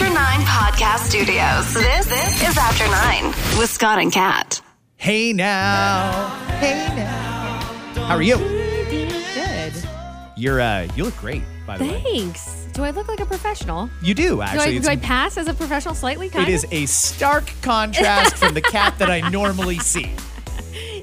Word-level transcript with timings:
From 0.00 0.14
the 0.14 0.18
After 0.18 0.38
Nine 0.38 0.46
Podcast 0.46 1.08
Studios, 1.10 1.74
this, 1.74 2.06
this 2.06 2.48
is 2.48 2.56
After 2.56 2.86
Nine 2.86 3.26
with 3.58 3.68
Scott 3.68 3.98
and 3.98 4.10
Kat. 4.10 4.62
Hey 4.96 5.34
now, 5.34 6.28
hey 6.58 6.88
now. 6.96 7.60
How 8.06 8.14
are 8.14 8.22
you? 8.22 8.38
Good. 8.38 9.74
You're 10.38 10.62
uh, 10.62 10.88
you 10.96 11.04
look 11.04 11.16
great, 11.18 11.42
by 11.66 11.76
the 11.76 11.84
way. 11.84 12.00
Thanks. 12.02 12.66
Do 12.72 12.82
I 12.82 12.92
look 12.92 13.08
like 13.08 13.20
a 13.20 13.26
professional? 13.26 13.90
You 14.02 14.14
do 14.14 14.36
Do 14.36 14.40
I, 14.40 14.46
actually. 14.46 14.78
do 14.78 14.88
I 14.88 14.96
pass 14.96 15.36
as 15.36 15.48
a 15.48 15.54
professional 15.54 15.94
slightly? 15.94 16.30
Kind 16.30 16.48
it 16.48 16.54
of? 16.54 16.64
is 16.64 16.66
a 16.72 16.86
stark 16.86 17.52
contrast 17.60 18.36
from 18.38 18.54
the 18.54 18.62
Kat 18.62 18.98
that 19.00 19.10
I 19.10 19.28
normally 19.28 19.78
see. 19.80 20.10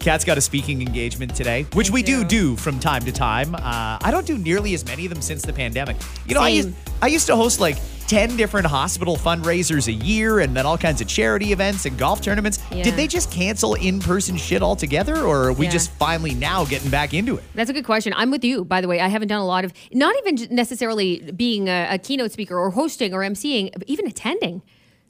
Kat's 0.07 0.23
got 0.23 0.37
a 0.37 0.41
speaking 0.41 0.81
engagement 0.81 1.35
today, 1.35 1.63
which 1.73 1.89
we 1.89 2.01
do 2.01 2.23
do. 2.23 2.53
do 2.53 2.55
from 2.55 2.79
time 2.79 3.03
to 3.03 3.11
time. 3.11 3.53
Uh, 3.53 3.59
I 4.01 4.09
don't 4.09 4.25
do 4.25 4.37
nearly 4.37 4.73
as 4.73 4.85
many 4.85 5.05
of 5.05 5.11
them 5.11 5.21
since 5.21 5.41
the 5.41 5.51
pandemic. 5.51 5.97
You 6.25 6.33
know, 6.33 6.39
I 6.39 6.47
used, 6.47 6.69
I 7.01 7.07
used 7.07 7.27
to 7.27 7.35
host 7.35 7.59
like 7.59 7.75
10 8.07 8.37
different 8.37 8.67
hospital 8.67 9.17
fundraisers 9.17 9.89
a 9.89 9.91
year 9.91 10.39
and 10.39 10.55
then 10.55 10.65
all 10.65 10.77
kinds 10.77 11.01
of 11.01 11.09
charity 11.09 11.51
events 11.51 11.85
and 11.85 11.97
golf 11.97 12.21
tournaments. 12.21 12.59
Yeah. 12.71 12.83
Did 12.83 12.93
they 12.93 13.05
just 13.05 13.29
cancel 13.33 13.73
in 13.73 13.99
person 13.99 14.37
shit 14.37 14.61
altogether 14.63 15.17
or 15.25 15.49
are 15.49 15.51
we 15.51 15.65
Yeah. 15.65 15.71
just 15.71 15.91
finally 15.91 16.33
now 16.33 16.63
getting 16.63 16.89
back 16.89 17.13
into 17.13 17.35
it? 17.35 17.43
That's 17.53 17.69
a 17.69 17.73
good 17.73 17.83
question. 17.83 18.13
I'm 18.15 18.31
with 18.31 18.45
you, 18.45 18.63
by 18.63 18.79
the 18.79 18.87
way. 18.87 19.01
I 19.01 19.09
haven't 19.09 19.27
done 19.27 19.41
a 19.41 19.45
lot 19.45 19.65
of, 19.65 19.73
not 19.91 20.15
even 20.25 20.55
necessarily 20.55 21.33
being 21.35 21.67
a, 21.67 21.85
a 21.91 21.97
keynote 21.97 22.31
speaker 22.31 22.57
or 22.57 22.69
hosting 22.69 23.13
or 23.13 23.23
emceeing, 23.23 23.73
but 23.73 23.83
even 23.89 24.07
attending. 24.07 24.61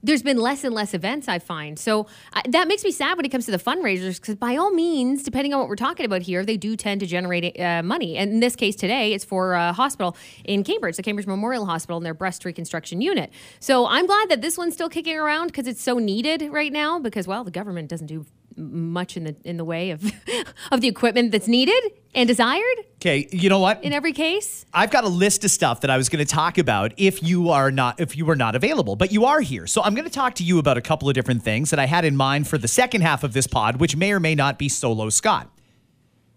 There's 0.04 0.24
been 0.24 0.38
less 0.38 0.64
and 0.64 0.74
less 0.74 0.94
events, 0.94 1.28
I 1.28 1.40
find. 1.40 1.78
So 1.78 2.08
that 2.48 2.68
makes 2.68 2.84
me 2.84 2.92
sad 2.92 3.18
when 3.18 3.26
it 3.26 3.30
comes 3.30 3.46
to 3.46 3.52
the 3.52 3.58
fundraisers, 3.58 4.20
because 4.20 4.36
by 4.36 4.56
all 4.56 4.72
means, 4.72 5.24
depending 5.24 5.54
on 5.54 5.60
what 5.60 5.70
we're 5.70 5.76
talking 5.76 6.06
about 6.06 6.22
here, 6.22 6.46
they 6.46 6.58
do 6.58 6.76
tend 6.76 7.02
to 7.02 7.08
generate 7.08 7.60
uh, 7.60 7.82
money. 7.84 8.16
And 8.18 8.32
in 8.32 8.40
this 8.40 8.56
case 8.56 8.76
today, 8.76 9.14
it's 9.14 9.26
for 9.26 9.54
a 9.54 9.74
hospital 9.74 10.16
in 10.46 10.64
Cambridge, 10.64 10.98
the 10.98 11.04
Cambridge 11.04 11.28
Memorial 11.28 11.66
Hospital, 11.66 11.98
and 11.98 12.06
their 12.06 12.14
breast 12.14 12.46
reconstruction 12.46 13.02
unit. 13.02 13.32
So 13.60 13.88
I'm 13.88 14.06
glad 14.06 14.30
that 14.30 14.42
this 14.42 14.58
one's 14.58 14.74
still 14.74 14.90
kicking 14.90 15.18
around 15.18 15.48
because 15.48 15.68
it's 15.68 15.82
so 15.82 15.98
needed 15.98 16.50
right 16.52 16.72
now. 16.72 17.00
Because 17.00 17.28
well, 17.28 17.44
the 17.44 17.52
government 17.52 17.90
doesn't 17.90 18.08
do 18.08 18.26
much 18.56 19.16
in 19.16 19.24
the 19.24 19.36
in 19.44 19.58
the 19.58 19.66
way 19.66 19.92
of 19.92 20.04
of 20.72 20.82
the 20.82 20.88
equipment 20.88 21.32
that's 21.32 21.48
needed 21.48 21.92
and 22.14 22.28
desired 22.28 22.86
Okay, 23.08 23.30
you 23.32 23.48
know 23.48 23.60
what? 23.60 23.82
in 23.86 23.94
every 23.94 24.12
case. 24.12 24.66
I've 24.74 24.92
got 24.92 25.06
a 25.06 25.08
list 25.08 25.46
of 25.46 25.52
stuff 25.52 25.80
that 25.80 25.90
I 25.90 25.96
was 25.96 26.10
going 26.10 26.26
to 26.26 26.30
talk 26.30 26.58
about 26.58 26.94
if 26.98 27.24
you 27.24 27.52
are 27.52 27.72
not 27.72 28.02
if 28.02 28.18
you 28.18 28.26
were 28.26 28.36
not 28.36 28.54
available, 28.54 28.98
but 28.98 29.14
you 29.14 29.24
are 29.24 29.40
here. 29.40 29.66
So 29.66 29.82
I'm 29.82 29.96
going 29.96 30.04
to 30.04 30.12
talk 30.12 30.36
to 30.36 30.44
you 30.44 30.60
about 30.60 30.76
a 30.76 30.82
couple 30.82 31.08
of 31.08 31.16
different 31.16 31.42
things 31.42 31.70
that 31.70 31.80
I 31.80 31.86
had 31.86 32.04
in 32.04 32.18
mind 32.18 32.50
for 32.50 32.58
the 32.58 32.68
second 32.68 33.02
half 33.02 33.24
of 33.24 33.32
this 33.32 33.48
pod, 33.48 33.78
which 33.78 33.96
may 33.96 34.12
or 34.12 34.20
may 34.20 34.36
not 34.36 34.60
be 34.60 34.68
solo 34.68 35.10
Scott. 35.10 35.50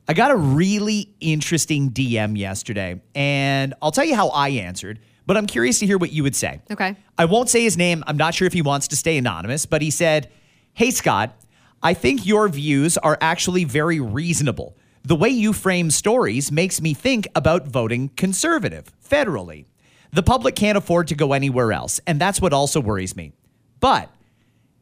I 0.06 0.14
got 0.14 0.30
a 0.30 0.36
really 0.36 1.12
interesting 1.20 1.90
DM 1.90 2.38
yesterday, 2.38 3.00
and 3.16 3.74
I'll 3.82 3.92
tell 3.92 4.04
you 4.04 4.14
how 4.14 4.28
I 4.28 4.50
answered, 4.50 5.00
but 5.26 5.36
I'm 5.36 5.46
curious 5.46 5.80
to 5.80 5.86
hear 5.86 5.98
what 5.98 6.12
you 6.12 6.22
would 6.22 6.36
say. 6.36 6.60
Okay. 6.70 6.94
I 7.18 7.24
won't 7.24 7.48
say 7.48 7.64
his 7.64 7.76
name. 7.76 8.04
I'm 8.06 8.16
not 8.16 8.32
sure 8.32 8.46
if 8.46 8.52
he 8.52 8.62
wants 8.62 8.86
to 8.88 8.96
stay 8.96 9.18
anonymous, 9.18 9.66
but 9.66 9.82
he 9.82 9.90
said, 9.90 10.30
Hey, 10.74 10.92
Scott, 10.92 11.34
I 11.82 11.94
think 11.94 12.26
your 12.26 12.48
views 12.48 12.96
are 12.96 13.18
actually 13.20 13.64
very 13.64 13.98
reasonable. 13.98 14.76
The 15.02 15.16
way 15.16 15.30
you 15.30 15.52
frame 15.52 15.90
stories 15.90 16.52
makes 16.52 16.80
me 16.80 16.92
think 16.94 17.26
about 17.34 17.66
voting 17.66 18.10
conservative 18.16 18.92
federally. 19.02 19.64
The 20.12 20.22
public 20.22 20.56
can't 20.56 20.76
afford 20.76 21.08
to 21.08 21.14
go 21.14 21.32
anywhere 21.32 21.72
else, 21.72 22.00
and 22.06 22.20
that's 22.20 22.40
what 22.40 22.52
also 22.52 22.80
worries 22.80 23.16
me. 23.16 23.32
But 23.80 24.10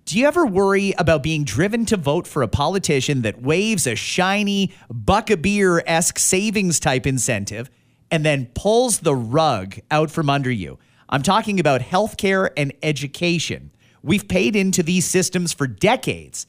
do 0.07 0.19
you 0.19 0.27
ever 0.27 0.47
worry 0.47 0.95
about 0.99 1.23
being 1.23 1.45
driven 1.45 1.85
to 1.87 1.97
vote 1.97 2.27
for 2.27 2.43
a 2.43 2.49
politician 2.49 3.23
that 3.23 3.43
waves 3.43 3.87
a 3.87 3.95
shiny, 3.95 4.73
buck 4.91 5.31
a 5.31 5.37
beer 5.37 5.83
esque 5.87 6.19
savings 6.19 6.81
type 6.81 7.07
incentive 7.07 7.71
and 8.11 8.25
then 8.25 8.47
pulls 8.55 9.01
the 9.01 9.15
rug 9.15 9.77
out 9.91 10.11
from 10.11 10.31
under 10.31 10.51
you? 10.51 10.79
I'm 11.11 11.23
talking 11.23 11.61
about 11.61 11.83
healthcare 11.83 12.51
and 12.57 12.73
education. 12.83 13.71
We've 14.03 14.27
paid 14.27 14.57
into 14.57 14.83
these 14.83 15.05
systems 15.05 15.53
for 15.53 15.67
decades. 15.67 16.47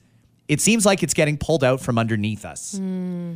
It 0.48 0.62
seems 0.62 0.86
like 0.86 1.04
it's 1.04 1.14
getting 1.14 1.38
pulled 1.38 1.64
out 1.64 1.82
from 1.82 2.00
underneath 2.00 2.46
us. 2.46 2.78
Hmm. 2.78 3.36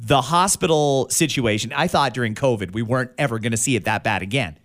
The 0.00 0.22
hospital 0.22 1.08
situation, 1.10 1.72
I 1.74 1.88
thought 1.88 2.14
during 2.14 2.34
COVID 2.34 2.72
we 2.72 2.82
weren't 2.82 3.10
ever 3.18 3.38
going 3.38 3.50
to 3.50 3.56
see 3.56 3.74
it 3.74 3.84
that 3.84 4.04
bad 4.04 4.22
again. 4.22 4.56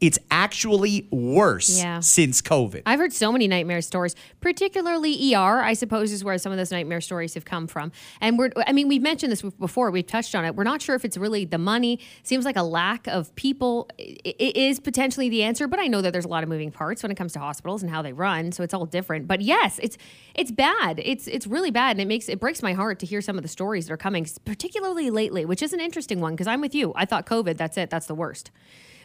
It's 0.00 0.18
actually 0.30 1.06
worse 1.10 1.78
Yeah. 1.78 2.00
since 2.00 2.40
COVID. 2.40 2.82
I've 2.86 2.98
heard 2.98 3.12
so 3.12 3.30
many 3.30 3.46
nightmare 3.48 3.82
stories, 3.82 4.14
particularly 4.40 5.34
ER, 5.34 5.60
I 5.60 5.74
suppose 5.74 6.10
is 6.12 6.24
where 6.24 6.38
some 6.38 6.52
of 6.52 6.58
those 6.58 6.70
nightmare 6.70 7.00
stories 7.00 7.34
have 7.34 7.44
come 7.44 7.66
from. 7.66 7.92
And 8.20 8.38
we're, 8.38 8.50
I 8.66 8.72
mean, 8.72 8.88
we've 8.88 9.02
mentioned 9.02 9.30
this 9.30 9.42
before, 9.42 9.90
we've 9.90 10.06
touched 10.06 10.34
on 10.34 10.44
it. 10.44 10.56
We're 10.56 10.64
not 10.64 10.80
sure 10.80 10.94
if 10.94 11.04
it's 11.04 11.16
really 11.18 11.44
the 11.44 11.58
money. 11.58 11.98
Seems 12.22 12.44
like 12.44 12.56
a 12.56 12.62
lack 12.62 13.06
of 13.08 13.34
people 13.36 13.88
i- 14.00 14.16
i- 14.26 14.52
is 14.54 14.80
potentially 14.80 15.28
the 15.28 15.42
answer, 15.42 15.68
but 15.68 15.78
I 15.80 15.86
know 15.86 16.00
that 16.00 16.12
there's 16.12 16.24
a 16.24 16.28
lot 16.28 16.42
of 16.42 16.48
moving 16.48 16.70
parts 16.70 17.02
when 17.02 17.12
it 17.12 17.16
comes 17.16 17.32
to 17.34 17.38
hospitals 17.38 17.82
and 17.82 17.90
how 17.90 18.00
they 18.00 18.12
run, 18.12 18.52
so 18.52 18.62
it's 18.62 18.72
all 18.72 18.86
different. 18.86 19.26
But 19.28 19.40
yes, 19.42 19.78
it's 19.82 19.98
it's 20.34 20.50
bad. 20.50 21.00
It's 21.04 21.26
it's 21.26 21.46
really 21.46 21.70
bad, 21.70 21.92
and 21.92 22.00
it 22.00 22.08
makes 22.08 22.28
it 22.28 22.40
breaks 22.40 22.62
my 22.62 22.72
heart 22.72 22.98
to 23.00 23.06
hear 23.06 23.20
some 23.20 23.36
of 23.36 23.42
the 23.42 23.48
stories 23.48 23.86
that 23.86 23.92
are 23.92 23.96
coming, 23.98 24.26
particularly 24.44 25.10
lately, 25.10 25.44
which 25.44 25.62
is 25.62 25.72
an 25.72 25.80
interesting 25.80 26.20
one 26.20 26.32
because 26.34 26.46
I'm 26.46 26.60
with 26.60 26.74
you. 26.74 26.92
I 26.96 27.04
thought 27.04 27.26
COVID, 27.26 27.56
that's 27.58 27.76
it, 27.76 27.90
that's 27.90 28.06
the 28.06 28.14
worst. 28.14 28.50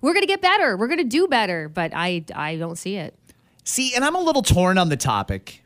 We're 0.06 0.14
gonna 0.14 0.28
get 0.28 0.40
better. 0.40 0.78
We're 0.78 0.88
gonna 0.88 1.04
do 1.04 1.28
better, 1.28 1.68
but 1.68 1.92
I 1.96 2.24
I 2.36 2.58
don't 2.58 2.78
see 2.78 2.98
it. 2.98 3.18
See, 3.64 3.96
and 3.96 4.06
I'm 4.06 4.14
a 4.14 4.22
little 4.22 4.44
torn 4.44 4.78
on 4.78 4.90
the 4.90 4.98
topic. 4.98 5.64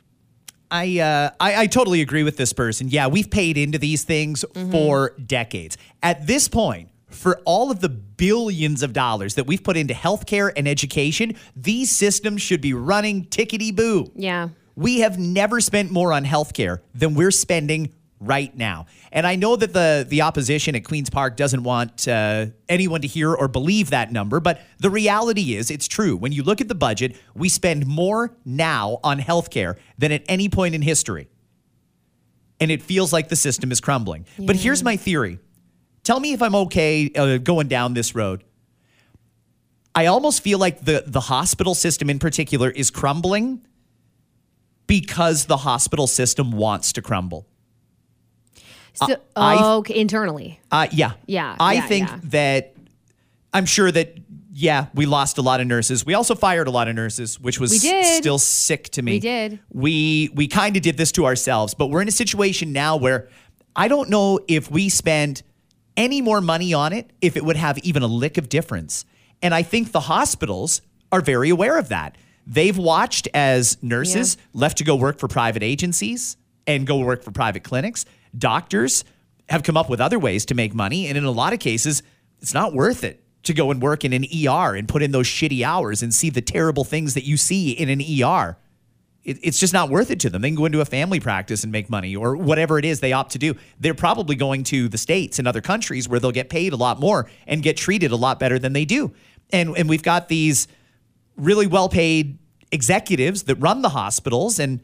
I, 0.71 0.99
uh, 0.99 1.31
I 1.41 1.63
I 1.63 1.67
totally 1.67 1.99
agree 1.99 2.23
with 2.23 2.37
this 2.37 2.53
person. 2.53 2.87
Yeah, 2.87 3.07
we've 3.07 3.29
paid 3.29 3.57
into 3.57 3.77
these 3.77 4.05
things 4.05 4.45
for 4.71 5.13
decades. 5.25 5.77
At 6.01 6.25
this 6.25 6.47
point, 6.47 6.89
for 7.09 7.41
all 7.43 7.69
of 7.69 7.81
the 7.81 7.89
billions 7.89 8.81
of 8.81 8.93
dollars 8.93 9.35
that 9.35 9.45
we've 9.45 9.61
put 9.61 9.75
into 9.75 9.93
healthcare 9.93 10.53
and 10.55 10.69
education, 10.69 11.35
these 11.53 11.91
systems 11.91 12.41
should 12.41 12.61
be 12.61 12.73
running 12.73 13.25
tickety 13.25 13.75
boo. 13.75 14.09
Yeah. 14.15 14.49
We 14.77 15.01
have 15.01 15.19
never 15.19 15.59
spent 15.59 15.91
more 15.91 16.13
on 16.13 16.23
healthcare 16.23 16.79
than 16.95 17.13
we're 17.13 17.31
spending 17.31 17.93
right 18.19 18.55
now. 18.55 18.85
And 19.11 19.25
I 19.25 19.35
know 19.35 19.55
that 19.55 19.73
the 19.73 20.05
the 20.07 20.21
opposition 20.21 20.75
at 20.75 20.83
Queens 20.83 21.09
Park 21.09 21.37
doesn't 21.37 21.63
want 21.63 22.07
uh, 22.07 22.47
anyone 22.67 23.01
to 23.01 23.07
hear 23.07 23.33
or 23.33 23.47
believe 23.47 23.91
that 23.91 24.11
number, 24.11 24.39
but 24.39 24.61
the 24.79 24.89
reality 24.89 25.55
is 25.55 25.71
it's 25.71 25.87
true. 25.87 26.17
When 26.17 26.31
you 26.31 26.43
look 26.43 26.61
at 26.61 26.67
the 26.67 26.75
budget, 26.75 27.15
we 27.33 27.49
spend 27.49 27.87
more 27.87 28.35
now 28.45 28.99
on 29.03 29.19
healthcare 29.19 29.77
than 29.97 30.11
at 30.11 30.23
any 30.27 30.49
point 30.49 30.75
in 30.75 30.81
history. 30.81 31.29
And 32.59 32.71
it 32.71 32.81
feels 32.81 33.13
like 33.13 33.29
the 33.29 33.37
system 33.37 33.71
is 33.71 33.79
crumbling. 33.79 34.25
But 34.37 34.57
here's 34.57 34.83
my 34.83 34.97
theory. 34.97 35.39
Tell 36.03 36.19
me 36.19 36.33
if 36.33 36.41
I'm 36.41 36.55
okay 36.55 37.09
uh, 37.15 37.37
going 37.37 37.69
down 37.69 37.93
this 37.93 38.15
road. 38.15 38.43
I 39.95 40.07
almost 40.07 40.43
feel 40.43 40.59
like 40.59 40.81
the 40.81 41.03
the 41.07 41.21
hospital 41.21 41.73
system 41.73 42.09
in 42.09 42.19
particular 42.19 42.69
is 42.69 42.91
crumbling 42.91 43.65
because 44.87 45.45
the 45.45 45.57
hospital 45.57 46.07
system 46.07 46.51
wants 46.51 46.93
to 46.93 47.01
crumble. 47.01 47.48
So, 48.93 49.17
I- 49.35 49.57
oh, 49.59 49.77
okay, 49.79 49.95
internally. 49.99 50.59
Uh, 50.71 50.87
yeah. 50.91 51.13
Yeah, 51.25 51.55
I 51.59 51.75
yeah, 51.75 51.87
think 51.87 52.09
yeah. 52.09 52.19
that 52.25 52.75
I'm 53.53 53.65
sure 53.65 53.91
that, 53.91 54.17
yeah, 54.53 54.87
we 54.93 55.05
lost 55.05 55.37
a 55.37 55.41
lot 55.41 55.61
of 55.61 55.67
nurses. 55.67 56.05
We 56.05 56.13
also 56.13 56.35
fired 56.35 56.67
a 56.67 56.71
lot 56.71 56.87
of 56.87 56.95
nurses, 56.95 57.39
which 57.39 57.59
was 57.59 57.81
still 58.17 58.39
sick 58.39 58.89
to 58.89 59.01
me. 59.01 59.13
We 59.13 59.19
did. 59.19 59.59
We, 59.71 60.29
we 60.33 60.47
kind 60.47 60.75
of 60.75 60.81
did 60.83 60.97
this 60.97 61.11
to 61.13 61.25
ourselves, 61.25 61.73
but 61.73 61.87
we're 61.87 62.01
in 62.01 62.07
a 62.07 62.11
situation 62.11 62.73
now 62.73 62.97
where 62.97 63.29
I 63.75 63.87
don't 63.87 64.09
know 64.09 64.39
if 64.47 64.69
we 64.69 64.89
spend 64.89 65.43
any 65.95 66.21
more 66.21 66.41
money 66.41 66.73
on 66.73 66.93
it, 66.93 67.11
if 67.21 67.37
it 67.37 67.45
would 67.45 67.55
have 67.55 67.77
even 67.79 68.03
a 68.03 68.07
lick 68.07 68.37
of 68.37 68.49
difference. 68.49 69.05
And 69.41 69.53
I 69.53 69.63
think 69.63 69.91
the 69.91 70.01
hospitals 70.01 70.81
are 71.11 71.21
very 71.21 71.49
aware 71.49 71.77
of 71.77 71.89
that. 71.89 72.17
They've 72.45 72.77
watched 72.77 73.27
as 73.33 73.77
nurses 73.83 74.37
left 74.53 74.79
to 74.79 74.83
go 74.83 74.95
work 74.95 75.19
for 75.19 75.27
private 75.27 75.63
agencies 75.63 76.35
and 76.65 76.85
go 76.85 76.97
work 76.97 77.23
for 77.23 77.31
private 77.31 77.63
clinics. 77.63 78.05
Doctors 78.37 79.03
have 79.49 79.63
come 79.63 79.77
up 79.77 79.89
with 79.89 79.99
other 79.99 80.19
ways 80.19 80.45
to 80.45 80.55
make 80.55 80.73
money. 80.73 81.07
And 81.07 81.17
in 81.17 81.23
a 81.23 81.31
lot 81.31 81.53
of 81.53 81.59
cases, 81.59 82.03
it's 82.41 82.53
not 82.53 82.73
worth 82.73 83.03
it 83.03 83.23
to 83.43 83.53
go 83.53 83.71
and 83.71 83.81
work 83.81 84.03
in 84.05 84.13
an 84.13 84.25
ER 84.25 84.75
and 84.75 84.87
put 84.87 85.01
in 85.01 85.11
those 85.11 85.27
shitty 85.27 85.63
hours 85.63 86.03
and 86.03 86.13
see 86.13 86.29
the 86.29 86.41
terrible 86.41 86.83
things 86.83 87.13
that 87.13 87.23
you 87.23 87.37
see 87.37 87.71
in 87.71 87.89
an 87.89 88.01
ER. 88.01 88.57
It, 89.23 89.39
it's 89.41 89.59
just 89.59 89.73
not 89.73 89.89
worth 89.89 90.11
it 90.11 90.19
to 90.21 90.29
them. 90.29 90.41
They 90.41 90.49
can 90.49 90.55
go 90.55 90.65
into 90.65 90.81
a 90.81 90.85
family 90.85 91.19
practice 91.19 91.63
and 91.63 91.71
make 91.71 91.89
money 91.89 92.15
or 92.15 92.35
whatever 92.35 92.77
it 92.77 92.85
is 92.85 92.99
they 92.99 93.13
opt 93.13 93.31
to 93.33 93.39
do. 93.39 93.55
They're 93.79 93.93
probably 93.93 94.35
going 94.35 94.63
to 94.65 94.87
the 94.87 94.97
States 94.97 95.39
and 95.39 95.47
other 95.47 95.61
countries 95.61 96.07
where 96.07 96.19
they'll 96.19 96.31
get 96.31 96.49
paid 96.49 96.73
a 96.73 96.77
lot 96.77 96.99
more 96.99 97.29
and 97.47 97.63
get 97.63 97.77
treated 97.77 98.11
a 98.11 98.15
lot 98.15 98.39
better 98.39 98.59
than 98.59 98.73
they 98.73 98.85
do. 98.85 99.13
And, 99.51 99.75
and 99.77 99.89
we've 99.89 100.03
got 100.03 100.27
these 100.27 100.67
really 101.35 101.67
well 101.67 101.89
paid 101.89 102.37
executives 102.71 103.43
that 103.43 103.55
run 103.55 103.81
the 103.81 103.89
hospitals 103.89 104.59
and 104.59 104.81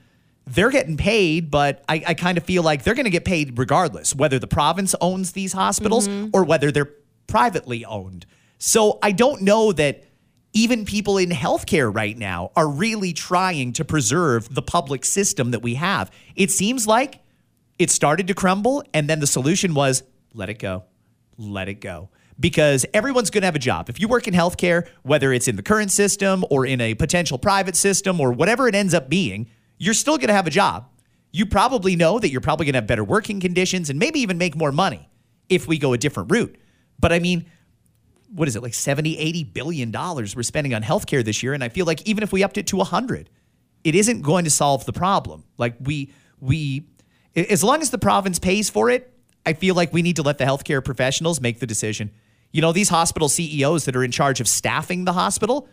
they're 0.47 0.69
getting 0.69 0.97
paid, 0.97 1.49
but 1.49 1.83
I, 1.89 2.03
I 2.07 2.13
kind 2.13 2.37
of 2.37 2.43
feel 2.43 2.63
like 2.63 2.83
they're 2.83 2.93
going 2.93 3.05
to 3.05 3.11
get 3.11 3.25
paid 3.25 3.57
regardless, 3.57 4.13
whether 4.13 4.39
the 4.39 4.47
province 4.47 4.93
owns 5.01 5.31
these 5.31 5.53
hospitals 5.53 6.07
mm-hmm. 6.07 6.29
or 6.33 6.43
whether 6.43 6.71
they're 6.71 6.91
privately 7.27 7.83
owned. 7.85 8.25
So 8.59 8.99
I 9.01 9.11
don't 9.11 9.41
know 9.41 9.71
that 9.73 10.03
even 10.53 10.85
people 10.85 11.17
in 11.17 11.29
healthcare 11.29 11.93
right 11.93 12.17
now 12.17 12.51
are 12.55 12.67
really 12.67 13.11
trying 13.11 13.73
to 13.73 13.83
preserve 13.83 14.53
the 14.53 14.61
public 14.61 15.03
system 15.03 15.51
that 15.51 15.61
we 15.61 15.75
have. 15.75 16.11
It 16.35 16.51
seems 16.51 16.87
like 16.87 17.19
it 17.77 17.89
started 17.91 18.27
to 18.27 18.33
crumble, 18.33 18.83
and 18.93 19.09
then 19.09 19.19
the 19.19 19.27
solution 19.27 19.73
was 19.73 20.03
let 20.33 20.49
it 20.49 20.59
go, 20.59 20.83
let 21.37 21.67
it 21.67 21.81
go. 21.81 22.09
Because 22.39 22.85
everyone's 22.93 23.29
going 23.29 23.41
to 23.41 23.47
have 23.47 23.55
a 23.55 23.59
job. 23.59 23.89
If 23.89 23.99
you 23.99 24.07
work 24.07 24.27
in 24.27 24.33
healthcare, 24.33 24.87
whether 25.03 25.31
it's 25.33 25.47
in 25.47 25.55
the 25.55 25.63
current 25.63 25.91
system 25.91 26.45
or 26.49 26.65
in 26.65 26.81
a 26.81 26.93
potential 26.93 27.37
private 27.37 27.75
system 27.75 28.19
or 28.19 28.31
whatever 28.31 28.67
it 28.67 28.75
ends 28.75 28.93
up 28.93 29.09
being, 29.09 29.47
you're 29.77 29.93
still 29.93 30.17
going 30.17 30.27
to 30.27 30.33
have 30.33 30.47
a 30.47 30.51
job. 30.51 30.87
You 31.31 31.45
probably 31.45 31.95
know 31.95 32.19
that 32.19 32.29
you're 32.29 32.41
probably 32.41 32.65
going 32.65 32.73
to 32.73 32.77
have 32.77 32.87
better 32.87 33.03
working 33.03 33.39
conditions 33.39 33.89
and 33.89 33.99
maybe 33.99 34.19
even 34.21 34.37
make 34.37 34.55
more 34.55 34.71
money 34.71 35.09
if 35.49 35.67
we 35.67 35.77
go 35.77 35.93
a 35.93 35.97
different 35.97 36.31
route. 36.31 36.55
But 36.99 37.11
I 37.11 37.19
mean, 37.19 37.45
what 38.35 38.47
is 38.47 38.55
it 38.55 38.63
like 38.63 38.73
70 38.73 39.17
80 39.17 39.43
billion 39.45 39.91
dollars 39.91 40.35
we're 40.35 40.43
spending 40.43 40.73
on 40.73 40.83
healthcare 40.83 41.23
this 41.23 41.41
year 41.41 41.53
and 41.53 41.63
i 41.63 41.69
feel 41.69 41.85
like 41.85 42.01
even 42.07 42.23
if 42.23 42.33
we 42.33 42.43
upped 42.43 42.57
it 42.57 42.67
to 42.67 42.77
100 42.77 43.29
it 43.83 43.95
isn't 43.95 44.21
going 44.21 44.43
to 44.43 44.49
solve 44.49 44.85
the 44.85 44.93
problem 44.93 45.43
like 45.57 45.75
we 45.79 46.11
we 46.39 46.87
as 47.35 47.63
long 47.63 47.81
as 47.81 47.89
the 47.91 47.97
province 47.97 48.39
pays 48.39 48.69
for 48.69 48.89
it 48.89 49.13
i 49.45 49.53
feel 49.53 49.75
like 49.75 49.93
we 49.93 50.01
need 50.01 50.15
to 50.15 50.21
let 50.21 50.37
the 50.37 50.43
healthcare 50.43 50.83
professionals 50.83 51.39
make 51.39 51.59
the 51.59 51.67
decision 51.67 52.11
you 52.51 52.61
know 52.61 52.71
these 52.71 52.89
hospital 52.89 53.29
ceos 53.29 53.85
that 53.85 53.95
are 53.95 54.03
in 54.03 54.11
charge 54.11 54.41
of 54.41 54.47
staffing 54.47 55.05
the 55.05 55.13
hospital 55.13 55.67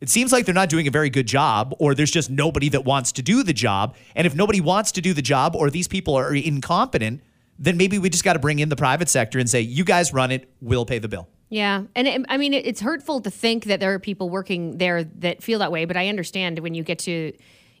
it 0.00 0.08
seems 0.08 0.32
like 0.32 0.44
they're 0.44 0.54
not 0.54 0.68
doing 0.68 0.86
a 0.86 0.90
very 0.90 1.10
good 1.10 1.26
job 1.26 1.74
or 1.78 1.94
there's 1.94 2.10
just 2.10 2.30
nobody 2.30 2.68
that 2.68 2.84
wants 2.84 3.12
to 3.12 3.22
do 3.22 3.42
the 3.42 3.52
job 3.52 3.96
and 4.14 4.26
if 4.26 4.34
nobody 4.34 4.60
wants 4.60 4.92
to 4.92 5.00
do 5.00 5.12
the 5.12 5.22
job 5.22 5.56
or 5.56 5.70
these 5.70 5.88
people 5.88 6.14
are 6.14 6.34
incompetent 6.34 7.20
then 7.58 7.76
maybe 7.76 7.98
we 7.98 8.10
just 8.10 8.24
got 8.24 8.34
to 8.34 8.38
bring 8.38 8.58
in 8.58 8.68
the 8.68 8.76
private 8.76 9.08
sector 9.08 9.38
and 9.38 9.48
say 9.48 9.60
you 9.60 9.84
guys 9.84 10.12
run 10.12 10.30
it 10.30 10.50
we'll 10.60 10.86
pay 10.86 10.98
the 10.98 11.08
bill 11.08 11.28
Yeah, 11.48 11.84
and 11.94 12.08
it, 12.08 12.26
I 12.28 12.38
mean, 12.38 12.52
it, 12.52 12.66
it's 12.66 12.80
hurtful 12.80 13.20
to 13.20 13.30
think 13.30 13.66
that 13.66 13.78
there 13.78 13.94
are 13.94 14.00
people 14.00 14.28
working 14.28 14.78
there 14.78 15.04
that 15.04 15.44
feel 15.44 15.60
that 15.60 15.70
way. 15.70 15.84
But 15.84 15.96
I 15.96 16.08
understand 16.08 16.58
when 16.58 16.74
you 16.74 16.82
get 16.82 16.98
to 17.00 17.32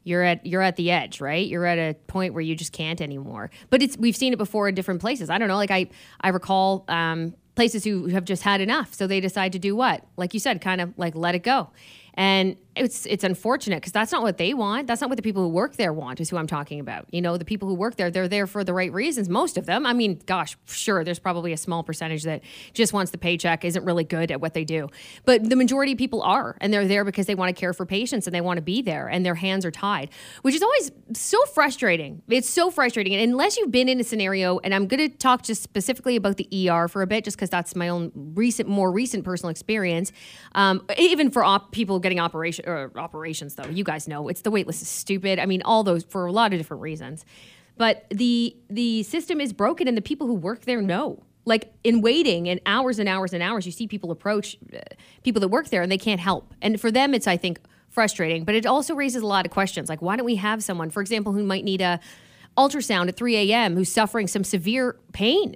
you're 0.04 0.22
at 0.22 0.46
you're 0.46 0.62
at 0.62 0.76
the 0.76 0.92
edge, 0.92 1.20
right? 1.20 1.46
You're 1.46 1.66
at 1.66 1.78
a 1.78 1.94
point 2.06 2.32
where 2.32 2.40
you 2.40 2.54
just 2.54 2.72
can't 2.72 3.00
anymore. 3.00 3.50
But 3.70 3.82
it's 3.82 3.96
we've 3.96 4.16
seen 4.16 4.32
it 4.32 4.36
before 4.36 4.68
in 4.68 4.76
different 4.76 5.00
places. 5.00 5.30
I 5.30 5.38
don't 5.38 5.48
know, 5.48 5.56
like 5.56 5.72
I 5.72 5.88
I 6.20 6.28
recall 6.28 6.84
um, 6.86 7.34
places 7.56 7.82
who 7.82 8.06
have 8.06 8.24
just 8.24 8.44
had 8.44 8.60
enough, 8.60 8.94
so 8.94 9.08
they 9.08 9.18
decide 9.18 9.52
to 9.52 9.58
do 9.58 9.74
what, 9.74 10.04
like 10.16 10.32
you 10.32 10.38
said, 10.38 10.60
kind 10.60 10.80
of 10.80 10.96
like 10.96 11.16
let 11.16 11.34
it 11.34 11.42
go. 11.42 11.70
And 12.16 12.56
it's 12.76 13.06
it's 13.06 13.24
unfortunate 13.24 13.76
because 13.76 13.92
that's 13.92 14.12
not 14.12 14.22
what 14.22 14.36
they 14.36 14.54
want. 14.54 14.86
That's 14.86 15.00
not 15.00 15.10
what 15.10 15.16
the 15.16 15.22
people 15.22 15.42
who 15.42 15.48
work 15.48 15.76
there 15.76 15.92
want. 15.92 16.20
Is 16.20 16.30
who 16.30 16.36
I'm 16.36 16.46
talking 16.46 16.78
about. 16.78 17.06
You 17.12 17.22
know, 17.22 17.36
the 17.36 17.44
people 17.44 17.68
who 17.68 17.74
work 17.74 17.96
there, 17.96 18.10
they're 18.10 18.28
there 18.28 18.46
for 18.46 18.62
the 18.64 18.74
right 18.74 18.92
reasons. 18.92 19.28
Most 19.28 19.56
of 19.56 19.66
them. 19.66 19.86
I 19.86 19.92
mean, 19.92 20.20
gosh, 20.26 20.56
sure, 20.66 21.02
there's 21.02 21.18
probably 21.18 21.52
a 21.52 21.56
small 21.56 21.82
percentage 21.82 22.24
that 22.24 22.42
just 22.74 22.92
wants 22.92 23.10
the 23.10 23.18
paycheck, 23.18 23.64
isn't 23.64 23.84
really 23.84 24.04
good 24.04 24.30
at 24.30 24.40
what 24.40 24.54
they 24.54 24.64
do. 24.64 24.88
But 25.24 25.48
the 25.48 25.56
majority 25.56 25.92
of 25.92 25.98
people 25.98 26.22
are, 26.22 26.56
and 26.60 26.72
they're 26.72 26.86
there 26.86 27.04
because 27.04 27.26
they 27.26 27.34
want 27.34 27.54
to 27.54 27.58
care 27.58 27.72
for 27.72 27.86
patients 27.86 28.26
and 28.26 28.34
they 28.34 28.40
want 28.40 28.58
to 28.58 28.62
be 28.62 28.82
there, 28.82 29.08
and 29.08 29.24
their 29.24 29.34
hands 29.34 29.64
are 29.64 29.70
tied, 29.70 30.10
which 30.42 30.54
is 30.54 30.62
always 30.62 30.92
so 31.14 31.44
frustrating. 31.46 32.22
It's 32.28 32.48
so 32.48 32.70
frustrating, 32.70 33.14
and 33.14 33.30
unless 33.30 33.56
you've 33.56 33.72
been 33.72 33.88
in 33.88 34.00
a 34.00 34.04
scenario, 34.04 34.58
and 34.58 34.74
I'm 34.74 34.86
going 34.86 35.10
to 35.10 35.16
talk 35.16 35.42
just 35.42 35.62
specifically 35.62 36.16
about 36.16 36.36
the 36.36 36.70
ER 36.70 36.88
for 36.88 37.02
a 37.02 37.06
bit, 37.06 37.24
just 37.24 37.36
because 37.36 37.50
that's 37.50 37.74
my 37.74 37.88
own 37.88 38.12
recent, 38.14 38.68
more 38.68 38.92
recent 38.92 39.24
personal 39.24 39.50
experience. 39.50 40.12
Um, 40.54 40.86
even 40.98 41.30
for 41.30 41.44
op- 41.44 41.72
people 41.72 41.98
getting 41.98 42.20
operation 42.20 42.65
or 42.66 42.90
operations, 42.96 43.54
though, 43.54 43.66
you 43.66 43.84
guys 43.84 44.08
know 44.08 44.28
it's 44.28 44.42
the 44.42 44.50
wait 44.50 44.66
list 44.66 44.82
is 44.82 44.88
stupid. 44.88 45.38
I 45.38 45.46
mean, 45.46 45.62
all 45.62 45.84
those 45.84 46.04
for 46.04 46.26
a 46.26 46.32
lot 46.32 46.52
of 46.52 46.58
different 46.58 46.82
reasons. 46.82 47.24
But 47.76 48.06
the 48.10 48.56
the 48.68 49.02
system 49.02 49.40
is 49.40 49.52
broken, 49.52 49.88
and 49.88 49.96
the 49.96 50.02
people 50.02 50.26
who 50.26 50.34
work 50.34 50.62
there 50.62 50.82
know. 50.82 51.22
Like 51.44 51.72
in 51.84 52.00
waiting 52.00 52.48
and 52.48 52.60
hours 52.66 52.98
and 52.98 53.08
hours 53.08 53.32
and 53.32 53.40
hours, 53.40 53.66
you 53.66 53.72
see 53.72 53.86
people 53.86 54.10
approach 54.10 54.56
uh, 54.74 54.80
people 55.22 55.40
that 55.40 55.48
work 55.48 55.68
there, 55.68 55.82
and 55.82 55.92
they 55.92 55.98
can't 55.98 56.20
help. 56.20 56.52
And 56.60 56.80
for 56.80 56.90
them, 56.90 57.14
it's 57.14 57.28
I 57.28 57.36
think 57.36 57.60
frustrating. 57.88 58.44
But 58.44 58.56
it 58.56 58.66
also 58.66 58.94
raises 58.94 59.22
a 59.22 59.26
lot 59.26 59.46
of 59.46 59.52
questions. 59.52 59.88
Like, 59.88 60.02
why 60.02 60.16
don't 60.16 60.26
we 60.26 60.36
have 60.36 60.62
someone, 60.62 60.90
for 60.90 61.00
example, 61.00 61.32
who 61.32 61.44
might 61.44 61.64
need 61.64 61.80
a 61.80 62.00
ultrasound 62.56 63.08
at 63.08 63.16
3 63.16 63.36
a.m. 63.52 63.76
who's 63.76 63.92
suffering 63.92 64.26
some 64.26 64.42
severe 64.42 64.96
pain? 65.12 65.54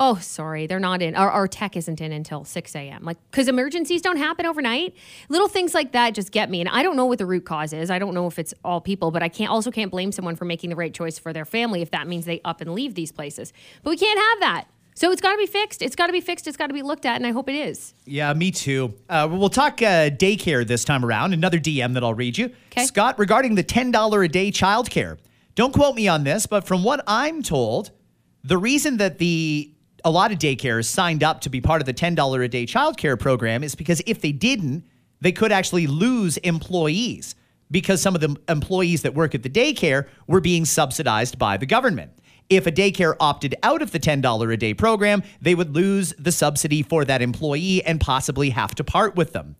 Oh, 0.00 0.16
sorry, 0.16 0.66
they're 0.68 0.78
not 0.78 1.02
in. 1.02 1.16
Our, 1.16 1.30
our 1.30 1.48
tech 1.48 1.76
isn't 1.76 2.00
in 2.00 2.12
until 2.12 2.44
6 2.44 2.76
a.m. 2.76 3.02
Like, 3.02 3.16
because 3.30 3.48
emergencies 3.48 4.00
don't 4.00 4.16
happen 4.16 4.46
overnight. 4.46 4.94
Little 5.28 5.48
things 5.48 5.74
like 5.74 5.92
that 5.92 6.14
just 6.14 6.30
get 6.30 6.50
me. 6.50 6.60
And 6.60 6.68
I 6.68 6.84
don't 6.84 6.96
know 6.96 7.06
what 7.06 7.18
the 7.18 7.26
root 7.26 7.44
cause 7.44 7.72
is. 7.72 7.90
I 7.90 7.98
don't 7.98 8.14
know 8.14 8.28
if 8.28 8.38
it's 8.38 8.54
all 8.64 8.80
people, 8.80 9.10
but 9.10 9.22
I 9.24 9.28
can't 9.28 9.50
also 9.50 9.72
can't 9.72 9.90
blame 9.90 10.12
someone 10.12 10.36
for 10.36 10.44
making 10.44 10.70
the 10.70 10.76
right 10.76 10.94
choice 10.94 11.18
for 11.18 11.32
their 11.32 11.44
family 11.44 11.82
if 11.82 11.90
that 11.90 12.06
means 12.06 12.26
they 12.26 12.40
up 12.44 12.60
and 12.60 12.74
leave 12.74 12.94
these 12.94 13.10
places. 13.10 13.52
But 13.82 13.90
we 13.90 13.96
can't 13.96 14.18
have 14.18 14.40
that. 14.40 14.64
So 14.94 15.12
it's 15.12 15.20
got 15.20 15.32
to 15.32 15.38
be 15.38 15.46
fixed. 15.46 15.80
It's 15.80 15.94
got 15.94 16.08
to 16.08 16.12
be 16.12 16.20
fixed. 16.20 16.48
It's 16.48 16.56
got 16.56 16.66
to 16.68 16.74
be 16.74 16.82
looked 16.82 17.06
at, 17.06 17.16
and 17.16 17.26
I 17.26 17.30
hope 17.30 17.48
it 17.48 17.54
is. 17.54 17.94
Yeah, 18.04 18.32
me 18.34 18.50
too. 18.50 18.94
Uh, 19.08 19.28
we'll 19.30 19.48
talk 19.48 19.80
uh, 19.80 20.10
daycare 20.10 20.66
this 20.66 20.84
time 20.84 21.04
around. 21.04 21.32
Another 21.32 21.60
DM 21.60 21.94
that 21.94 22.02
I'll 22.02 22.14
read 22.14 22.36
you. 22.36 22.50
Scott, 22.76 23.16
regarding 23.16 23.54
the 23.54 23.62
$10 23.62 24.24
a 24.24 24.28
day 24.28 24.50
childcare. 24.50 25.18
Don't 25.54 25.72
quote 25.72 25.94
me 25.94 26.08
on 26.08 26.24
this, 26.24 26.46
but 26.46 26.66
from 26.66 26.82
what 26.82 27.02
I'm 27.06 27.42
told, 27.44 27.92
the 28.42 28.58
reason 28.58 28.96
that 28.96 29.18
the 29.18 29.72
a 30.04 30.10
lot 30.10 30.32
of 30.32 30.38
daycares 30.38 30.86
signed 30.86 31.22
up 31.22 31.40
to 31.42 31.50
be 31.50 31.60
part 31.60 31.80
of 31.80 31.86
the 31.86 31.94
$10 31.94 32.44
a 32.44 32.48
day 32.48 32.66
childcare 32.66 33.18
program 33.18 33.64
is 33.64 33.74
because 33.74 34.02
if 34.06 34.20
they 34.20 34.32
didn't, 34.32 34.84
they 35.20 35.32
could 35.32 35.52
actually 35.52 35.86
lose 35.86 36.36
employees 36.38 37.34
because 37.70 38.00
some 38.00 38.14
of 38.14 38.20
the 38.20 38.36
employees 38.48 39.02
that 39.02 39.14
work 39.14 39.34
at 39.34 39.42
the 39.42 39.50
daycare 39.50 40.06
were 40.26 40.40
being 40.40 40.64
subsidized 40.64 41.38
by 41.38 41.56
the 41.56 41.66
government. 41.66 42.12
If 42.48 42.66
a 42.66 42.72
daycare 42.72 43.14
opted 43.20 43.54
out 43.62 43.82
of 43.82 43.90
the 43.90 44.00
$10 44.00 44.52
a 44.52 44.56
day 44.56 44.72
program, 44.72 45.22
they 45.40 45.54
would 45.54 45.74
lose 45.74 46.14
the 46.18 46.32
subsidy 46.32 46.82
for 46.82 47.04
that 47.04 47.20
employee 47.20 47.84
and 47.84 48.00
possibly 48.00 48.50
have 48.50 48.74
to 48.76 48.84
part 48.84 49.16
with 49.16 49.32
them. 49.32 49.56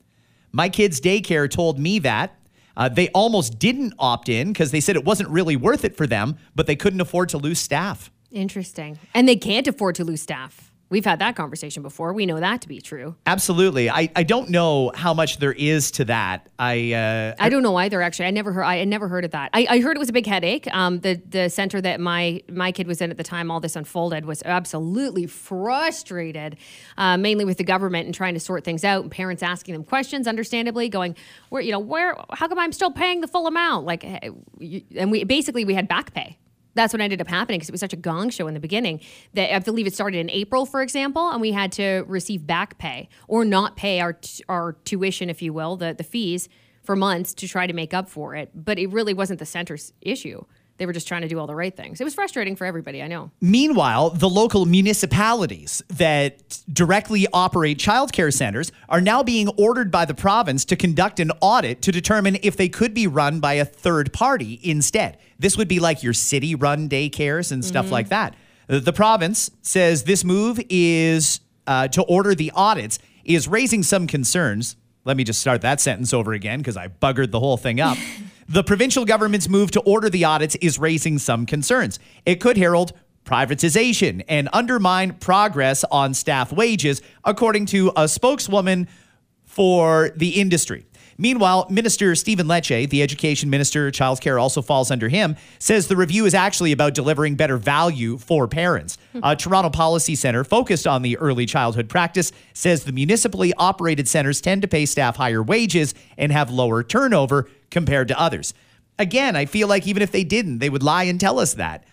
My 0.52 0.70
kids' 0.70 1.00
daycare 1.00 1.50
told 1.50 1.78
me 1.78 1.98
that. 2.00 2.34
Uh, 2.76 2.88
they 2.88 3.08
almost 3.08 3.58
didn't 3.58 3.92
opt 3.98 4.28
in 4.28 4.52
because 4.52 4.70
they 4.70 4.78
said 4.78 4.94
it 4.94 5.04
wasn't 5.04 5.28
really 5.28 5.56
worth 5.56 5.84
it 5.84 5.96
for 5.96 6.06
them, 6.06 6.36
but 6.54 6.68
they 6.68 6.76
couldn't 6.76 7.00
afford 7.00 7.28
to 7.28 7.36
lose 7.36 7.58
staff. 7.58 8.10
Interesting. 8.30 8.98
And 9.14 9.28
they 9.28 9.36
can't 9.36 9.66
afford 9.66 9.94
to 9.96 10.04
lose 10.04 10.22
staff. 10.22 10.72
We've 10.90 11.04
had 11.04 11.18
that 11.18 11.36
conversation 11.36 11.82
before. 11.82 12.14
We 12.14 12.24
know 12.24 12.40
that 12.40 12.62
to 12.62 12.68
be 12.68 12.80
true. 12.80 13.14
Absolutely. 13.26 13.90
I, 13.90 14.10
I 14.16 14.22
don't 14.22 14.48
know 14.48 14.90
how 14.94 15.12
much 15.12 15.36
there 15.36 15.52
is 15.52 15.90
to 15.92 16.06
that. 16.06 16.48
I 16.58 16.94
uh, 16.94 17.34
I 17.38 17.50
don't 17.50 17.62
know 17.62 17.76
either. 17.76 18.00
Actually, 18.00 18.24
I 18.26 18.30
never 18.30 18.52
heard. 18.52 18.62
I 18.62 18.76
had 18.76 18.88
never 18.88 19.06
heard 19.06 19.26
of 19.26 19.32
that. 19.32 19.50
I, 19.52 19.66
I 19.68 19.80
heard 19.80 19.96
it 19.96 19.98
was 19.98 20.08
a 20.08 20.14
big 20.14 20.24
headache. 20.24 20.66
Um, 20.74 21.00
the 21.00 21.20
the 21.28 21.50
center 21.50 21.82
that 21.82 22.00
my 22.00 22.42
my 22.50 22.72
kid 22.72 22.86
was 22.86 23.02
in 23.02 23.10
at 23.10 23.18
the 23.18 23.22
time 23.22 23.50
all 23.50 23.60
this 23.60 23.76
unfolded 23.76 24.24
was 24.24 24.42
absolutely 24.44 25.26
frustrated, 25.26 26.56
uh, 26.96 27.18
mainly 27.18 27.44
with 27.44 27.58
the 27.58 27.64
government 27.64 28.06
and 28.06 28.14
trying 28.14 28.32
to 28.32 28.40
sort 28.40 28.64
things 28.64 28.82
out, 28.82 29.02
and 29.02 29.10
parents 29.10 29.42
asking 29.42 29.74
them 29.74 29.84
questions, 29.84 30.26
understandably, 30.26 30.88
going, 30.88 31.14
where 31.50 31.60
you 31.60 31.72
know 31.72 31.80
where 31.80 32.16
how 32.32 32.48
come 32.48 32.58
I'm 32.58 32.72
still 32.72 32.92
paying 32.92 33.20
the 33.20 33.28
full 33.28 33.46
amount? 33.46 33.84
Like, 33.84 34.04
and 34.04 35.10
we 35.10 35.24
basically 35.24 35.66
we 35.66 35.74
had 35.74 35.86
back 35.86 36.14
pay. 36.14 36.38
That's 36.74 36.92
what 36.92 37.00
ended 37.00 37.20
up 37.20 37.28
happening 37.28 37.58
because 37.58 37.68
it 37.68 37.72
was 37.72 37.80
such 37.80 37.92
a 37.92 37.96
gong 37.96 38.30
show 38.30 38.46
in 38.46 38.54
the 38.54 38.60
beginning 38.60 39.00
that 39.34 39.54
I 39.54 39.58
believe 39.58 39.86
it 39.86 39.94
started 39.94 40.18
in 40.18 40.30
April, 40.30 40.64
for 40.66 40.82
example, 40.82 41.30
and 41.30 41.40
we 41.40 41.52
had 41.52 41.72
to 41.72 42.04
receive 42.06 42.46
back 42.46 42.78
pay 42.78 43.08
or 43.26 43.44
not 43.44 43.76
pay 43.76 44.00
our 44.00 44.18
our 44.48 44.74
tuition, 44.84 45.28
if 45.30 45.42
you 45.42 45.52
will, 45.52 45.76
the 45.76 45.94
the 45.94 46.04
fees 46.04 46.48
for 46.82 46.96
months 46.96 47.34
to 47.34 47.46
try 47.46 47.66
to 47.66 47.72
make 47.72 47.92
up 47.92 48.08
for 48.08 48.34
it. 48.34 48.50
But 48.54 48.78
it 48.78 48.86
really 48.86 49.12
wasn't 49.12 49.40
the 49.40 49.46
center's 49.46 49.92
issue. 50.00 50.44
They 50.78 50.86
were 50.86 50.92
just 50.92 51.08
trying 51.08 51.22
to 51.22 51.28
do 51.28 51.38
all 51.38 51.46
the 51.46 51.54
right 51.54 51.76
things. 51.76 52.00
It 52.00 52.04
was 52.04 52.14
frustrating 52.14 52.56
for 52.56 52.64
everybody. 52.64 53.02
I 53.02 53.08
know. 53.08 53.30
Meanwhile, 53.40 54.10
the 54.10 54.28
local 54.28 54.64
municipalities 54.64 55.82
that 55.88 56.60
directly 56.72 57.26
operate 57.32 57.78
childcare 57.78 58.32
centers 58.32 58.70
are 58.88 59.00
now 59.00 59.22
being 59.22 59.48
ordered 59.58 59.90
by 59.90 60.04
the 60.04 60.14
province 60.14 60.64
to 60.66 60.76
conduct 60.76 61.18
an 61.20 61.32
audit 61.40 61.82
to 61.82 61.92
determine 61.92 62.38
if 62.42 62.56
they 62.56 62.68
could 62.68 62.94
be 62.94 63.06
run 63.06 63.40
by 63.40 63.54
a 63.54 63.64
third 63.64 64.12
party 64.12 64.60
instead. 64.62 65.18
This 65.38 65.56
would 65.56 65.68
be 65.68 65.80
like 65.80 66.02
your 66.02 66.14
city 66.14 66.54
run 66.54 66.88
daycares 66.88 67.52
and 67.52 67.64
stuff 67.64 67.90
like 67.90 68.08
that. 68.08 68.34
The 68.68 68.80
the 68.80 68.92
province 68.92 69.50
says 69.62 70.04
this 70.04 70.24
move 70.24 70.60
is 70.68 71.40
uh, 71.66 71.88
to 71.88 72.02
order 72.02 72.34
the 72.34 72.52
audits 72.54 72.98
is 73.24 73.48
raising 73.48 73.82
some 73.82 74.06
concerns. 74.06 74.76
Let 75.04 75.16
me 75.16 75.24
just 75.24 75.40
start 75.40 75.60
that 75.62 75.80
sentence 75.80 76.12
over 76.12 76.32
again 76.32 76.60
because 76.60 76.76
I 76.76 76.88
buggered 76.88 77.30
the 77.30 77.40
whole 77.40 77.56
thing 77.56 77.80
up. 77.80 77.98
the 78.48 78.64
provincial 78.64 79.04
government's 79.04 79.48
move 79.48 79.70
to 79.72 79.80
order 79.80 80.08
the 80.08 80.24
audits 80.24 80.56
is 80.56 80.78
raising 80.78 81.18
some 81.18 81.44
concerns. 81.44 81.98
It 82.24 82.36
could 82.36 82.56
herald 82.56 82.92
privatization 83.24 84.24
and 84.26 84.48
undermine 84.54 85.12
progress 85.14 85.84
on 85.84 86.14
staff 86.14 86.50
wages, 86.50 87.02
according 87.24 87.66
to 87.66 87.92
a 87.94 88.08
spokeswoman 88.08 88.88
for 89.44 90.10
the 90.16 90.40
industry. 90.40 90.86
Meanwhile, 91.20 91.66
Minister 91.68 92.14
Stephen 92.14 92.46
Lecce, 92.46 92.88
the 92.88 93.02
education 93.02 93.50
minister, 93.50 93.90
childcare 93.90 94.40
also 94.40 94.62
falls 94.62 94.92
under 94.92 95.08
him, 95.08 95.34
says 95.58 95.88
the 95.88 95.96
review 95.96 96.26
is 96.26 96.34
actually 96.34 96.70
about 96.70 96.94
delivering 96.94 97.34
better 97.34 97.56
value 97.56 98.18
for 98.18 98.46
parents. 98.46 98.96
Hmm. 99.12 99.20
A 99.24 99.34
Toronto 99.34 99.68
Policy 99.68 100.14
Center 100.14 100.44
focused 100.44 100.86
on 100.86 101.02
the 101.02 101.18
early 101.18 101.44
childhood 101.44 101.88
practice 101.88 102.30
says 102.54 102.84
the 102.84 102.92
municipally 102.92 103.52
operated 103.54 104.06
centers 104.06 104.40
tend 104.40 104.62
to 104.62 104.68
pay 104.68 104.86
staff 104.86 105.16
higher 105.16 105.42
wages 105.42 105.92
and 106.16 106.30
have 106.30 106.50
lower 106.50 106.84
turnover 106.84 107.50
compared 107.72 108.06
to 108.08 108.20
others. 108.20 108.54
Again, 108.96 109.34
I 109.34 109.46
feel 109.46 109.66
like 109.66 109.88
even 109.88 110.04
if 110.04 110.12
they 110.12 110.22
didn't, 110.22 110.58
they 110.58 110.70
would 110.70 110.84
lie 110.84 111.04
and 111.04 111.18
tell 111.18 111.40
us 111.40 111.54
that. 111.54 111.84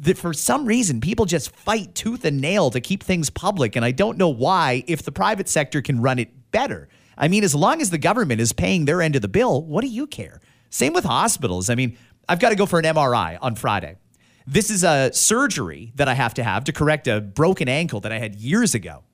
That 0.00 0.16
for 0.16 0.32
some 0.32 0.64
reason, 0.64 1.00
people 1.00 1.26
just 1.26 1.50
fight 1.50 1.96
tooth 1.96 2.24
and 2.24 2.40
nail 2.40 2.70
to 2.70 2.80
keep 2.80 3.02
things 3.02 3.30
public. 3.30 3.74
And 3.74 3.84
I 3.84 3.90
don't 3.90 4.16
know 4.16 4.28
why, 4.28 4.84
if 4.86 5.02
the 5.02 5.12
private 5.12 5.48
sector 5.48 5.82
can 5.82 6.00
run 6.00 6.20
it 6.20 6.50
better. 6.52 6.88
I 7.20 7.28
mean, 7.28 7.44
as 7.44 7.54
long 7.54 7.80
as 7.82 7.90
the 7.90 7.98
government 7.98 8.40
is 8.40 8.52
paying 8.52 8.86
their 8.86 9.02
end 9.02 9.14
of 9.14 9.22
the 9.22 9.28
bill, 9.28 9.62
what 9.62 9.82
do 9.82 9.88
you 9.88 10.06
care? 10.06 10.40
Same 10.70 10.92
with 10.94 11.04
hospitals. 11.04 11.68
I 11.68 11.74
mean, 11.74 11.96
I've 12.28 12.40
got 12.40 12.48
to 12.48 12.56
go 12.56 12.64
for 12.66 12.78
an 12.78 12.84
MRI 12.86 13.38
on 13.42 13.54
Friday. 13.54 13.96
This 14.46 14.70
is 14.70 14.82
a 14.82 15.12
surgery 15.12 15.92
that 15.96 16.08
I 16.08 16.14
have 16.14 16.34
to 16.34 16.42
have 16.42 16.64
to 16.64 16.72
correct 16.72 17.06
a 17.06 17.20
broken 17.20 17.68
ankle 17.68 18.00
that 18.00 18.10
I 18.10 18.18
had 18.18 18.34
years 18.36 18.74
ago. 18.74 19.04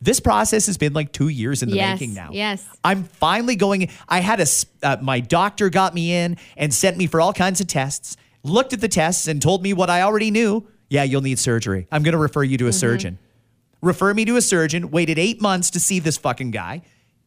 This 0.00 0.20
process 0.20 0.66
has 0.66 0.78
been 0.78 0.92
like 0.92 1.12
two 1.12 1.28
years 1.28 1.62
in 1.62 1.68
the 1.68 1.76
Yes, 1.76 2.00
making 2.00 2.14
now. 2.14 2.30
yes. 2.32 2.64
I'm 2.82 3.04
finally 3.04 3.56
going. 3.56 3.88
I 4.08 4.20
had 4.20 4.40
a, 4.40 4.46
uh, 4.82 4.96
my 5.00 5.20
doctor 5.20 5.68
got 5.68 5.94
me 5.94 6.12
in 6.14 6.36
and 6.56 6.72
sent 6.72 6.96
me 6.96 7.06
for 7.06 7.20
all 7.20 7.32
kinds 7.32 7.60
of 7.60 7.66
tests, 7.66 8.16
looked 8.42 8.72
at 8.72 8.80
the 8.80 8.88
tests 8.88 9.26
and 9.28 9.40
told 9.42 9.62
me 9.62 9.72
what 9.72 9.90
I 9.90 10.02
already 10.02 10.30
knew. 10.30 10.66
Yeah, 10.90 11.04
you'll 11.04 11.22
need 11.22 11.38
surgery. 11.38 11.86
I'm 11.92 12.02
going 12.02 12.12
to 12.12 12.18
refer 12.18 12.42
you 12.42 12.56
to 12.58 12.66
a 12.66 12.72
surgeon. 12.72 13.18
Refer 13.80 14.14
me 14.14 14.24
to 14.26 14.36
a 14.36 14.42
surgeon, 14.42 14.90
waited 14.90 15.18
eight 15.18 15.40
months 15.40 15.70
to 15.70 15.80
see 15.80 15.98
this 15.98 16.16
fucking 16.16 16.50
guy. 16.50 16.82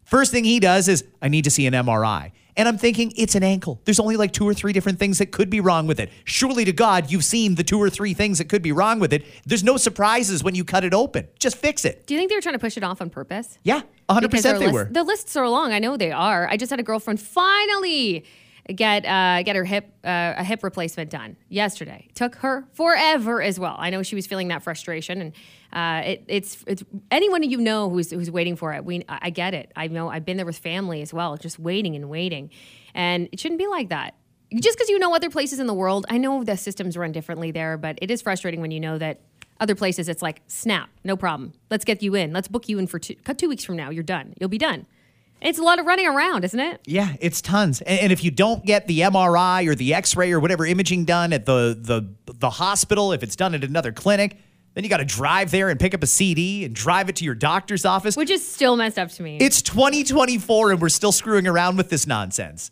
First 0.05 0.31
thing 0.31 0.43
he 0.43 0.59
does 0.59 0.87
is, 0.87 1.03
I 1.21 1.27
need 1.27 1.43
to 1.43 1.51
see 1.51 1.65
an 1.67 1.73
MRI. 1.73 2.31
And 2.57 2.69
I'm 2.69 2.77
thinking, 2.77 3.11
it's 3.17 3.35
an 3.35 3.43
ankle. 3.43 3.81
There's 3.83 3.99
only 3.99 4.15
like 4.15 4.31
two 4.31 4.47
or 4.47 4.53
three 4.53 4.71
different 4.71 4.97
things 4.97 5.17
that 5.17 5.31
could 5.31 5.49
be 5.49 5.59
wrong 5.59 5.87
with 5.87 5.99
it. 5.99 6.09
Surely 6.23 6.63
to 6.63 6.71
God, 6.71 7.11
you've 7.11 7.25
seen 7.25 7.55
the 7.55 7.63
two 7.63 7.81
or 7.81 7.89
three 7.89 8.13
things 8.13 8.37
that 8.37 8.47
could 8.47 8.61
be 8.61 8.71
wrong 8.71 8.99
with 8.99 9.11
it. 9.11 9.25
There's 9.45 9.63
no 9.63 9.75
surprises 9.75 10.41
when 10.43 10.55
you 10.55 10.63
cut 10.63 10.85
it 10.85 10.93
open. 10.93 11.27
Just 11.37 11.57
fix 11.57 11.83
it. 11.83 12.07
Do 12.07 12.13
you 12.13 12.19
think 12.19 12.29
they 12.29 12.35
were 12.35 12.41
trying 12.41 12.53
to 12.55 12.59
push 12.59 12.77
it 12.77 12.83
off 12.83 13.01
on 13.01 13.09
purpose? 13.09 13.59
Yeah, 13.63 13.81
100% 14.07 14.41
they 14.41 14.57
list- 14.57 14.73
were. 14.73 14.87
The 14.89 15.03
lists 15.03 15.35
are 15.35 15.49
long. 15.49 15.73
I 15.73 15.79
know 15.79 15.97
they 15.97 16.11
are. 16.11 16.47
I 16.47 16.55
just 16.55 16.69
had 16.69 16.79
a 16.79 16.83
girlfriend 16.83 17.19
finally 17.19 18.23
get 18.73 19.05
uh, 19.05 19.43
get 19.43 19.55
her 19.55 19.65
hip 19.65 19.91
uh, 20.03 20.35
a 20.37 20.43
hip 20.43 20.63
replacement 20.63 21.09
done 21.09 21.35
yesterday. 21.49 22.07
Took 22.15 22.35
her 22.35 22.65
forever 22.73 23.41
as 23.41 23.59
well. 23.59 23.75
I 23.77 23.89
know 23.89 24.01
she 24.01 24.15
was 24.15 24.25
feeling 24.25 24.47
that 24.47 24.63
frustration, 24.63 25.21
and 25.21 25.33
uh, 25.75 26.01
it, 26.05 26.23
it's 26.27 26.63
it's 26.65 26.83
anyone 27.11 27.43
you 27.43 27.57
know 27.57 27.89
who's 27.89 28.09
who's 28.09 28.31
waiting 28.31 28.55
for 28.55 28.73
it. 28.73 28.85
We 28.85 29.03
I 29.09 29.29
get 29.29 29.53
it. 29.53 29.73
I 29.75 29.87
know 29.87 30.09
I've 30.09 30.25
been 30.25 30.37
there 30.37 30.45
with 30.45 30.57
family 30.57 31.01
as 31.01 31.13
well, 31.13 31.35
just 31.35 31.59
waiting 31.59 31.95
and 31.95 32.09
waiting, 32.09 32.49
and 32.93 33.27
it 33.33 33.41
shouldn't 33.41 33.59
be 33.59 33.67
like 33.67 33.89
that. 33.89 34.15
Just 34.53 34.77
because 34.77 34.89
you 34.89 34.97
know 34.97 35.13
other 35.13 35.29
places 35.29 35.59
in 35.59 35.67
the 35.67 35.73
world, 35.73 36.05
I 36.09 36.17
know 36.17 36.45
the 36.45 36.55
systems 36.55 36.95
run 36.95 37.11
differently 37.11 37.51
there, 37.51 37.77
but 37.77 37.99
it 38.01 38.09
is 38.09 38.21
frustrating 38.21 38.61
when 38.61 38.71
you 38.71 38.79
know 38.79 38.97
that 38.97 39.19
other 39.59 39.75
places 39.75 40.07
it's 40.07 40.21
like 40.21 40.41
snap, 40.47 40.89
no 41.03 41.17
problem. 41.17 41.53
Let's 41.69 41.83
get 41.83 42.01
you 42.01 42.15
in. 42.15 42.31
Let's 42.31 42.47
book 42.47 42.69
you 42.69 42.79
in 42.79 42.87
for 42.87 42.97
two, 42.97 43.15
two 43.15 43.49
weeks 43.49 43.65
from 43.65 43.75
now. 43.75 43.89
You're 43.89 44.03
done. 44.03 44.33
You'll 44.39 44.49
be 44.49 44.57
done. 44.57 44.85
It's 45.41 45.59
a 45.59 45.63
lot 45.63 45.79
of 45.79 45.85
running 45.85 46.07
around, 46.07 46.45
isn't 46.45 46.59
it? 46.59 46.81
Yeah, 46.85 47.15
it's 47.19 47.41
tons. 47.41 47.81
And, 47.81 47.99
and 47.99 48.11
if 48.13 48.23
you 48.23 48.31
don't 48.31 48.65
get 48.65 48.87
the 48.87 49.01
MRI 49.01 49.67
or 49.67 49.75
the 49.75 49.93
X-ray 49.93 50.31
or 50.31 50.39
whatever 50.39 50.65
imaging 50.65 51.03
done 51.05 51.33
at 51.33 51.45
the 51.45 51.77
the 51.77 52.33
the 52.33 52.49
hospital, 52.49 53.11
if 53.11 53.21
it's 53.23 53.35
done 53.35 53.53
at 53.53 53.63
another 53.63 53.91
clinic, 53.91 54.37
then 54.75 54.83
you 54.83 54.89
got 54.89 54.97
to 54.97 55.05
drive 55.05 55.51
there 55.51 55.69
and 55.69 55.79
pick 55.79 55.93
up 55.93 56.03
a 56.03 56.07
CD 56.07 56.65
and 56.65 56.75
drive 56.75 57.09
it 57.09 57.15
to 57.17 57.25
your 57.25 57.33
doctor's 57.33 57.85
office. 57.85 58.15
Which 58.15 58.29
is 58.29 58.47
still 58.47 58.75
messed 58.75 58.99
up 58.99 59.09
to 59.11 59.23
me. 59.23 59.37
It's 59.39 59.61
2024 59.61 60.71
and 60.71 60.81
we're 60.81 60.89
still 60.89 61.11
screwing 61.11 61.47
around 61.47 61.77
with 61.77 61.89
this 61.89 62.05
nonsense. 62.05 62.71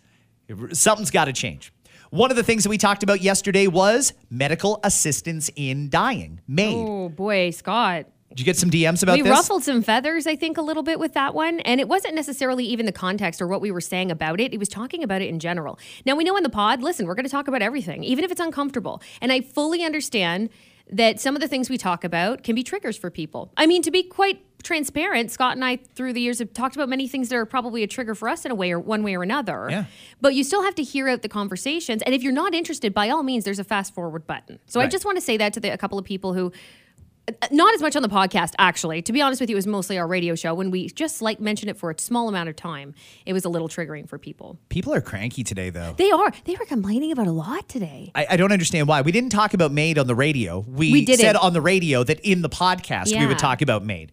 Something's 0.74 1.12
got 1.12 1.26
to 1.26 1.34
change. 1.34 1.74
One 2.10 2.30
of 2.30 2.38
the 2.38 2.44
things 2.44 2.64
that 2.64 2.70
we 2.70 2.78
talked 2.78 3.02
about 3.02 3.22
yesterday 3.22 3.66
was 3.66 4.14
medical 4.30 4.80
assistance 4.84 5.50
in 5.56 5.90
dying. 5.90 6.42
Oh 6.60 7.10
boy, 7.10 7.50
Scott. 7.50 8.06
Did 8.30 8.40
you 8.40 8.46
get 8.46 8.58
some 8.58 8.72
DMs 8.72 9.04
about 9.04 9.18
We 9.18 9.22
this? 9.22 9.32
ruffled 9.32 9.64
some 9.64 9.84
feathers, 9.84 10.26
I 10.26 10.36
think, 10.36 10.58
a 10.58 10.62
little 10.64 10.82
bit 10.82 11.00
with 11.00 11.14
that 11.14 11.36
one. 11.36 11.60
And 11.62 11.80
it 11.80 11.88
wasn't 11.88 12.16
necessarily 12.16 12.66
even 12.66 12.88
the 12.88 12.92
context 12.92 13.42
or 13.42 13.48
what 13.48 13.62
we 13.62 13.70
were 13.72 13.82
saying 13.82 14.10
about 14.10 14.40
it. 14.40 14.54
It 14.54 14.58
was 14.58 14.70
talking 14.70 15.04
about 15.04 15.22
it 15.22 15.30
in 15.30 15.38
general. 15.40 15.78
Now, 16.04 16.16
we 16.16 16.24
know 16.24 16.36
in 16.36 16.42
the 16.42 16.50
pod, 16.50 16.82
listen, 16.82 17.06
we're 17.06 17.14
going 17.14 17.26
to 17.26 17.32
talk 17.32 17.48
about 17.48 17.62
everything, 17.62 18.04
even 18.04 18.24
if 18.26 18.32
it's 18.32 18.42
uncomfortable. 18.42 19.04
And 19.22 19.32
I 19.32 19.42
fully 19.42 19.84
understand 19.84 20.50
that 20.90 21.20
some 21.20 21.36
of 21.36 21.42
the 21.42 21.48
things 21.48 21.70
we 21.70 21.78
talk 21.78 22.04
about 22.04 22.44
can 22.44 22.56
be 22.56 22.64
triggers 22.64 22.98
for 22.98 23.10
people. 23.10 23.52
I 23.58 23.66
mean, 23.66 23.82
to 23.84 23.92
be 23.92 24.04
quite 24.04 24.44
transparent, 24.64 25.32
Scott 25.32 25.56
and 25.56 25.64
I, 25.64 25.78
through 25.96 26.14
the 26.14 26.22
years, 26.22 26.40
have 26.40 26.54
talked 26.54 26.76
about 26.76 26.90
many 26.90 27.08
things 27.08 27.30
that 27.30 27.36
are 27.36 27.46
probably 27.46 27.84
a 27.84 27.88
trigger 27.88 28.16
for 28.16 28.30
us 28.30 28.46
in 28.46 28.52
a 28.52 28.56
way 28.56 28.72
or 28.72 28.80
one 28.80 29.04
way 29.04 29.16
or 29.16 29.24
another. 29.24 29.68
Yeah. 29.70 29.86
But 30.22 30.36
you 30.36 30.44
still 30.44 30.64
have 30.64 30.76
to 30.76 30.84
hear 30.84 31.10
out 31.10 31.22
the 31.22 31.30
conversations. 31.30 32.02
And 32.04 32.16
if 32.16 32.24
you're 32.24 32.34
not 32.34 32.54
interested, 32.54 32.94
by 32.94 33.10
all 33.10 33.24
means, 33.24 33.44
there's 33.44 33.60
a 33.60 33.64
fast 33.64 33.94
forward 33.94 34.26
button. 34.26 34.60
So 34.66 34.80
I 34.80 34.88
just 34.88 35.06
want 35.06 35.18
to 35.18 35.22
say 35.22 35.38
that 35.38 35.54
to 35.54 35.60
the, 35.60 35.70
a 35.70 35.78
couple 35.78 36.00
of 36.00 36.06
people 36.06 36.34
who 36.34 36.52
not 37.52 37.74
as 37.74 37.82
much 37.82 37.96
on 37.96 38.02
the 38.02 38.10
podcast 38.10 38.54
actually 38.60 39.02
to 39.02 39.14
be 39.14 39.22
honest 39.22 39.40
with 39.40 39.50
you 39.50 39.56
it 39.56 39.58
was 39.58 39.68
mostly 39.68 39.98
our 39.98 40.06
radio 40.08 40.36
show 40.36 40.54
when 40.54 40.70
we 40.72 40.90
just 40.90 41.22
like 41.22 41.40
mentioned 41.40 41.70
it 41.70 41.78
for 41.78 41.90
a 41.90 41.98
small 41.98 42.28
amount 42.28 42.50
of 42.50 42.56
time 42.56 42.94
it 43.26 43.32
was 43.32 43.46
a 43.46 43.50
little 43.50 43.70
triggering 43.70 44.08
for 44.08 44.18
people 44.18 44.58
People 44.70 44.94
are 44.94 45.02
cranky 45.02 45.44
today, 45.44 45.70
though. 45.70 45.94
they 45.98 46.12
are 46.12 46.32
they 46.46 46.56
were 46.56 46.66
complaining 46.66 47.12
about 47.12 47.28
a 47.28 47.32
lot 47.32 47.70
today 47.70 48.12
I, 48.14 48.28
I 48.32 48.38
don't 48.38 48.52
understand 48.52 48.88
why. 48.88 49.02
We 49.02 49.12
didn't 49.12 49.30
talk 49.30 49.54
about 49.54 49.72
MAID 49.72 49.98
on 49.98 50.08
the 50.08 50.16
radio. 50.16 50.60
We, 50.68 50.92
We 50.92 51.06
said 51.16 51.36
on 51.36 51.54
the 51.54 51.62
radio 51.62 52.04
that 52.04 52.20
in 52.22 52.42
the 52.42 52.50
podcast 52.50 53.18
we 53.18 53.26
would 53.26 53.40
talk 53.40 53.62
about 53.62 53.84
MAID. 53.86 54.12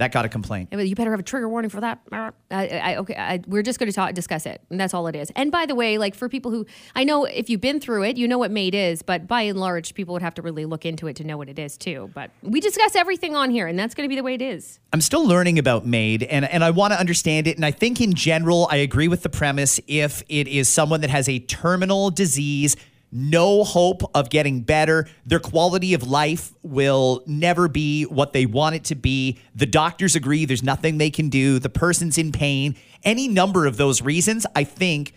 That 0.00 0.12
got 0.12 0.24
a 0.24 0.30
complaint. 0.30 0.70
you 0.72 0.94
better 0.94 1.10
have 1.10 1.20
a 1.20 1.22
trigger 1.22 1.46
warning 1.46 1.68
for 1.68 1.82
that 1.82 2.00
I, 2.10 2.32
I, 2.50 2.96
okay 2.96 3.14
I, 3.14 3.42
we're 3.46 3.62
just 3.62 3.78
going 3.78 3.90
to 3.90 3.94
talk 3.94 4.14
discuss 4.14 4.46
it 4.46 4.62
and 4.70 4.80
that's 4.80 4.94
all 4.94 5.06
it 5.08 5.14
is 5.14 5.30
and 5.36 5.52
by 5.52 5.66
the 5.66 5.74
way 5.74 5.98
like 5.98 6.14
for 6.14 6.26
people 6.30 6.50
who 6.50 6.64
i 6.94 7.04
know 7.04 7.26
if 7.26 7.50
you've 7.50 7.60
been 7.60 7.80
through 7.80 8.04
it 8.04 8.16
you 8.16 8.26
know 8.26 8.38
what 8.38 8.50
MAID 8.50 8.74
is 8.74 9.02
but 9.02 9.26
by 9.28 9.42
and 9.42 9.60
large 9.60 9.92
people 9.92 10.14
would 10.14 10.22
have 10.22 10.34
to 10.36 10.42
really 10.42 10.64
look 10.64 10.86
into 10.86 11.06
it 11.06 11.16
to 11.16 11.24
know 11.24 11.36
what 11.36 11.50
it 11.50 11.58
is 11.58 11.76
too 11.76 12.10
but 12.14 12.30
we 12.42 12.60
discuss 12.60 12.96
everything 12.96 13.36
on 13.36 13.50
here 13.50 13.66
and 13.66 13.78
that's 13.78 13.94
going 13.94 14.06
to 14.06 14.08
be 14.08 14.16
the 14.16 14.22
way 14.22 14.34
it 14.34 14.42
is 14.42 14.80
I'm 14.92 15.00
still 15.00 15.24
learning 15.24 15.60
about 15.60 15.86
MAID, 15.86 16.24
and, 16.24 16.44
and 16.44 16.64
I 16.64 16.70
want 16.70 16.92
to 16.92 16.98
understand 16.98 17.46
it. 17.46 17.54
And 17.54 17.64
I 17.64 17.70
think 17.70 18.00
in 18.00 18.12
general, 18.12 18.66
I 18.72 18.76
agree 18.76 19.06
with 19.06 19.22
the 19.22 19.28
premise 19.28 19.78
if 19.86 20.24
it 20.28 20.48
is 20.48 20.68
someone 20.68 21.00
that 21.02 21.10
has 21.10 21.28
a 21.28 21.38
terminal 21.38 22.10
disease, 22.10 22.74
no 23.12 23.64
hope 23.64 24.02
of 24.14 24.30
getting 24.30 24.60
better, 24.60 25.08
their 25.26 25.40
quality 25.40 25.94
of 25.94 26.08
life 26.08 26.52
will 26.62 27.22
never 27.26 27.68
be 27.68 28.04
what 28.04 28.32
they 28.32 28.46
want 28.46 28.76
it 28.76 28.84
to 28.84 28.94
be. 28.94 29.38
The 29.54 29.66
doctors 29.66 30.14
agree 30.14 30.44
there's 30.44 30.62
nothing 30.62 30.98
they 30.98 31.10
can 31.10 31.28
do, 31.28 31.58
the 31.58 31.68
person's 31.68 32.18
in 32.18 32.30
pain. 32.32 32.76
Any 33.02 33.26
number 33.28 33.66
of 33.66 33.76
those 33.76 34.00
reasons, 34.02 34.46
I 34.54 34.64
think 34.64 35.14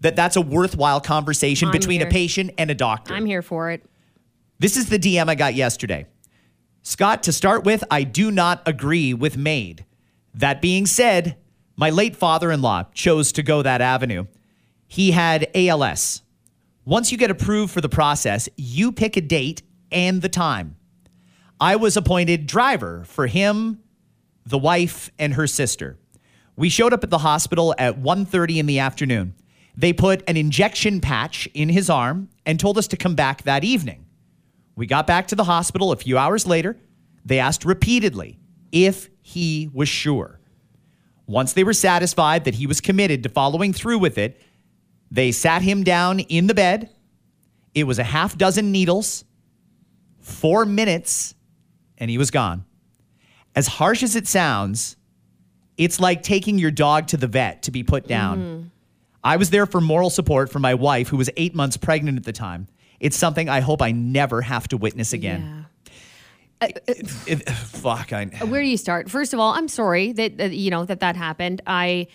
that 0.00 0.16
that's 0.16 0.36
a 0.36 0.40
worthwhile 0.40 1.00
conversation 1.00 1.68
I'm 1.68 1.72
between 1.72 2.02
a 2.02 2.06
patient 2.06 2.50
and 2.58 2.70
a 2.70 2.74
doctor. 2.74 3.14
i'm 3.14 3.24
here 3.26 3.42
for 3.42 3.70
it 3.70 3.82
This 4.58 4.76
is 4.76 4.88
the 4.88 4.98
DM 4.98 5.28
I 5.28 5.34
got 5.34 5.54
yesterday. 5.54 6.06
Scott, 6.82 7.22
to 7.24 7.32
start 7.32 7.64
with, 7.64 7.82
I 7.90 8.04
do 8.04 8.30
not 8.30 8.62
agree 8.66 9.12
with 9.14 9.36
MAID. 9.36 9.84
That 10.34 10.60
being 10.62 10.86
said, 10.86 11.36
my 11.76 11.90
late 11.90 12.14
father 12.16 12.50
in 12.52 12.62
law 12.62 12.84
chose 12.94 13.32
to 13.32 13.42
go 13.42 13.62
that 13.62 13.80
avenue. 13.80 14.26
He 14.86 15.10
had 15.10 15.48
ALS. 15.54 16.22
Once 16.86 17.10
you 17.10 17.18
get 17.18 17.32
approved 17.32 17.72
for 17.72 17.80
the 17.80 17.88
process, 17.88 18.48
you 18.56 18.92
pick 18.92 19.16
a 19.16 19.20
date 19.20 19.60
and 19.90 20.22
the 20.22 20.28
time. 20.28 20.76
I 21.60 21.74
was 21.74 21.96
appointed 21.96 22.46
driver 22.46 23.02
for 23.06 23.26
him, 23.26 23.80
the 24.46 24.56
wife, 24.56 25.10
and 25.18 25.34
her 25.34 25.48
sister. 25.48 25.98
We 26.54 26.68
showed 26.68 26.92
up 26.92 27.02
at 27.02 27.10
the 27.10 27.18
hospital 27.18 27.74
at 27.76 27.98
1:30 27.98 28.60
in 28.60 28.66
the 28.66 28.78
afternoon. 28.78 29.34
They 29.76 29.92
put 29.92 30.22
an 30.28 30.36
injection 30.36 31.00
patch 31.00 31.48
in 31.54 31.70
his 31.70 31.90
arm 31.90 32.28
and 32.46 32.60
told 32.60 32.78
us 32.78 32.86
to 32.88 32.96
come 32.96 33.16
back 33.16 33.42
that 33.42 33.64
evening. 33.64 34.06
We 34.76 34.86
got 34.86 35.08
back 35.08 35.26
to 35.28 35.34
the 35.34 35.44
hospital 35.44 35.90
a 35.90 35.96
few 35.96 36.16
hours 36.16 36.46
later. 36.46 36.78
They 37.24 37.40
asked 37.40 37.64
repeatedly 37.64 38.38
if 38.70 39.10
he 39.20 39.68
was 39.72 39.88
sure. 39.88 40.38
Once 41.26 41.52
they 41.52 41.64
were 41.64 41.72
satisfied 41.72 42.44
that 42.44 42.54
he 42.54 42.66
was 42.68 42.80
committed 42.80 43.24
to 43.24 43.28
following 43.28 43.72
through 43.72 43.98
with 43.98 44.16
it, 44.18 44.40
they 45.10 45.32
sat 45.32 45.62
him 45.62 45.84
down 45.84 46.20
in 46.20 46.46
the 46.46 46.54
bed. 46.54 46.90
It 47.74 47.84
was 47.84 47.98
a 47.98 48.04
half 48.04 48.36
dozen 48.36 48.72
needles, 48.72 49.24
four 50.20 50.64
minutes, 50.64 51.34
and 51.98 52.10
he 52.10 52.18
was 52.18 52.30
gone. 52.30 52.64
As 53.54 53.66
harsh 53.66 54.02
as 54.02 54.16
it 54.16 54.26
sounds, 54.26 54.96
it's 55.76 56.00
like 56.00 56.22
taking 56.22 56.58
your 56.58 56.70
dog 56.70 57.08
to 57.08 57.16
the 57.16 57.26
vet 57.26 57.62
to 57.64 57.70
be 57.70 57.82
put 57.82 58.06
down. 58.06 58.70
I 59.22 59.36
was 59.36 59.50
there 59.50 59.66
for 59.66 59.80
moral 59.80 60.10
support 60.10 60.50
for 60.50 60.58
my 60.58 60.74
wife, 60.74 61.08
who 61.08 61.16
was 61.16 61.28
eight 61.36 61.54
months 61.54 61.76
pregnant 61.76 62.16
at 62.18 62.24
the 62.24 62.32
time. 62.32 62.68
It's 63.00 63.16
something 63.16 63.48
I 63.48 63.60
hope 63.60 63.82
I 63.82 63.90
never 63.92 64.40
have 64.42 64.68
to 64.68 64.76
witness 64.76 65.12
again. 65.12 65.66
It- 66.62 67.48
fuck, 67.50 68.12
I. 68.12 68.24
where 68.26 68.62
do 68.62 68.68
you 68.68 68.76
start? 68.78 69.10
First 69.10 69.34
of 69.34 69.40
all, 69.40 69.52
I'm 69.52 69.68
sorry 69.68 70.12
that, 70.12 70.38
that 70.38 70.52
you 70.52 70.70
know 70.70 70.84
that 70.84 71.00
that 71.00 71.16
happened. 71.16 71.60
I 71.66 72.06
Uh, 72.10 72.12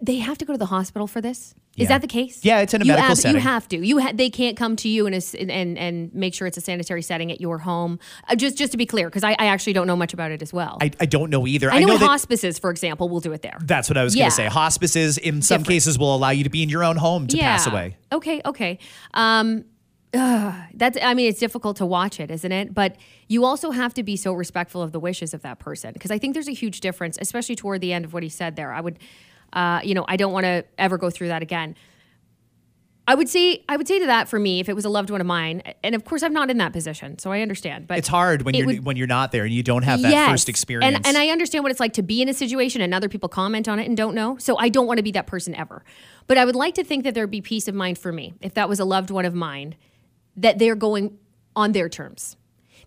They 0.00 0.18
have 0.18 0.38
to 0.38 0.44
go 0.44 0.52
to 0.52 0.58
the 0.58 0.66
hospital 0.66 1.06
for 1.08 1.20
this. 1.20 1.52
Is 1.76 1.88
that 1.88 2.00
the 2.00 2.06
case? 2.06 2.44
Yeah, 2.44 2.60
it's 2.60 2.72
in 2.74 2.82
a 2.82 2.84
You 2.84 2.92
medical 2.92 3.08
have- 3.08 3.18
setting. 3.18 3.34
You 3.36 3.42
have 3.42 3.68
to. 3.68 3.84
You 3.84 3.98
ha- 4.00 4.12
they 4.14 4.30
can't 4.30 4.56
come 4.56 4.76
to 4.76 4.88
you 4.88 5.06
and 5.08 5.14
and 5.36 5.76
and 5.76 6.14
make 6.14 6.32
sure 6.32 6.46
it's 6.46 6.56
a 6.56 6.60
sanitary 6.60 7.02
setting 7.02 7.32
at 7.32 7.40
your 7.40 7.58
home. 7.58 7.98
Uh, 8.28 8.36
just 8.36 8.56
just 8.56 8.70
to 8.70 8.78
be 8.78 8.86
clear, 8.86 9.08
because 9.08 9.24
I, 9.24 9.32
I 9.32 9.46
actually 9.46 9.72
don't 9.72 9.88
know 9.88 9.96
much 9.96 10.14
about 10.14 10.30
it 10.30 10.42
as 10.42 10.52
well. 10.52 10.78
I, 10.80 10.92
I 11.00 11.06
don't 11.06 11.30
know 11.30 11.44
either. 11.48 11.72
I 11.72 11.80
know, 11.80 11.94
in 11.94 11.98
that 12.00 12.06
hospices, 12.06 12.60
for 12.60 12.70
example, 12.70 13.08
will 13.08 13.18
do 13.18 13.32
it 13.32 13.42
there. 13.42 13.58
that's 13.62 13.90
what 13.90 13.96
I 13.96 14.04
was 14.04 14.14
going 14.14 14.26
to 14.26 14.30
say. 14.30 14.46
Hospices, 14.46 15.18
in 15.18 15.42
some 15.42 15.62
Different. 15.62 15.66
cases, 15.74 15.98
will 15.98 16.14
allow 16.14 16.30
you 16.30 16.44
to 16.44 16.50
be 16.50 16.62
in 16.62 16.68
your 16.68 16.84
own 16.84 16.96
home 16.96 17.26
to 17.26 17.36
pass 17.36 17.66
away. 17.66 17.96
Okay, 18.12 18.40
okay. 18.44 18.78
Um, 19.14 19.64
ugh, 20.14 20.54
that's. 20.74 20.96
I 21.02 21.14
mean, 21.14 21.28
it's 21.28 21.40
difficult 21.40 21.78
to 21.78 21.86
watch 21.86 22.20
it, 22.20 22.30
isn't 22.30 22.52
it? 22.52 22.72
But 22.72 22.94
you 23.26 23.44
also 23.44 23.72
have 23.72 23.92
to 23.94 24.04
be 24.04 24.16
so 24.16 24.32
respectful 24.32 24.80
of 24.82 24.92
the 24.92 25.00
wishes 25.00 25.34
of 25.34 25.42
that 25.42 25.58
person 25.58 25.92
because 25.92 26.12
I 26.12 26.18
think 26.18 26.34
there's 26.34 26.46
a 26.48 26.52
huge 26.52 26.78
difference, 26.78 27.18
especially 27.20 27.56
toward 27.56 27.80
the 27.80 27.92
end 27.92 28.04
of 28.04 28.12
what 28.12 28.22
he 28.22 28.28
said 28.28 28.54
there. 28.54 28.72
I 28.72 28.80
would, 28.80 29.00
uh, 29.54 29.80
you 29.82 29.94
know, 29.94 30.04
I 30.06 30.16
don't 30.16 30.32
want 30.32 30.44
to 30.44 30.64
ever 30.76 30.98
go 30.98 31.08
through 31.10 31.28
that 31.28 31.42
again. 31.42 31.74
I 33.06 33.14
would 33.14 33.28
say, 33.28 33.62
I 33.68 33.76
would 33.76 33.86
say 33.86 33.98
to 33.98 34.06
that 34.06 34.28
for 34.30 34.38
me, 34.38 34.60
if 34.60 34.68
it 34.70 34.74
was 34.74 34.86
a 34.86 34.88
loved 34.88 35.10
one 35.10 35.20
of 35.20 35.26
mine, 35.26 35.62
and 35.82 35.94
of 35.94 36.04
course 36.06 36.22
I'm 36.22 36.32
not 36.32 36.48
in 36.48 36.56
that 36.56 36.72
position, 36.72 37.18
so 37.18 37.30
I 37.30 37.42
understand. 37.42 37.86
But 37.86 37.98
It's 37.98 38.08
hard 38.08 38.42
when 38.42 38.54
you're 38.54 38.64
would- 38.66 38.84
when 38.86 38.96
you're 38.96 39.06
not 39.06 39.30
there 39.30 39.44
and 39.44 39.52
you 39.52 39.62
don't 39.62 39.82
have 39.84 40.00
that 40.00 40.10
Yes. 40.10 40.30
first 40.30 40.48
experience. 40.48 40.96
And, 40.96 41.06
and 41.06 41.18
I 41.18 41.28
understand 41.28 41.64
what 41.64 41.70
it's 41.70 41.80
like 41.80 41.92
to 41.94 42.02
be 42.02 42.22
in 42.22 42.30
a 42.30 42.32
situation 42.34 42.80
and 42.80 42.94
other 42.94 43.10
people 43.10 43.28
comment 43.28 43.68
on 43.68 43.78
it 43.78 43.86
and 43.86 43.94
don't 43.94 44.14
know. 44.14 44.38
So 44.38 44.56
I 44.58 44.70
don't 44.70 44.86
want 44.86 44.96
to 44.98 45.02
be 45.02 45.12
that 45.12 45.26
person 45.26 45.54
ever. 45.54 45.84
But 46.26 46.38
I 46.38 46.46
would 46.46 46.56
like 46.56 46.74
to 46.76 46.84
think 46.84 47.04
that 47.04 47.12
there'd 47.14 47.30
be 47.30 47.42
peace 47.42 47.68
of 47.68 47.74
mind 47.74 47.98
for 47.98 48.10
me 48.10 48.32
if 48.40 48.54
that 48.54 48.70
was 48.70 48.80
a 48.80 48.86
loved 48.86 49.10
one 49.10 49.26
of 49.26 49.34
mine, 49.34 49.74
that 50.38 50.58
they're 50.58 50.74
going 50.74 51.18
on 51.54 51.72
their 51.72 51.90
terms. 51.90 52.36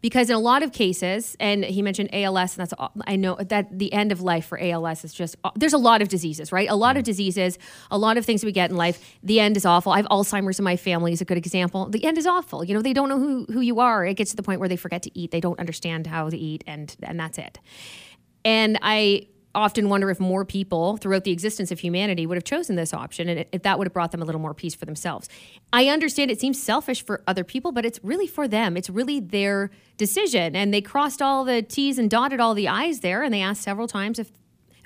Because 0.02 0.30
in 0.30 0.36
a 0.36 0.40
lot 0.40 0.64
of 0.64 0.72
cases, 0.72 1.36
and 1.40 1.64
he 1.64 1.82
mentioned 1.82 2.10
ALS, 2.14 2.58
and 2.58 2.62
that's 2.62 2.74
all- 2.74 2.92
I 3.06 3.16
know 3.16 3.36
that 3.36 3.78
the 3.78 3.92
end 3.94 4.12
of 4.12 4.22
life 4.22 4.46
for 4.46 4.60
ALS 4.60 5.04
is 5.04 5.14
just 5.14 5.36
uh, 5.44 5.52
there's 5.56 5.74
a 5.74 5.78
lot 5.78 6.02
of 6.02 6.08
diseases, 6.08 6.52
right? 6.52 6.70
A 6.70 6.76
lot 6.76 6.98
of 6.98 7.04
diseases, 7.04 7.58
a 7.92 7.98
lot 7.98 8.18
of 8.18 8.26
things 8.26 8.44
we 8.44 8.52
get 8.52 8.70
in 8.70 8.78
life. 8.78 9.18
The 9.24 9.40
end 9.40 9.58
is 9.58 9.66
awful. 9.66 9.92
I 9.92 9.98
have 9.98 10.08
Alzheimer's 10.08 10.60
in 10.60 10.66
my 10.66 10.78
family 10.78 11.14
is 11.14 11.22
a 11.22 11.26
good 11.26 11.38
example. 11.38 11.90
The 11.90 12.04
end 12.06 12.18
is 12.18 12.28
awful. 12.28 12.64
You 12.64 12.74
know, 12.74 12.82
they 12.82 12.94
don't 12.94 13.10
know 13.10 13.20
who 13.20 13.46
who 13.52 13.62
you 13.62 13.80
are. 13.80 14.06
It 14.06 14.16
gets 14.16 14.32
to 14.32 14.38
the 14.38 14.44
point 14.44 14.60
where 14.60 14.70
they 14.70 14.78
forget 14.78 15.02
to 15.04 15.12
eat. 15.20 15.32
They 15.32 15.42
don't 15.42 15.60
understand 15.60 16.08
how 16.08 16.30
to 16.30 16.38
eat, 16.38 16.64
and 16.68 16.96
and 17.04 17.20
that's 17.20 17.38
it. 17.38 17.60
And 18.46 18.78
I 18.82 19.28
often 19.56 19.90
wonder 19.90 20.10
if 20.10 20.20
more 20.20 20.46
people 20.46 20.98
throughout 20.98 21.24
the 21.24 21.32
existence 21.32 21.72
of 21.72 21.80
humanity 21.80 22.26
would 22.26 22.36
have 22.36 22.44
chosen 22.44 22.76
this 22.76 22.94
option 22.94 23.28
and 23.28 23.46
if 23.52 23.64
that 23.64 23.78
would 23.78 23.88
have 23.88 23.94
brought 23.94 24.12
them 24.12 24.22
a 24.22 24.26
little 24.26 24.42
more 24.42 24.54
peace 24.54 24.76
for 24.76 24.86
themselves. 24.86 25.30
I 25.74 25.88
understand 25.88 26.30
it 26.30 26.40
seems 26.40 26.62
selfish 26.62 27.04
for 27.04 27.24
other 27.28 27.44
people, 27.44 27.72
but 27.72 27.86
it's 27.86 28.00
really 28.04 28.28
for 28.28 28.48
them. 28.48 28.78
It's 28.78 28.90
really 28.90 29.20
their 29.20 29.72
decision. 29.98 30.56
And 30.56 30.74
they 30.74 30.82
crossed 30.82 31.22
all 31.22 31.44
the 31.44 31.62
T's 31.62 31.98
and 31.98 32.10
dotted 32.10 32.40
all 32.40 32.54
the 32.54 32.68
I's 32.68 33.00
there, 33.00 33.24
and 33.24 33.34
they 33.34 33.42
asked 33.42 33.64
several 33.64 33.88
times 33.88 34.20
if 34.20 34.32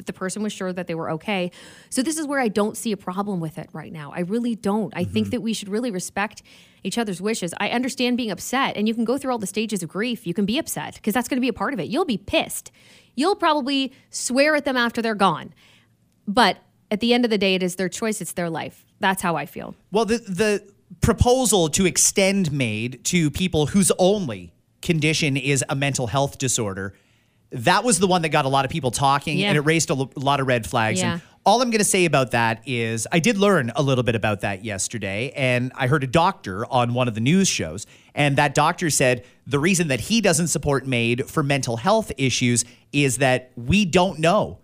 if 0.01 0.05
the 0.05 0.13
person 0.13 0.43
was 0.43 0.51
sure 0.51 0.73
that 0.73 0.87
they 0.87 0.95
were 0.95 1.11
okay. 1.11 1.51
So 1.89 2.01
this 2.01 2.17
is 2.17 2.27
where 2.27 2.39
I 2.39 2.49
don't 2.49 2.75
see 2.75 2.91
a 2.91 2.97
problem 2.97 3.39
with 3.39 3.57
it 3.57 3.69
right 3.71 3.93
now. 3.93 4.11
I 4.13 4.21
really 4.21 4.55
don't. 4.55 4.91
I 4.95 5.03
think 5.03 5.27
mm-hmm. 5.27 5.31
that 5.31 5.41
we 5.41 5.53
should 5.53 5.69
really 5.69 5.91
respect 5.91 6.41
each 6.83 6.97
other's 6.97 7.21
wishes. 7.21 7.53
I 7.59 7.69
understand 7.69 8.17
being 8.17 8.31
upset 8.31 8.75
and 8.75 8.87
you 8.87 8.95
can 8.95 9.05
go 9.05 9.17
through 9.17 9.31
all 9.31 9.37
the 9.37 9.47
stages 9.47 9.83
of 9.83 9.89
grief. 9.89 10.25
You 10.25 10.33
can 10.33 10.45
be 10.45 10.57
upset 10.57 10.95
because 10.95 11.13
that's 11.13 11.27
going 11.27 11.37
to 11.37 11.41
be 11.41 11.47
a 11.47 11.53
part 11.53 11.73
of 11.73 11.79
it. 11.79 11.87
You'll 11.87 12.05
be 12.05 12.17
pissed. 12.17 12.71
You'll 13.15 13.35
probably 13.35 13.93
swear 14.09 14.55
at 14.55 14.65
them 14.65 14.77
after 14.77 15.01
they're 15.01 15.15
gone. 15.15 15.53
But 16.27 16.57
at 16.89 16.99
the 16.99 17.13
end 17.13 17.25
of 17.25 17.31
the 17.31 17.37
day 17.37 17.55
it 17.55 17.63
is 17.63 17.75
their 17.75 17.89
choice, 17.89 18.21
it's 18.21 18.33
their 18.33 18.49
life. 18.49 18.85
That's 18.99 19.21
how 19.21 19.35
I 19.35 19.45
feel. 19.45 19.75
Well, 19.91 20.05
the 20.05 20.17
the 20.19 20.67
proposal 21.01 21.69
to 21.69 21.85
extend 21.85 22.51
MAID 22.51 23.03
to 23.05 23.31
people 23.31 23.67
whose 23.67 23.91
only 23.97 24.53
condition 24.81 25.37
is 25.37 25.63
a 25.69 25.75
mental 25.75 26.07
health 26.07 26.37
disorder, 26.37 26.93
that 27.51 27.83
was 27.83 27.99
the 27.99 28.07
one 28.07 28.21
that 28.23 28.29
got 28.29 28.45
a 28.45 28.49
lot 28.49 28.65
of 28.65 28.71
people 28.71 28.91
talking, 28.91 29.37
Yeah. 29.39 29.49
and 29.49 29.57
it 29.57 29.61
raised 29.61 29.89
a 29.89 29.93
lot 30.15 30.39
of 30.39 30.47
red 30.47 30.65
flags. 30.67 30.99
Yeah. 30.99 31.13
And 31.13 31.21
all 31.45 31.62
I'm 31.62 31.71
going 31.71 31.79
to 31.79 31.83
say 31.83 32.05
about 32.05 32.31
that 32.31 32.62
is, 32.67 33.07
I 33.12 33.19
did 33.19 33.38
learn 33.38 33.71
a 33.75 33.81
little 33.81 34.03
bit 34.03 34.15
about 34.15 34.41
that 34.41 34.63
yesterday, 34.63 35.31
and 35.36 35.71
I 35.75 35.88
heard 35.88 36.03
a 36.03 36.07
doctor 36.07 36.65
on 36.67 36.93
one 36.93 37.07
of 37.07 37.15
the 37.15 37.21
news 37.21 37.48
shows, 37.48 37.88
and 38.13 38.38
that 38.38 38.53
doctor 38.53 38.89
said 38.89 39.25
the 39.48 39.57
reason 39.57 39.88
that 39.88 40.01
he 40.01 40.21
doesn't 40.21 40.50
support 40.50 40.86
MAID 40.86 41.27
for 41.29 41.41
mental 41.41 41.77
health 41.77 42.12
issues 42.17 42.63
is 42.93 43.17
that 43.17 43.51
we 43.55 43.86
don't 43.86 44.19
know 44.19 44.60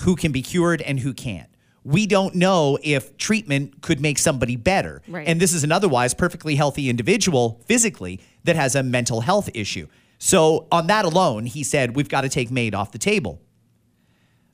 who 0.00 0.16
can 0.16 0.30
be 0.30 0.42
cured 0.42 0.82
and 0.82 1.00
who 1.00 1.14
can't. 1.14 1.48
We 1.82 2.06
don't 2.06 2.34
know 2.34 2.78
if 2.82 3.16
treatment 3.16 3.80
could 3.80 4.00
make 4.00 4.18
somebody 4.18 4.56
better. 4.56 5.00
Right. 5.08 5.26
And 5.26 5.40
this 5.40 5.54
is 5.54 5.64
an 5.64 5.72
otherwise 5.72 6.12
perfectly 6.12 6.56
healthy 6.56 6.90
individual 6.90 7.62
physically 7.64 8.20
that 8.44 8.56
has 8.56 8.74
a 8.74 8.82
mental 8.82 9.22
health 9.22 9.48
issue. 9.54 9.88
So, 10.18 10.66
on 10.70 10.88
that 10.88 11.04
alone, 11.04 11.46
he 11.46 11.62
said, 11.62 11.94
we've 11.94 12.08
got 12.08 12.22
to 12.22 12.28
take 12.28 12.50
MAID 12.50 12.74
off 12.74 12.92
the 12.92 12.98
table. 12.98 13.40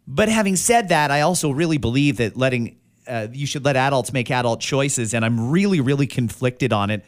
But 0.07 0.29
having 0.29 0.57
said 0.57 0.89
that, 0.91 1.11
I 1.11 1.23
also 1.23 1.51
really 1.51 1.79
believe 1.79 2.19
that 2.19 2.37
letting 2.37 2.77
uh, 3.07 3.29
you 3.33 3.47
should 3.47 3.65
let 3.65 3.77
adults 3.77 4.13
make 4.13 4.31
adult 4.31 4.61
choices, 4.61 5.13
and 5.15 5.25
I'm 5.25 5.51
really, 5.51 5.81
really 5.81 6.07
conflicted 6.07 6.73
on 6.73 6.91
it. 6.91 7.05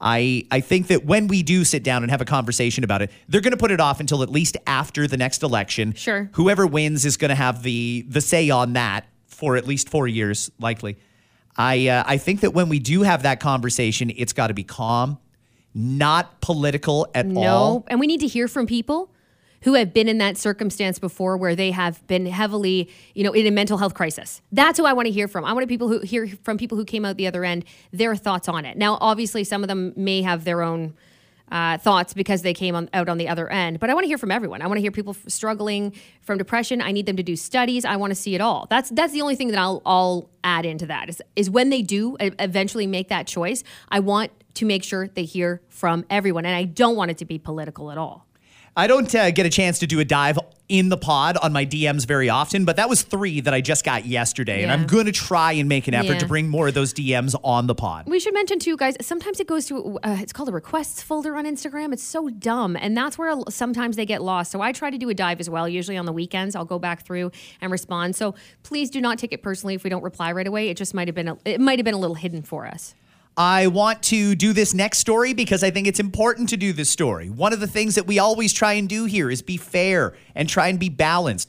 I 0.00 0.44
I 0.50 0.60
think 0.60 0.86
that 0.88 1.04
when 1.04 1.26
we 1.28 1.42
do 1.42 1.64
sit 1.64 1.82
down 1.82 2.02
and 2.02 2.10
have 2.10 2.20
a 2.20 2.24
conversation 2.24 2.84
about 2.84 3.02
it, 3.02 3.10
they're 3.28 3.40
going 3.40 3.52
to 3.52 3.56
put 3.58 3.70
it 3.70 3.80
off 3.80 3.98
until 4.00 4.22
at 4.22 4.30
least 4.30 4.56
after 4.66 5.06
the 5.06 5.16
next 5.16 5.42
election. 5.42 5.92
Sure. 5.94 6.30
Whoever 6.34 6.66
wins 6.66 7.04
is 7.04 7.16
going 7.16 7.30
to 7.30 7.34
have 7.34 7.62
the 7.62 8.04
the 8.08 8.20
say 8.20 8.48
on 8.50 8.74
that 8.74 9.06
for 9.26 9.56
at 9.56 9.66
least 9.66 9.88
four 9.88 10.06
years, 10.06 10.50
likely. 10.60 10.98
I 11.56 11.88
uh, 11.88 12.04
I 12.06 12.18
think 12.18 12.40
that 12.40 12.54
when 12.54 12.68
we 12.68 12.78
do 12.78 13.02
have 13.02 13.24
that 13.24 13.40
conversation, 13.40 14.12
it's 14.14 14.32
got 14.32 14.46
to 14.48 14.54
be 14.54 14.62
calm, 14.64 15.18
not 15.74 16.40
political 16.40 17.08
at 17.14 17.26
No. 17.26 17.40
all. 17.50 17.84
And 17.88 17.98
we 17.98 18.06
need 18.06 18.20
to 18.20 18.26
hear 18.28 18.46
from 18.48 18.66
people 18.66 19.10
who 19.62 19.74
have 19.74 19.92
been 19.92 20.08
in 20.08 20.18
that 20.18 20.36
circumstance 20.36 20.98
before 20.98 21.36
where 21.36 21.56
they 21.56 21.70
have 21.70 22.06
been 22.06 22.26
heavily, 22.26 22.90
you 23.14 23.24
know, 23.24 23.32
in 23.32 23.46
a 23.46 23.50
mental 23.50 23.78
health 23.78 23.94
crisis. 23.94 24.40
That's 24.52 24.78
who 24.78 24.86
I 24.86 24.92
want 24.92 25.06
to 25.06 25.12
hear 25.12 25.28
from. 25.28 25.44
I 25.44 25.52
want 25.52 25.64
to 25.64 25.66
people 25.66 25.88
who 25.88 26.00
hear 26.00 26.28
from 26.42 26.58
people 26.58 26.78
who 26.78 26.84
came 26.84 27.04
out 27.04 27.16
the 27.16 27.26
other 27.26 27.44
end, 27.44 27.64
their 27.92 28.14
thoughts 28.16 28.48
on 28.48 28.64
it. 28.64 28.76
Now, 28.76 28.98
obviously, 29.00 29.44
some 29.44 29.62
of 29.62 29.68
them 29.68 29.92
may 29.96 30.22
have 30.22 30.44
their 30.44 30.62
own 30.62 30.94
uh, 31.50 31.78
thoughts 31.78 32.12
because 32.14 32.42
they 32.42 32.54
came 32.54 32.74
on, 32.74 32.88
out 32.92 33.08
on 33.08 33.16
the 33.18 33.28
other 33.28 33.48
end. 33.48 33.80
But 33.80 33.90
I 33.90 33.94
want 33.94 34.04
to 34.04 34.08
hear 34.08 34.18
from 34.18 34.30
everyone. 34.30 34.62
I 34.62 34.66
want 34.66 34.76
to 34.76 34.82
hear 34.82 34.90
people 34.90 35.14
f- 35.14 35.30
struggling 35.30 35.94
from 36.20 36.38
depression. 36.38 36.82
I 36.82 36.92
need 36.92 37.06
them 37.06 37.16
to 37.16 37.22
do 37.22 37.36
studies. 37.36 37.84
I 37.84 37.96
want 37.96 38.10
to 38.10 38.14
see 38.14 38.34
it 38.34 38.40
all. 38.40 38.66
That's 38.68 38.90
that's 38.90 39.12
the 39.12 39.22
only 39.22 39.34
thing 39.34 39.48
that 39.48 39.58
I'll, 39.58 39.82
I'll 39.86 40.30
add 40.44 40.66
into 40.66 40.86
that 40.86 41.08
is, 41.08 41.22
is 41.36 41.48
when 41.48 41.70
they 41.70 41.82
do 41.82 42.16
eventually 42.20 42.86
make 42.86 43.08
that 43.08 43.26
choice. 43.26 43.64
I 43.88 44.00
want 44.00 44.30
to 44.54 44.66
make 44.66 44.84
sure 44.84 45.08
they 45.08 45.24
hear 45.24 45.62
from 45.68 46.04
everyone, 46.10 46.44
and 46.44 46.54
I 46.54 46.64
don't 46.64 46.96
want 46.96 47.10
it 47.10 47.18
to 47.18 47.24
be 47.24 47.38
political 47.38 47.90
at 47.90 47.98
all. 47.98 48.27
I 48.78 48.86
don't 48.86 49.12
uh, 49.12 49.32
get 49.32 49.44
a 49.44 49.50
chance 49.50 49.80
to 49.80 49.88
do 49.88 49.98
a 49.98 50.04
dive 50.04 50.38
in 50.68 50.88
the 50.88 50.96
pod 50.96 51.36
on 51.38 51.52
my 51.52 51.66
DMs 51.66 52.06
very 52.06 52.28
often, 52.28 52.64
but 52.64 52.76
that 52.76 52.88
was 52.88 53.02
three 53.02 53.40
that 53.40 53.52
I 53.52 53.60
just 53.60 53.84
got 53.84 54.06
yesterday, 54.06 54.62
and 54.62 54.70
I'm 54.70 54.86
going 54.86 55.06
to 55.06 55.12
try 55.12 55.52
and 55.52 55.68
make 55.68 55.88
an 55.88 55.94
effort 55.94 56.12
Yeah. 56.12 56.18
to 56.18 56.26
bring 56.28 56.46
more 56.48 56.68
of 56.68 56.74
those 56.74 56.94
DMs 56.94 57.34
on 57.42 57.66
the 57.66 57.74
pod. 57.74 58.06
We 58.06 58.20
should 58.20 58.34
mention 58.34 58.60
too, 58.60 58.76
guys. 58.76 58.94
Sometimes 59.00 59.40
it 59.40 59.48
goes 59.48 59.66
to 59.66 59.98
uh, 60.04 60.18
it's 60.20 60.32
called 60.32 60.48
a 60.48 60.52
requests 60.52 61.02
folder 61.02 61.34
on 61.36 61.44
Instagram. 61.44 61.92
It's 61.92 62.04
so 62.04 62.28
dumb, 62.28 62.76
and 62.76 62.96
that's 62.96 63.18
where 63.18 63.34
sometimes 63.48 63.96
they 63.96 64.06
get 64.06 64.22
lost. 64.22 64.52
So 64.52 64.60
I 64.60 64.70
try 64.70 64.90
to 64.90 64.98
do 64.98 65.08
a 65.08 65.14
dive 65.14 65.40
as 65.40 65.50
well. 65.50 65.68
Usually 65.68 65.96
on 65.96 66.06
the 66.06 66.12
weekends, 66.12 66.54
I'll 66.54 66.64
go 66.64 66.78
back 66.78 67.04
through 67.04 67.32
and 67.60 67.72
respond. 67.72 68.14
So 68.14 68.36
please 68.62 68.90
do 68.90 69.00
not 69.00 69.18
take 69.18 69.32
it 69.32 69.42
personally 69.42 69.74
if 69.74 69.82
we 69.82 69.90
don't 69.90 70.04
reply 70.04 70.30
right 70.30 70.46
away. 70.46 70.68
It 70.68 70.76
just 70.76 70.94
might 70.94 71.08
have 71.08 71.16
been 71.16 71.26
a, 71.28 71.36
it 71.44 71.60
might 71.60 71.80
have 71.80 71.84
been 71.84 71.94
a 71.94 71.98
little 71.98 72.14
hidden 72.14 72.42
for 72.42 72.64
us. 72.64 72.94
I 73.36 73.68
want 73.68 74.02
to 74.04 74.34
do 74.34 74.52
this 74.52 74.74
next 74.74 74.98
story 74.98 75.32
because 75.32 75.62
I 75.62 75.70
think 75.70 75.86
it's 75.86 76.00
important 76.00 76.48
to 76.48 76.56
do 76.56 76.72
this 76.72 76.90
story. 76.90 77.30
One 77.30 77.52
of 77.52 77.60
the 77.60 77.66
things 77.68 77.94
that 77.94 78.06
we 78.06 78.18
always 78.18 78.52
try 78.52 78.72
and 78.72 78.88
do 78.88 79.04
here 79.04 79.30
is 79.30 79.42
be 79.42 79.56
fair 79.56 80.14
and 80.34 80.48
try 80.48 80.68
and 80.68 80.78
be 80.78 80.88
balanced. 80.88 81.48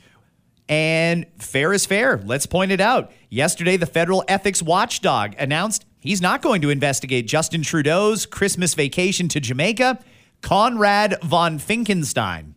And 0.67 1.25
fair 1.39 1.73
is 1.73 1.87
fair. 1.87 2.21
Let's 2.23 2.45
point 2.45 2.71
it 2.71 2.79
out. 2.79 3.11
Yesterday, 3.29 3.75
the 3.75 3.87
federal 3.87 4.23
ethics 4.27 4.61
watchdog 4.61 5.33
announced 5.39 5.85
he's 5.99 6.21
not 6.21 6.43
going 6.43 6.61
to 6.61 6.69
investigate 6.69 7.25
Justin 7.27 7.63
Trudeau's 7.63 8.27
Christmas 8.27 8.75
vacation 8.75 9.27
to 9.29 9.39
Jamaica, 9.39 9.97
Konrad 10.41 11.19
von 11.23 11.57
Finckenstein. 11.57 12.53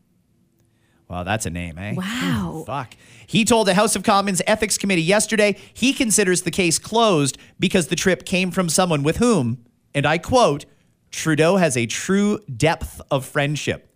Well, 1.09 1.25
that's 1.25 1.47
a 1.47 1.51
name, 1.51 1.79
eh? 1.79 1.95
Wow. 1.95 2.65
Fuck. 2.67 2.95
He 3.27 3.45
told 3.45 3.67
the 3.67 3.75
House 3.75 3.97
of 3.97 4.03
Commons 4.03 4.43
Ethics 4.47 4.77
Committee 4.79 5.03
yesterday 5.03 5.57
he 5.73 5.93
considers 5.93 6.43
the 6.43 6.51
case 6.51 6.79
closed 6.79 7.39
because 7.59 7.89
the 7.89 7.97
trip 7.97 8.25
came 8.25 8.51
from 8.51 8.69
someone 8.69 9.03
with 9.03 9.19
whom, 9.19 9.65
and 9.95 10.07
I 10.07 10.19
quote, 10.19 10.65
Trudeau 11.11 11.57
has 11.57 11.77
a 11.77 11.87
true 11.87 12.39
depth 12.57 13.01
of 13.11 13.25
friendship. 13.27 13.89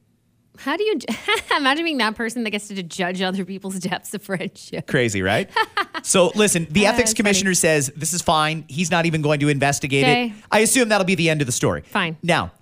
How 0.59 0.77
do 0.77 0.85
you 0.85 0.99
imagine 1.57 1.85
being 1.85 1.99
that 1.99 2.15
person 2.15 2.45
that 2.45 2.51
gets 2.51 2.69
to 2.69 2.83
judge 2.83 3.21
other 3.21 3.45
people's 3.45 3.79
depths 3.79 4.15
of 4.15 4.23
friendship? 4.23 4.87
Crazy, 4.87 5.21
right? 5.23 5.51
so 6.03 6.33
listen, 6.35 6.67
the 6.71 6.87
Uh, 6.87 6.93
ethics 6.93 7.13
commissioner 7.15 7.55
says 7.55 7.93
this 7.97 8.13
is 8.15 8.23
fine. 8.23 8.65
He's 8.69 8.91
not 8.91 9.05
even 9.07 9.23
going 9.23 9.41
to 9.41 9.49
investigate 9.49 10.07
it. 10.07 10.33
I 10.51 10.61
assume 10.61 10.89
that'll 10.89 11.05
be 11.07 11.15
the 11.15 11.29
end 11.31 11.43
of 11.43 11.47
the 11.47 11.53
story. 11.53 11.83
Fine. 11.83 12.17
Now, 12.23 12.53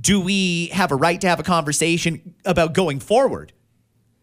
do 0.00 0.20
we 0.20 0.66
have 0.68 0.92
a 0.92 0.96
right 0.96 1.20
to 1.20 1.28
have 1.28 1.40
a 1.40 1.42
conversation 1.42 2.34
about 2.44 2.72
going 2.74 3.00
forward? 3.00 3.52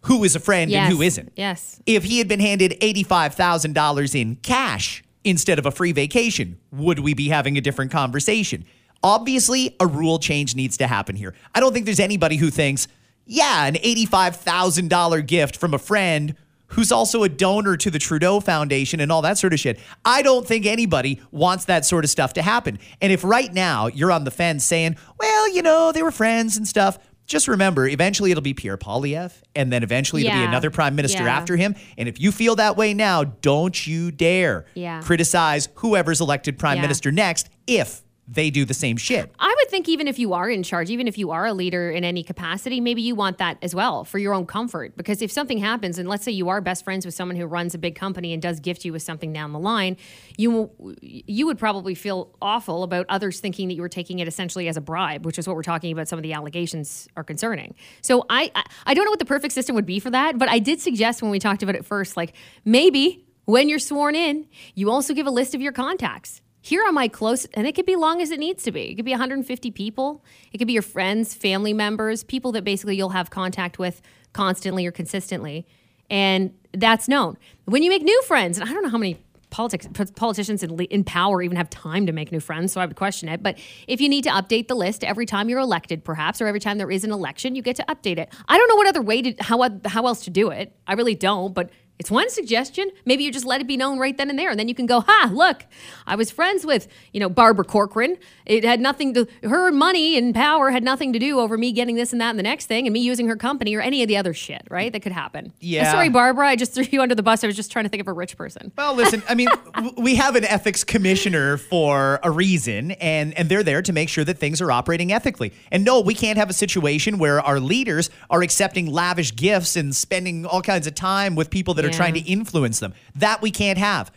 Who 0.05 0.23
is 0.23 0.35
a 0.35 0.39
friend 0.39 0.69
Yes. 0.69 0.87
and 0.87 0.95
who 0.95 1.01
isn't? 1.01 1.31
Yes. 1.35 1.79
If 1.85 2.03
he 2.03 2.17
had 2.17 2.27
been 2.27 2.39
handed 2.39 2.75
$85,000 2.81 4.15
in 4.19 4.35
cash 4.37 5.03
instead 5.23 5.59
of 5.59 5.65
a 5.65 5.71
free 5.71 5.91
vacation, 5.91 6.57
would 6.71 6.99
we 6.99 7.13
be 7.13 7.29
having 7.29 7.57
a 7.57 7.61
different 7.61 7.91
conversation? 7.91 8.65
Obviously, 9.01 9.75
a 9.79 9.87
rule 9.87 10.19
change 10.19 10.55
needs 10.55 10.77
to 10.77 10.87
happen 10.87 11.15
here. 11.15 11.33
I 11.53 11.59
don't 11.59 11.73
think 11.73 11.85
there's 11.85 11.99
anybody 11.99 12.37
who 12.37 12.49
thinks, 12.49 12.87
yeah, 13.25 13.65
an 13.65 13.75
$85,000 13.75 15.25
gift 15.27 15.57
from 15.57 15.73
a 15.73 15.79
friend 15.79 16.35
who's 16.67 16.91
also 16.91 17.23
a 17.23 17.29
donor 17.29 17.77
to 17.77 17.91
the 17.91 17.99
Trudeau 17.99 18.39
Foundation 18.39 18.99
and 18.99 19.11
all 19.11 19.21
that 19.21 19.37
sort 19.37 19.53
of 19.53 19.59
shit. 19.59 19.79
I 20.03 20.21
don't 20.23 20.47
think 20.47 20.65
anybody 20.65 21.21
wants 21.31 21.65
that 21.65 21.85
sort 21.85 22.03
of 22.03 22.09
stuff 22.09 22.33
to 22.33 22.41
happen. 22.41 22.79
And 22.99 23.11
if 23.13 23.23
right 23.23 23.53
now 23.53 23.87
you're 23.87 24.11
on 24.11 24.23
the 24.23 24.31
fence 24.31 24.63
saying, 24.63 24.95
well, 25.19 25.53
you 25.53 25.61
know, 25.61 25.91
they 25.91 26.01
were 26.01 26.11
friends 26.11 26.57
and 26.57 26.67
stuff, 26.67 26.97
just 27.25 27.47
remember, 27.47 27.87
eventually 27.87 28.31
it'll 28.31 28.41
be 28.43 28.53
Pierre 28.53 28.77
Poilievre, 28.77 29.31
and 29.55 29.71
then 29.71 29.83
eventually 29.83 30.25
it'll 30.25 30.37
be 30.39 30.43
another 30.45 30.69
prime 30.69 30.95
minister 30.95 31.23
Yeah. 31.23 31.35
after 31.37 31.55
him. 31.55 31.75
And 31.97 32.09
if 32.09 32.19
you 32.19 32.31
feel 32.31 32.55
that 32.57 32.75
way 32.77 32.93
now, 32.93 33.23
don't 33.23 33.87
you 33.87 34.11
dare 34.11 34.65
Yeah. 34.75 35.01
criticize 35.01 35.69
whoever's 35.75 36.19
elected 36.21 36.59
prime 36.59 36.77
Yeah. 36.77 36.81
minister 36.83 37.11
next 37.11 37.49
if 37.67 38.01
they 38.33 38.49
do 38.49 38.65
the 38.65 38.73
same 38.73 38.97
shit. 38.97 39.31
I 39.39 39.55
would 39.57 39.69
think 39.69 39.87
even 39.87 40.07
if 40.07 40.17
you 40.17 40.33
are 40.33 40.49
in 40.49 40.63
charge, 40.63 40.89
even 40.89 41.07
if 41.07 41.17
you 41.17 41.31
are 41.31 41.45
a 41.45 41.53
leader 41.53 41.91
in 41.91 42.03
any 42.03 42.23
capacity, 42.23 42.81
maybe 42.81 43.01
you 43.01 43.15
want 43.15 43.37
that 43.37 43.57
as 43.61 43.75
well 43.75 44.03
for 44.03 44.17
your 44.17 44.33
own 44.33 44.45
comfort. 44.45 44.97
Because 44.97 45.21
if 45.21 45.31
something 45.31 45.59
happens, 45.59 45.99
and 45.99 46.09
let's 46.09 46.23
say 46.23 46.31
you 46.31 46.49
are 46.49 46.59
best 46.59 46.83
friends 46.83 47.05
with 47.05 47.13
someone 47.13 47.37
who 47.37 47.45
runs 47.45 47.75
a 47.75 47.77
big 47.77 47.95
company 47.95 48.33
and 48.33 48.41
does 48.41 48.59
gift 48.59 48.85
you 48.85 48.91
with 48.91 49.03
something 49.03 49.31
down 49.31 49.53
the 49.53 49.59
line, 49.59 49.97
you 50.37 50.71
you 51.01 51.45
would 51.45 51.59
probably 51.59 51.95
feel 51.95 52.35
awful 52.41 52.83
about 52.83 53.05
others 53.09 53.39
thinking 53.39 53.67
that 53.67 53.75
you 53.75 53.81
were 53.81 53.89
taking 53.89 54.19
it 54.19 54.27
essentially 54.27 54.67
as 54.67 54.77
a 54.77 54.81
bribe, 54.81 55.25
which 55.25 55.37
is 55.37 55.47
what 55.47 55.55
we're 55.55 55.63
talking 55.63 55.91
about. 55.91 56.07
Some 56.07 56.17
of 56.17 56.23
the 56.23 56.33
allegations 56.33 57.07
are 57.15 57.23
concerning. 57.23 57.75
So 58.01 58.25
I 58.29 58.51
I, 58.55 58.63
I 58.87 58.93
don't 58.93 59.05
know 59.05 59.11
what 59.11 59.19
the 59.19 59.25
perfect 59.25 59.53
system 59.53 59.75
would 59.75 59.85
be 59.85 59.99
for 59.99 60.09
that, 60.09 60.37
but 60.37 60.49
I 60.49 60.59
did 60.59 60.81
suggest 60.81 61.21
when 61.21 61.31
we 61.31 61.39
talked 61.39 61.63
about 61.63 61.75
it 61.75 61.85
first, 61.85 62.17
like 62.17 62.33
maybe 62.65 63.25
when 63.45 63.67
you're 63.67 63.79
sworn 63.79 64.15
in, 64.15 64.47
you 64.73 64.89
also 64.89 65.13
give 65.13 65.27
a 65.27 65.31
list 65.31 65.53
of 65.53 65.61
your 65.61 65.73
contacts 65.73 66.41
here 66.63 66.81
are 66.81 66.93
my 66.93 67.09
close 67.09 67.43
and 67.55 67.67
it 67.67 67.75
could 67.75 67.85
be 67.85 67.97
long 67.97 68.21
as 68.21 68.31
it 68.31 68.39
needs 68.39 68.63
to 68.63 68.71
be. 68.71 68.83
It 68.83 68.95
could 68.95 69.03
be 69.03 69.11
150 69.11 69.69
people. 69.71 70.23
It 70.53 70.59
could 70.59 70.67
be 70.67 70.71
your 70.71 70.81
friends 70.81 71.33
family 71.35 71.73
members 71.73 72.23
people 72.23 72.53
that 72.53 72.63
basically 72.63 72.95
you'll 72.95 73.09
have 73.09 73.29
contact 73.29 73.77
with 73.77 74.01
constantly 74.31 74.85
or 74.87 74.91
consistently. 74.91 75.67
And 76.09 76.53
that's 76.71 77.09
known. 77.09 77.37
When 77.65 77.83
you 77.83 77.89
make 77.89 78.01
new 78.01 78.21
friends 78.23 78.57
and 78.57 78.69
i 78.69 78.71
don't 78.71 78.81
know 78.81 78.89
how 78.89 78.97
many 78.97 79.19
politics 79.49 79.87
politicians 80.15 80.63
in, 80.63 80.79
in 80.79 81.03
power 81.03 81.41
even 81.41 81.57
have 81.57 81.69
time 81.69 82.07
to 82.07 82.11
make 82.11 82.31
new 82.31 82.39
friends 82.39 82.71
so 82.71 82.79
i 82.79 82.85
would 82.85 82.95
question 82.95 83.27
it. 83.27 83.43
But 83.43 83.57
if 83.89 83.99
you 83.99 84.07
need 84.07 84.23
to 84.23 84.29
update 84.29 84.69
the 84.69 84.75
list 84.75 85.03
every 85.03 85.25
time 85.25 85.49
you're 85.49 85.59
elected 85.59 86.05
perhaps 86.05 86.41
or 86.41 86.47
every 86.47 86.61
time 86.61 86.77
there 86.77 86.89
is 86.89 87.03
an 87.03 87.11
election 87.11 87.55
you 87.55 87.61
get 87.61 87.75
to 87.75 87.85
update 87.89 88.17
it. 88.17 88.33
I 88.47 88.57
don't 88.57 88.69
know 88.69 88.77
what 88.77 88.87
other 88.87 89.01
way 89.01 89.21
to 89.21 89.43
how, 89.43 89.69
how 89.83 90.07
else 90.07 90.23
to 90.23 90.29
do 90.29 90.49
it. 90.49 90.73
I 90.87 90.93
really 90.93 91.15
don't 91.15 91.53
but 91.53 91.71
it's 91.99 92.09
one 92.09 92.29
suggestion. 92.29 92.89
Maybe 93.05 93.23
you 93.23 93.31
just 93.31 93.45
let 93.45 93.61
it 93.61 93.67
be 93.67 93.77
known 93.77 93.99
right 93.99 94.17
then 94.17 94.29
and 94.29 94.37
there, 94.37 94.49
and 94.49 94.59
then 94.59 94.67
you 94.67 94.75
can 94.75 94.85
go, 94.85 95.01
"Ha! 95.01 95.29
Look, 95.31 95.65
I 96.07 96.15
was 96.15 96.31
friends 96.31 96.65
with 96.65 96.87
you 97.13 97.19
know 97.19 97.29
Barbara 97.29 97.63
Corcoran. 97.63 98.17
It 98.45 98.63
had 98.63 98.81
nothing 98.81 99.13
to 99.13 99.27
her 99.43 99.71
money 99.71 100.17
and 100.17 100.33
power 100.33 100.71
had 100.71 100.83
nothing 100.83 101.13
to 101.13 101.19
do 101.19 101.39
over 101.39 101.57
me 101.57 101.71
getting 101.71 101.95
this 101.95 102.11
and 102.11 102.19
that 102.19 102.31
and 102.31 102.39
the 102.39 102.43
next 102.43 102.65
thing, 102.65 102.87
and 102.87 102.93
me 102.93 102.99
using 102.99 103.27
her 103.27 103.35
company 103.35 103.75
or 103.75 103.81
any 103.81 104.01
of 104.01 104.07
the 104.07 104.17
other 104.17 104.33
shit, 104.33 104.63
right? 104.69 104.91
That 104.91 105.01
could 105.01 105.11
happen. 105.11 105.53
Yeah. 105.59 105.87
Uh, 105.87 105.91
sorry, 105.91 106.09
Barbara. 106.09 106.47
I 106.47 106.55
just 106.55 106.73
threw 106.73 106.85
you 106.91 107.01
under 107.01 107.15
the 107.15 107.23
bus. 107.23 107.43
I 107.43 107.47
was 107.47 107.55
just 107.55 107.71
trying 107.71 107.85
to 107.85 107.89
think 107.89 108.01
of 108.01 108.07
a 108.07 108.13
rich 108.13 108.35
person. 108.35 108.71
Well, 108.75 108.95
listen, 108.95 109.21
I 109.29 109.35
mean, 109.35 109.49
we 109.97 110.15
have 110.15 110.35
an 110.35 110.45
ethics 110.45 110.83
commissioner 110.83 111.57
for 111.57 112.19
a 112.23 112.31
reason, 112.31 112.91
and, 112.91 113.37
and 113.37 113.47
they're 113.49 113.63
there 113.63 113.81
to 113.83 113.93
make 113.93 114.09
sure 114.09 114.23
that 114.23 114.39
things 114.39 114.61
are 114.61 114.71
operating 114.71 115.11
ethically. 115.11 115.53
And 115.71 115.85
no, 115.85 116.01
we 116.01 116.15
can't 116.15 116.37
have 116.37 116.49
a 116.49 116.53
situation 116.53 117.17
where 117.17 117.39
our 117.39 117.59
leaders 117.59 118.09
are 118.29 118.41
accepting 118.41 118.91
lavish 118.91 119.35
gifts 119.35 119.75
and 119.75 119.95
spending 119.95 120.45
all 120.45 120.61
kinds 120.61 120.87
of 120.87 120.95
time 120.95 121.35
with 121.35 121.49
people 121.49 121.73
that 121.75 121.82
are 121.83 121.89
Yeah. 121.89 121.97
trying 121.97 122.13
to 122.15 122.21
influence 122.21 122.79
them. 122.79 122.93
That 123.15 123.41
we 123.41 123.51
can't 123.51 123.77
have. 123.77 124.11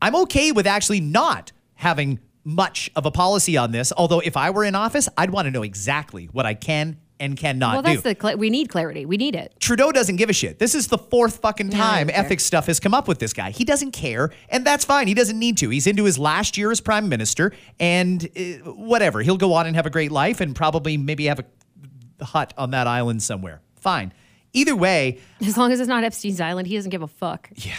I'm 0.00 0.16
okay 0.16 0.52
with 0.52 0.66
actually 0.66 1.00
not 1.00 1.52
having 1.74 2.18
much 2.44 2.90
of 2.96 3.06
a 3.06 3.10
policy 3.10 3.56
on 3.56 3.70
this, 3.70 3.92
although 3.96 4.20
if 4.20 4.36
I 4.36 4.50
were 4.50 4.64
in 4.64 4.74
office, 4.74 5.08
I'd 5.16 5.30
want 5.30 5.46
to 5.46 5.50
know 5.52 5.62
exactly 5.62 6.26
what 6.32 6.44
I 6.44 6.54
can 6.54 6.96
and 7.20 7.36
cannot 7.36 7.70
do. 7.70 7.74
well, 7.74 7.82
do. 7.82 7.88
that's 8.02 8.02
the 8.02 8.20
cl- 8.20 8.36
we 8.36 8.50
need 8.50 8.68
clarity. 8.68 9.06
We 9.06 9.16
need 9.16 9.36
it. 9.36 9.54
Trudeau 9.60 9.92
doesn't 9.92 10.16
give 10.16 10.28
a 10.28 10.32
shit. 10.32 10.58
This 10.58 10.74
is 10.74 10.88
the 10.88 10.98
fourth 10.98 11.36
fucking 11.36 11.70
time 11.70 12.08
don't 12.08 12.16
ethics 12.18 12.44
stuff 12.44 12.66
has 12.66 12.80
come 12.80 12.94
up 12.94 13.06
with 13.06 13.20
this 13.20 13.32
guy. 13.32 13.52
He 13.52 13.64
doesn't 13.64 13.92
care, 13.92 14.30
and 14.48 14.64
that's 14.66 14.84
fine. 14.84 15.06
He 15.06 15.14
doesn't 15.14 15.38
need 15.38 15.56
to. 15.58 15.68
He's 15.70 15.86
into 15.86 16.02
his 16.02 16.18
last 16.18 16.58
year 16.58 16.72
as 16.72 16.80
prime 16.80 17.08
minister, 17.08 17.52
and 17.78 18.24
uh, 18.36 18.72
whatever. 18.72 19.22
He'll 19.22 19.36
go 19.36 19.52
on 19.52 19.68
and 19.68 19.76
have 19.76 19.86
a 19.86 19.90
great 19.90 20.10
life, 20.10 20.40
and 20.40 20.56
probably 20.56 20.96
maybe 20.96 21.26
have 21.26 21.38
a 21.38 22.24
hut 22.24 22.52
on 22.58 22.72
that 22.72 22.88
island 22.88 23.22
somewhere. 23.22 23.60
Fine. 23.78 24.12
Either 24.52 24.76
way, 24.76 25.18
As 25.44 25.56
long 25.56 25.72
as 25.72 25.80
it's 25.80 25.88
not 25.88 26.04
Epstein's 26.04 26.40
Island, 26.40 26.68
he 26.68 26.76
doesn't 26.76 26.90
give 26.90 27.02
a 27.02 27.08
fuck. 27.08 27.48
yeah. 27.56 27.74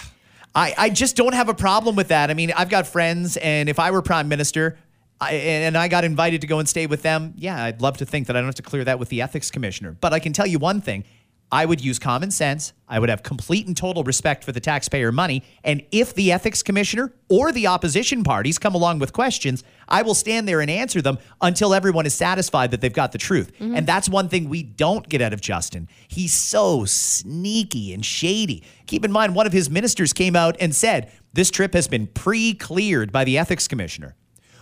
I, 0.55 0.73
I 0.77 0.89
just 0.89 1.15
don't 1.15 1.33
have 1.33 1.49
a 1.49 1.53
problem 1.53 1.95
with 1.95 2.09
that. 2.09 2.29
I 2.29 2.36
mean, 2.36 2.51
I've 2.55 2.69
got 2.69 2.86
friends, 2.86 3.38
and 3.38 3.69
if 3.69 3.79
I 3.79 3.89
were 3.91 4.01
prime 4.03 4.27
minister 4.27 4.77
I, 5.19 5.33
and 5.33 5.75
I 5.77 5.88
got 5.88 6.03
invited 6.03 6.41
to 6.41 6.47
go 6.47 6.59
and 6.59 6.69
stay 6.69 6.86
with 6.86 7.01
them, 7.01 7.33
yeah, 7.38 7.63
I'd 7.63 7.81
love 7.81 7.97
to 7.97 8.05
think 8.05 8.27
that 8.27 8.36
I 8.36 8.39
don't 8.39 8.47
have 8.47 8.55
to 8.55 8.62
clear 8.62 8.83
that 8.83 8.99
with 8.99 9.09
the 9.09 9.21
ethics 9.21 9.49
commissioner. 9.49 9.95
But 9.99 10.13
I 10.13 10.19
can 10.19 10.31
tell 10.33 10.45
you 10.45 10.59
one 10.59 10.79
thing 10.81 11.05
I 11.53 11.65
would 11.65 11.85
use 11.85 11.99
common 11.99 12.31
sense. 12.31 12.73
I 12.87 12.97
would 12.97 13.09
have 13.09 13.21
complete 13.21 13.67
and 13.67 13.77
total 13.77 14.03
respect 14.03 14.43
for 14.43 14.51
the 14.51 14.59
taxpayer 14.59 15.11
money. 15.11 15.43
And 15.63 15.85
if 15.91 16.15
the 16.15 16.31
ethics 16.31 16.63
commissioner 16.63 17.13
or 17.29 17.51
the 17.51 17.67
opposition 17.67 18.23
parties 18.23 18.57
come 18.57 18.73
along 18.73 18.97
with 18.97 19.13
questions, 19.13 19.63
I 19.87 20.01
will 20.01 20.15
stand 20.15 20.47
there 20.47 20.61
and 20.61 20.71
answer 20.71 20.99
them 20.99 21.19
until 21.41 21.75
everyone 21.75 22.07
is 22.07 22.15
satisfied 22.15 22.71
that 22.71 22.81
they've 22.81 22.91
got 22.91 23.11
the 23.11 23.19
truth. 23.19 23.53
Mm-hmm. 23.59 23.75
And 23.75 23.85
that's 23.85 24.09
one 24.09 24.29
thing 24.29 24.49
we 24.49 24.63
don't 24.63 25.07
get 25.07 25.21
out 25.21 25.31
of 25.31 25.41
Justin. 25.41 25.87
He's 26.07 26.33
so 26.33 26.85
sneaky 26.85 27.93
and 27.93 28.03
shady. 28.03 28.63
Keep 28.87 29.05
in 29.05 29.11
mind, 29.11 29.35
one 29.35 29.45
of 29.45 29.53
his 29.53 29.69
ministers 29.69 30.11
came 30.11 30.35
out 30.35 30.57
and 30.59 30.73
said, 30.73 31.11
This 31.33 31.51
trip 31.51 31.75
has 31.75 31.87
been 31.87 32.07
pre 32.07 32.55
cleared 32.55 33.11
by 33.11 33.25
the 33.25 33.37
ethics 33.37 33.67
commissioner. 33.67 34.15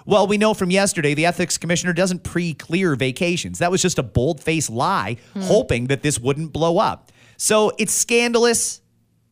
Well, 0.06 0.28
we 0.28 0.38
know 0.38 0.54
from 0.54 0.72
yesterday 0.72 1.14
the 1.14 1.26
ethics 1.26 1.58
commissioner 1.58 1.94
doesn't 1.94 2.24
pre 2.24 2.54
clear 2.54 2.96
vacations. 2.96 3.60
That 3.60 3.72
was 3.72 3.82
just 3.82 4.00
a 4.00 4.04
bold 4.04 4.42
faced 4.42 4.70
lie, 4.70 5.18
hoping 5.38 5.88
that 5.88 6.02
this 6.02 6.20
wouldn't 6.20 6.52
blow 6.54 6.78
up. 6.78 7.12
So 7.38 7.72
it's 7.78 7.94
scandalous, 7.94 8.82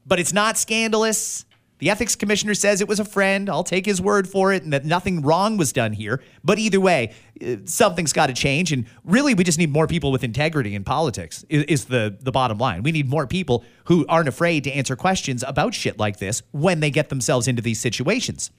but 0.05 0.19
it's 0.19 0.33
not 0.33 0.57
scandalous. 0.57 1.45
The 1.79 1.89
ethics 1.89 2.15
commissioner 2.17 2.55
says 2.55 2.81
it 2.81 2.89
was 2.89 2.99
a 2.99 3.05
friend. 3.05 3.49
I'll 3.49 3.63
take 3.63 3.85
his 3.85 4.01
word 4.01 4.27
for 4.27 4.51
it 4.51 4.63
and 4.63 4.73
that 4.73 4.83
nothing 4.83 5.21
wrong 5.21 5.55
was 5.55 5.71
done 5.71 5.93
here. 5.93 6.21
But 6.43 6.59
either 6.59 6.79
way, 6.81 7.13
uh, 7.41 7.55
something's 7.63 8.11
got 8.11 8.27
to 8.27 8.33
change. 8.33 8.73
And 8.73 8.85
really, 9.05 9.33
we 9.33 9.45
just 9.45 9.57
need 9.57 9.71
more 9.71 9.87
people 9.87 10.11
with 10.11 10.21
integrity 10.25 10.75
in 10.75 10.83
politics, 10.83 11.45
i- 11.49 11.63
is 11.69 11.85
the, 11.85 12.17
the 12.19 12.33
bottom 12.33 12.57
line. 12.57 12.83
We 12.83 12.91
need 12.91 13.07
more 13.07 13.25
people 13.27 13.63
who 13.85 14.05
aren't 14.09 14.27
afraid 14.27 14.65
to 14.65 14.71
answer 14.73 14.97
questions 14.97 15.41
about 15.47 15.73
shit 15.73 15.97
like 15.97 16.17
this 16.19 16.41
when 16.51 16.81
they 16.81 16.91
get 16.91 17.07
themselves 17.07 17.47
into 17.47 17.61
these 17.61 17.79
situations. 17.79 18.51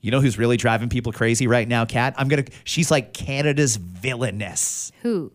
You 0.00 0.10
know 0.10 0.20
who's 0.20 0.38
really 0.38 0.56
driving 0.56 0.88
people 0.88 1.12
crazy 1.12 1.46
right 1.46 1.66
now, 1.66 1.84
Kat? 1.84 2.14
I'm 2.16 2.28
gonna. 2.28 2.44
She's 2.64 2.90
like 2.90 3.12
Canada's 3.12 3.76
villainess. 3.76 4.92
Who? 5.02 5.32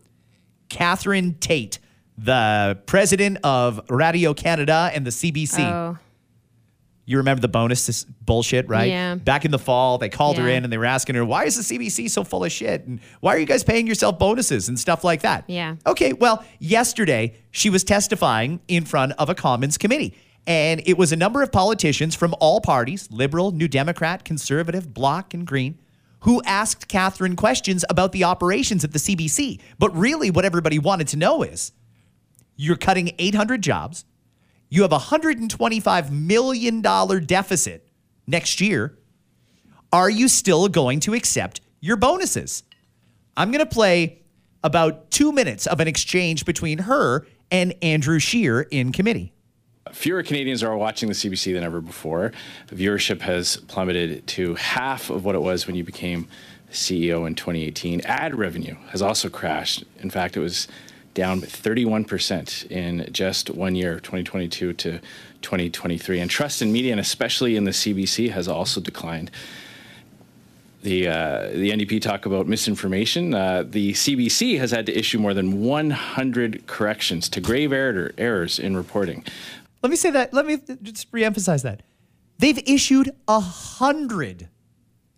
Catherine 0.68 1.34
Tait, 1.34 1.78
the 2.16 2.78
president 2.86 3.38
of 3.44 3.80
Radio 3.90 4.34
Canada 4.34 4.90
and 4.94 5.06
the 5.06 5.10
CBC. 5.10 5.60
Oh, 5.60 5.98
You 7.06 7.18
remember 7.18 7.42
the 7.42 7.48
bonus 7.48 8.04
bullshit, 8.04 8.66
right? 8.66 8.88
Yeah. 8.88 9.16
Back 9.16 9.44
in 9.44 9.50
the 9.50 9.58
fall, 9.58 9.98
they 9.98 10.08
called 10.08 10.38
her 10.38 10.48
in 10.48 10.64
and 10.64 10.72
they 10.72 10.78
were 10.78 10.86
asking 10.86 11.16
her, 11.16 11.24
"Why 11.24 11.44
is 11.44 11.56
the 11.56 11.62
CBC 11.62 12.08
so 12.08 12.24
full 12.24 12.42
of 12.44 12.50
shit? 12.50 12.86
And 12.86 12.98
why 13.20 13.34
are 13.34 13.38
you 13.38 13.44
guys 13.44 13.62
paying 13.62 13.86
yourself 13.86 14.18
bonuses 14.18 14.68
and 14.70 14.78
stuff 14.80 15.04
like 15.04 15.20
that?" 15.20 15.44
Yeah. 15.46 15.76
Okay. 15.86 16.14
Well, 16.14 16.42
yesterday 16.58 17.34
she 17.50 17.68
was 17.68 17.84
testifying 17.84 18.60
in 18.68 18.86
front 18.86 19.12
of 19.18 19.28
a 19.28 19.34
Commons 19.34 19.76
committee. 19.76 20.14
And 20.46 20.82
it 20.86 20.98
was 20.98 21.12
a 21.12 21.16
number 21.16 21.42
of 21.42 21.50
politicians 21.50 22.14
from 22.14 22.34
all 22.38 22.60
parties 22.60 23.10
Liberal, 23.10 23.50
New 23.50 23.68
Democrat, 23.68 24.24
Conservative, 24.24 24.92
Bloc, 24.92 25.34
and 25.34 25.46
Green 25.46 25.78
who 26.24 26.42
asked 26.46 26.88
Catherine 26.88 27.36
questions 27.36 27.84
about 27.90 28.12
the 28.12 28.24
operations 28.24 28.82
at 28.82 28.92
the 28.92 28.98
CBC. 28.98 29.60
But 29.78 29.94
really, 29.94 30.30
what 30.30 30.46
everybody 30.46 30.78
wanted 30.78 31.08
to 31.08 31.18
know 31.18 31.42
is 31.42 31.72
you're 32.56 32.76
cutting 32.76 33.12
800 33.18 33.62
jobs, 33.62 34.06
you 34.70 34.82
have 34.82 34.92
a 34.92 34.98
$125 34.98 36.10
million 36.10 36.80
deficit 36.80 37.88
next 38.26 38.60
year. 38.62 38.98
Are 39.92 40.08
you 40.08 40.28
still 40.28 40.68
going 40.68 41.00
to 41.00 41.12
accept 41.12 41.60
your 41.80 41.96
bonuses? 41.96 42.62
I'm 43.36 43.50
going 43.50 43.64
to 43.64 43.66
play 43.66 44.22
about 44.62 45.10
two 45.10 45.30
minutes 45.30 45.66
of 45.66 45.78
an 45.80 45.88
exchange 45.88 46.46
between 46.46 46.78
her 46.78 47.26
and 47.50 47.74
Andrew 47.82 48.18
Scheer 48.18 48.62
in 48.62 48.92
committee. 48.92 49.33
Fewer 49.92 50.22
Canadians 50.22 50.62
are 50.62 50.76
watching 50.76 51.08
the 51.08 51.14
CBC 51.14 51.52
than 51.52 51.62
ever 51.62 51.80
before. 51.80 52.32
Viewership 52.68 53.20
has 53.20 53.58
plummeted 53.58 54.26
to 54.28 54.54
half 54.54 55.10
of 55.10 55.24
what 55.24 55.34
it 55.34 55.42
was 55.42 55.66
when 55.66 55.76
you 55.76 55.84
became 55.84 56.26
CEO 56.72 57.26
in 57.26 57.34
2018. 57.34 58.00
Ad 58.02 58.34
revenue 58.34 58.76
has 58.88 59.02
also 59.02 59.28
crashed. 59.28 59.84
In 60.00 60.08
fact, 60.08 60.36
it 60.36 60.40
was 60.40 60.68
down 61.12 61.40
31% 61.40 62.70
in 62.70 63.08
just 63.12 63.50
one 63.50 63.74
year, 63.74 64.00
2022 64.00 64.72
to 64.72 65.00
2023. 65.42 66.18
And 66.18 66.30
trust 66.30 66.62
in 66.62 66.72
media, 66.72 66.92
and 66.92 67.00
especially 67.00 67.54
in 67.54 67.64
the 67.64 67.70
CBC, 67.70 68.30
has 68.30 68.48
also 68.48 68.80
declined 68.80 69.30
the 70.82 71.08
uh, 71.08 71.48
the 71.50 71.70
NDP 71.70 72.00
talk 72.02 72.26
about 72.26 72.46
misinformation. 72.46 73.32
Uh, 73.32 73.64
the 73.66 73.92
CBC 73.92 74.58
has 74.58 74.70
had 74.70 74.86
to 74.86 74.98
issue 74.98 75.18
more 75.18 75.32
than 75.32 75.62
100 75.62 76.66
corrections 76.66 77.28
to 77.30 77.40
grave 77.40 77.72
error, 77.72 78.12
errors 78.18 78.58
in 78.58 78.76
reporting. 78.76 79.24
Let 79.84 79.90
me 79.90 79.96
say 79.96 80.10
that. 80.12 80.32
Let 80.32 80.46
me 80.46 80.56
just 80.82 81.12
reemphasize 81.12 81.62
that. 81.62 81.82
They've 82.38 82.58
issued 82.66 83.10
a 83.28 83.38
hundred 83.38 84.48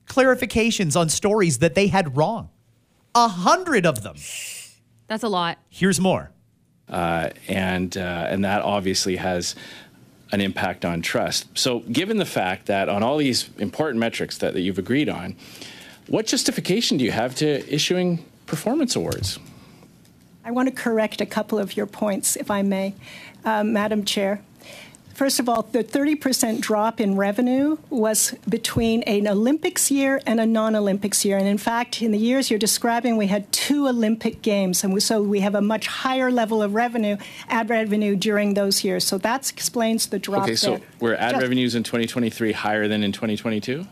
clarifications 0.08 0.98
on 0.98 1.08
stories 1.08 1.58
that 1.58 1.76
they 1.76 1.86
had 1.86 2.16
wrong. 2.16 2.50
A 3.14 3.28
hundred 3.28 3.86
of 3.86 4.02
them. 4.02 4.16
that's 5.06 5.22
a 5.22 5.28
lot. 5.28 5.58
Here's 5.70 6.00
more. 6.00 6.32
uh, 6.88 7.30
and 7.46 7.96
uh, 7.96 8.26
and 8.28 8.44
that 8.44 8.62
obviously 8.62 9.16
has 9.16 9.54
an 10.32 10.40
impact 10.40 10.84
on 10.84 11.00
trust. 11.00 11.46
So, 11.56 11.78
given 11.80 12.16
the 12.16 12.26
fact 12.26 12.66
that 12.66 12.88
on 12.88 13.04
all 13.04 13.18
these 13.18 13.48
important 13.58 14.00
metrics 14.00 14.38
that, 14.38 14.52
that 14.54 14.62
you've 14.62 14.78
agreed 14.80 15.08
on, 15.08 15.36
what 16.08 16.26
justification 16.26 16.96
do 16.98 17.04
you 17.04 17.12
have 17.12 17.36
to 17.36 17.72
issuing 17.72 18.24
performance 18.46 18.96
awards? 18.96 19.38
I 20.44 20.50
want 20.50 20.68
to 20.68 20.74
correct 20.74 21.20
a 21.20 21.26
couple 21.26 21.60
of 21.60 21.76
your 21.76 21.86
points, 21.86 22.34
if 22.34 22.50
I 22.50 22.62
may, 22.62 22.94
um, 23.44 23.72
Madam 23.72 24.04
Chair. 24.04 24.42
First 25.16 25.40
of 25.40 25.48
all, 25.48 25.62
the 25.62 25.82
30% 25.82 26.60
drop 26.60 27.00
in 27.00 27.16
revenue 27.16 27.78
was 27.88 28.34
between 28.46 29.02
an 29.04 29.26
Olympics 29.26 29.90
year 29.90 30.20
and 30.26 30.38
a 30.38 30.44
non 30.44 30.76
Olympics 30.76 31.24
year. 31.24 31.38
And 31.38 31.48
in 31.48 31.56
fact, 31.56 32.02
in 32.02 32.10
the 32.12 32.18
years 32.18 32.50
you're 32.50 32.58
describing, 32.58 33.16
we 33.16 33.28
had 33.28 33.50
two 33.50 33.88
Olympic 33.88 34.42
Games. 34.42 34.84
And 34.84 35.02
so 35.02 35.22
we 35.22 35.40
have 35.40 35.54
a 35.54 35.62
much 35.62 35.86
higher 35.86 36.30
level 36.30 36.60
of 36.62 36.74
revenue, 36.74 37.16
ad 37.48 37.70
revenue 37.70 38.14
during 38.14 38.52
those 38.52 38.84
years. 38.84 39.06
So 39.06 39.16
that 39.16 39.50
explains 39.50 40.08
the 40.08 40.18
drop. 40.18 40.42
Okay, 40.42 40.54
so 40.54 40.72
there. 40.72 40.80
were 41.00 41.14
ad 41.14 41.30
Just- 41.30 41.42
revenues 41.42 41.74
in 41.74 41.82
2023 41.82 42.52
higher 42.52 42.86
than 42.86 43.02
in 43.02 43.12
2022? 43.12 43.86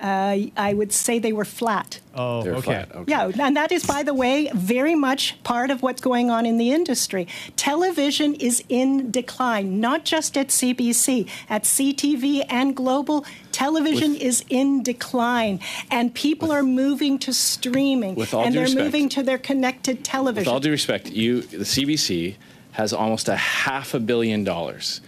Uh, 0.00 0.38
I 0.56 0.72
would 0.74 0.92
say 0.92 1.18
they 1.18 1.32
were 1.32 1.44
flat. 1.44 2.00
Oh, 2.14 2.42
They're 2.42 2.54
okay. 2.54 2.62
flat. 2.62 2.94
Okay. 2.94 3.04
Yeah, 3.10 3.30
and 3.38 3.56
that 3.56 3.70
is, 3.70 3.84
by 3.86 4.02
the 4.02 4.14
way, 4.14 4.50
very 4.54 4.94
much 4.94 5.40
part 5.44 5.70
of 5.70 5.82
what's 5.82 6.00
going 6.00 6.30
on 6.30 6.46
in 6.46 6.56
the 6.56 6.72
industry. 6.72 7.28
Television 7.56 8.34
is 8.34 8.64
in 8.68 9.10
decline, 9.10 9.78
not 9.80 10.04
just 10.04 10.36
at 10.36 10.48
CBC, 10.48 11.28
at 11.48 11.64
CTV 11.64 12.44
and 12.48 12.74
global. 12.74 13.24
Television 13.52 14.12
With- 14.12 14.22
is 14.22 14.44
in 14.48 14.82
decline, 14.82 15.60
and 15.90 16.14
people 16.14 16.50
are 16.50 16.62
moving 16.62 17.18
to 17.20 17.32
streaming, 17.34 18.14
with 18.14 18.32
all 18.32 18.44
and 18.44 18.52
due 18.52 18.58
they're 18.60 18.64
respect- 18.64 18.84
moving 18.84 19.08
to 19.10 19.22
their 19.22 19.38
connected 19.38 20.02
television. 20.04 20.40
With 20.46 20.48
all 20.54 20.60
due 20.60 20.70
respect, 20.70 21.10
you, 21.10 21.42
the 21.42 21.64
CBC 21.64 22.36
has 22.72 22.92
almost 22.92 23.28
a 23.28 23.36
half 23.36 23.92
a 23.94 24.00
billion 24.00 24.44
dollars 24.44 25.00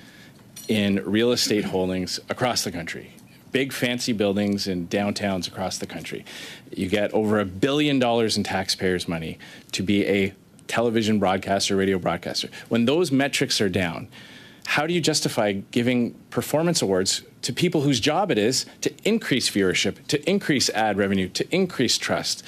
in 0.69 0.97
real 1.05 1.33
estate 1.33 1.65
holdings 1.65 2.21
across 2.29 2.63
the 2.65 2.71
country. 2.73 3.13
Big 3.53 3.73
fancy 3.73 4.13
buildings 4.13 4.67
in 4.67 4.89
downtowns 4.89 5.47
across 5.47 5.79
the 5.79 5.87
country. 5.87 6.25
You 6.75 6.89
get 6.89 7.13
over 7.13 7.39
a 7.39 7.45
billion 7.45 7.99
dollars 7.99 8.37
in 8.37 8.45
taxpayers' 8.45 9.07
money 9.07 9.39
to 9.73 9.83
be 9.83 10.07
a 10.07 10.35
television 10.69 11.19
broadcaster, 11.19 11.77
radio 11.77 11.99
broadcaster. 11.99 12.49
When 12.69 12.87
those 12.87 13.13
metrics 13.13 13.61
are 13.61 13.69
down, 13.69 14.09
how 14.65 14.87
do 14.87 14.95
you 14.95 15.01
justify 15.01 15.53
giving 15.53 16.15
performance 16.31 16.81
awards 16.81 17.23
to 17.43 17.53
people 17.53 17.83
whose 17.83 18.01
job 18.01 18.31
it 18.31 18.39
is 18.39 18.65
to 18.81 18.93
increase 19.05 19.51
viewership, 19.51 20.07
to 20.07 20.31
increase 20.31 20.71
ad 20.71 20.97
revenue, 20.97 21.29
to 21.31 21.55
increase 21.55 21.99
trust? 21.99 22.45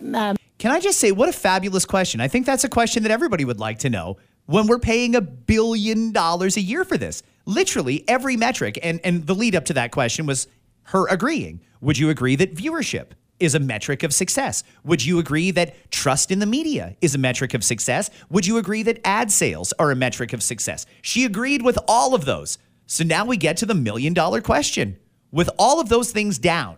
Um, 0.00 0.36
Can 0.58 0.70
I 0.70 0.80
just 0.80 0.98
say, 1.00 1.12
what 1.12 1.28
a 1.28 1.32
fabulous 1.32 1.84
question? 1.84 2.20
I 2.20 2.28
think 2.28 2.46
that's 2.46 2.64
a 2.64 2.68
question 2.68 3.02
that 3.02 3.12
everybody 3.12 3.44
would 3.44 3.58
like 3.58 3.80
to 3.80 3.90
know 3.90 4.16
when 4.46 4.66
we're 4.66 4.78
paying 4.78 5.14
a 5.14 5.20
billion 5.20 6.12
dollars 6.12 6.56
a 6.56 6.60
year 6.60 6.84
for 6.84 6.96
this. 6.96 7.22
Literally 7.46 8.04
every 8.08 8.36
metric. 8.36 8.78
And, 8.82 9.00
and 9.04 9.26
the 9.26 9.34
lead 9.34 9.54
up 9.54 9.64
to 9.66 9.74
that 9.74 9.90
question 9.90 10.26
was 10.26 10.48
her 10.84 11.06
agreeing. 11.08 11.60
Would 11.80 11.98
you 11.98 12.10
agree 12.10 12.36
that 12.36 12.54
viewership 12.54 13.08
is 13.40 13.54
a 13.54 13.60
metric 13.60 14.02
of 14.02 14.14
success? 14.14 14.62
Would 14.84 15.04
you 15.04 15.18
agree 15.18 15.50
that 15.52 15.90
trust 15.90 16.30
in 16.30 16.38
the 16.38 16.46
media 16.46 16.96
is 17.00 17.14
a 17.14 17.18
metric 17.18 17.54
of 17.54 17.64
success? 17.64 18.10
Would 18.30 18.46
you 18.46 18.58
agree 18.58 18.82
that 18.84 19.00
ad 19.04 19.30
sales 19.30 19.72
are 19.78 19.90
a 19.90 19.96
metric 19.96 20.32
of 20.32 20.42
success? 20.42 20.86
She 21.02 21.24
agreed 21.24 21.62
with 21.62 21.78
all 21.88 22.14
of 22.14 22.24
those. 22.24 22.58
So 22.86 23.04
now 23.04 23.24
we 23.24 23.36
get 23.36 23.56
to 23.58 23.66
the 23.66 23.74
million 23.74 24.14
dollar 24.14 24.40
question. 24.40 24.98
With 25.32 25.50
all 25.58 25.80
of 25.80 25.88
those 25.88 26.12
things 26.12 26.38
down, 26.38 26.76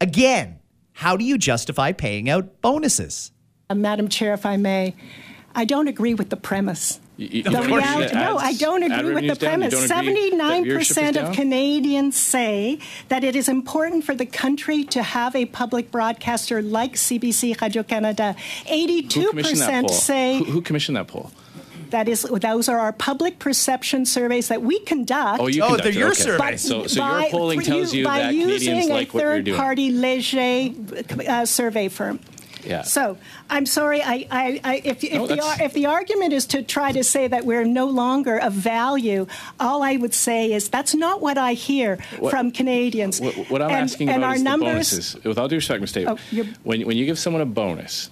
again, 0.00 0.60
how 0.92 1.16
do 1.16 1.24
you 1.24 1.36
justify 1.36 1.92
paying 1.92 2.30
out 2.30 2.60
bonuses? 2.60 3.32
Uh, 3.68 3.74
Madam 3.74 4.08
Chair, 4.08 4.34
if 4.34 4.46
I 4.46 4.56
may, 4.56 4.94
I 5.54 5.64
don't 5.64 5.88
agree 5.88 6.14
with 6.14 6.30
the 6.30 6.36
premise. 6.36 7.00
You- 7.18 7.28
you 7.32 7.42
The 7.44 7.50
reality, 7.62 8.12
that 8.12 8.14
no, 8.14 8.36
I 8.36 8.52
don't 8.52 8.82
agree 8.82 9.14
with 9.14 9.26
the 9.28 9.36
premise. 9.36 9.72
don't 9.72 9.84
agree 9.90 10.30
that 10.36 10.64
viewership 10.64 10.80
is 10.80 10.88
79% 10.88 11.16
of? 11.30 11.34
Canadians 11.34 12.16
say 12.16 12.78
that 13.08 13.24
it 13.24 13.34
is 13.34 13.48
important 13.48 14.04
for 14.04 14.14
the 14.14 14.26
country 14.26 14.84
to 14.84 15.02
have 15.02 15.34
a 15.34 15.46
public 15.46 15.90
broadcaster 15.90 16.60
like 16.60 16.92
CBC 16.96 17.54
Radio 17.60 17.82
Canada. 17.82 18.36
Who 18.68 19.30
commissioned 19.30 19.60
that 19.60 19.70
82% 19.84 19.86
poll? 19.88 19.96
say 19.96 20.38
who, 20.38 20.44
who 20.44 20.60
commissioned 20.60 20.96
that 20.98 21.06
poll? 21.08 21.30
that 21.90 22.08
is 22.08 22.22
those 22.22 22.68
are 22.68 22.80
our 22.80 22.92
public 22.92 23.38
perception 23.38 24.04
surveys 24.04 24.48
that 24.48 24.60
we 24.60 24.80
conduct. 24.80 25.40
Oh, 25.40 25.46
you 25.46 25.62
Oh, 25.62 25.76
they're 25.76 25.92
your 25.92 26.10
okay. 26.10 26.20
surveys. 26.22 26.60
So, 26.60 26.86
so 26.88 27.00
by- 27.00 27.20
your 27.22 27.30
polling 27.30 27.60
through 27.60 27.74
tells 27.76 27.94
you 27.94 28.04
by 28.04 28.18
that 28.18 28.34
using 28.34 28.74
Canadians 28.74 28.86
a 28.90 28.92
like 28.92 29.14
what 29.14 29.22
you're 29.22 29.40
doing. 29.40 29.56
third-party 29.56 29.90
Leger 29.92 31.30
uh, 31.30 31.46
survey 31.46 31.88
firm. 31.88 32.18
Yeah. 32.66 32.82
So 32.82 33.18
I'm 33.48 33.66
sorry. 33.66 34.02
I, 34.02 34.26
I, 34.30 34.60
I 34.64 34.82
if, 34.84 35.04
if, 35.04 35.12
No, 35.12 35.26
the, 35.26 35.56
if 35.60 35.72
the 35.72 35.86
argument 35.86 36.32
is 36.32 36.46
to 36.48 36.62
try 36.62 36.92
to 36.92 37.04
say 37.04 37.28
that 37.28 37.44
we're 37.44 37.64
no 37.64 37.86
longer 37.86 38.38
of 38.38 38.52
value, 38.52 39.26
all 39.60 39.82
I 39.82 39.96
would 39.96 40.14
say 40.14 40.52
is 40.52 40.68
that's 40.68 40.94
not 40.94 41.20
what 41.20 41.38
I 41.38 41.52
hear 41.54 41.98
What- 42.18 42.30
from 42.30 42.50
Canadians. 42.50 43.20
What, 43.20 43.34
what 43.50 43.62
I'm 43.62 43.70
and, 43.70 43.78
asking 43.84 44.08
and 44.08 44.18
about 44.18 44.28
our 44.28 44.34
is 44.36 44.42
numbers, 44.42 44.66
the 44.68 44.72
bonuses. 44.72 45.24
With 45.24 45.38
all 45.38 45.48
due 45.48 45.56
respect, 45.56 45.80
Ms. 45.80 45.92
David, 45.92 46.18
Oh, 46.34 46.44
when, 46.64 46.86
when 46.86 46.96
you 46.96 47.06
give 47.06 47.18
someone 47.18 47.42
a 47.42 47.46
bonus, 47.46 48.10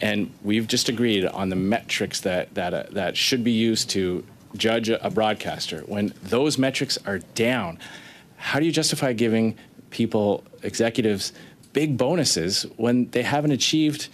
and 0.00 0.32
we've 0.42 0.66
just 0.68 0.88
agreed 0.88 1.24
on 1.26 1.48
the 1.48 1.56
metrics 1.56 2.20
that 2.20 2.54
that 2.54 2.72
uh, 2.72 2.84
that 2.90 3.16
should 3.16 3.42
be 3.42 3.50
used 3.50 3.90
to 3.90 4.24
judge 4.56 4.88
a 4.88 5.10
broadcaster, 5.10 5.80
when 5.86 6.14
those 6.22 6.56
metrics 6.58 6.98
are 7.06 7.18
down, 7.34 7.78
how 8.36 8.60
do 8.60 8.66
you 8.66 8.72
justify 8.72 9.12
giving 9.12 9.56
people, 9.90 10.44
executives, 10.62 11.32
big 11.72 11.96
bonuses 11.96 12.64
when 12.76 13.10
they 13.10 13.22
haven't 13.22 13.52
achieved 13.52 14.08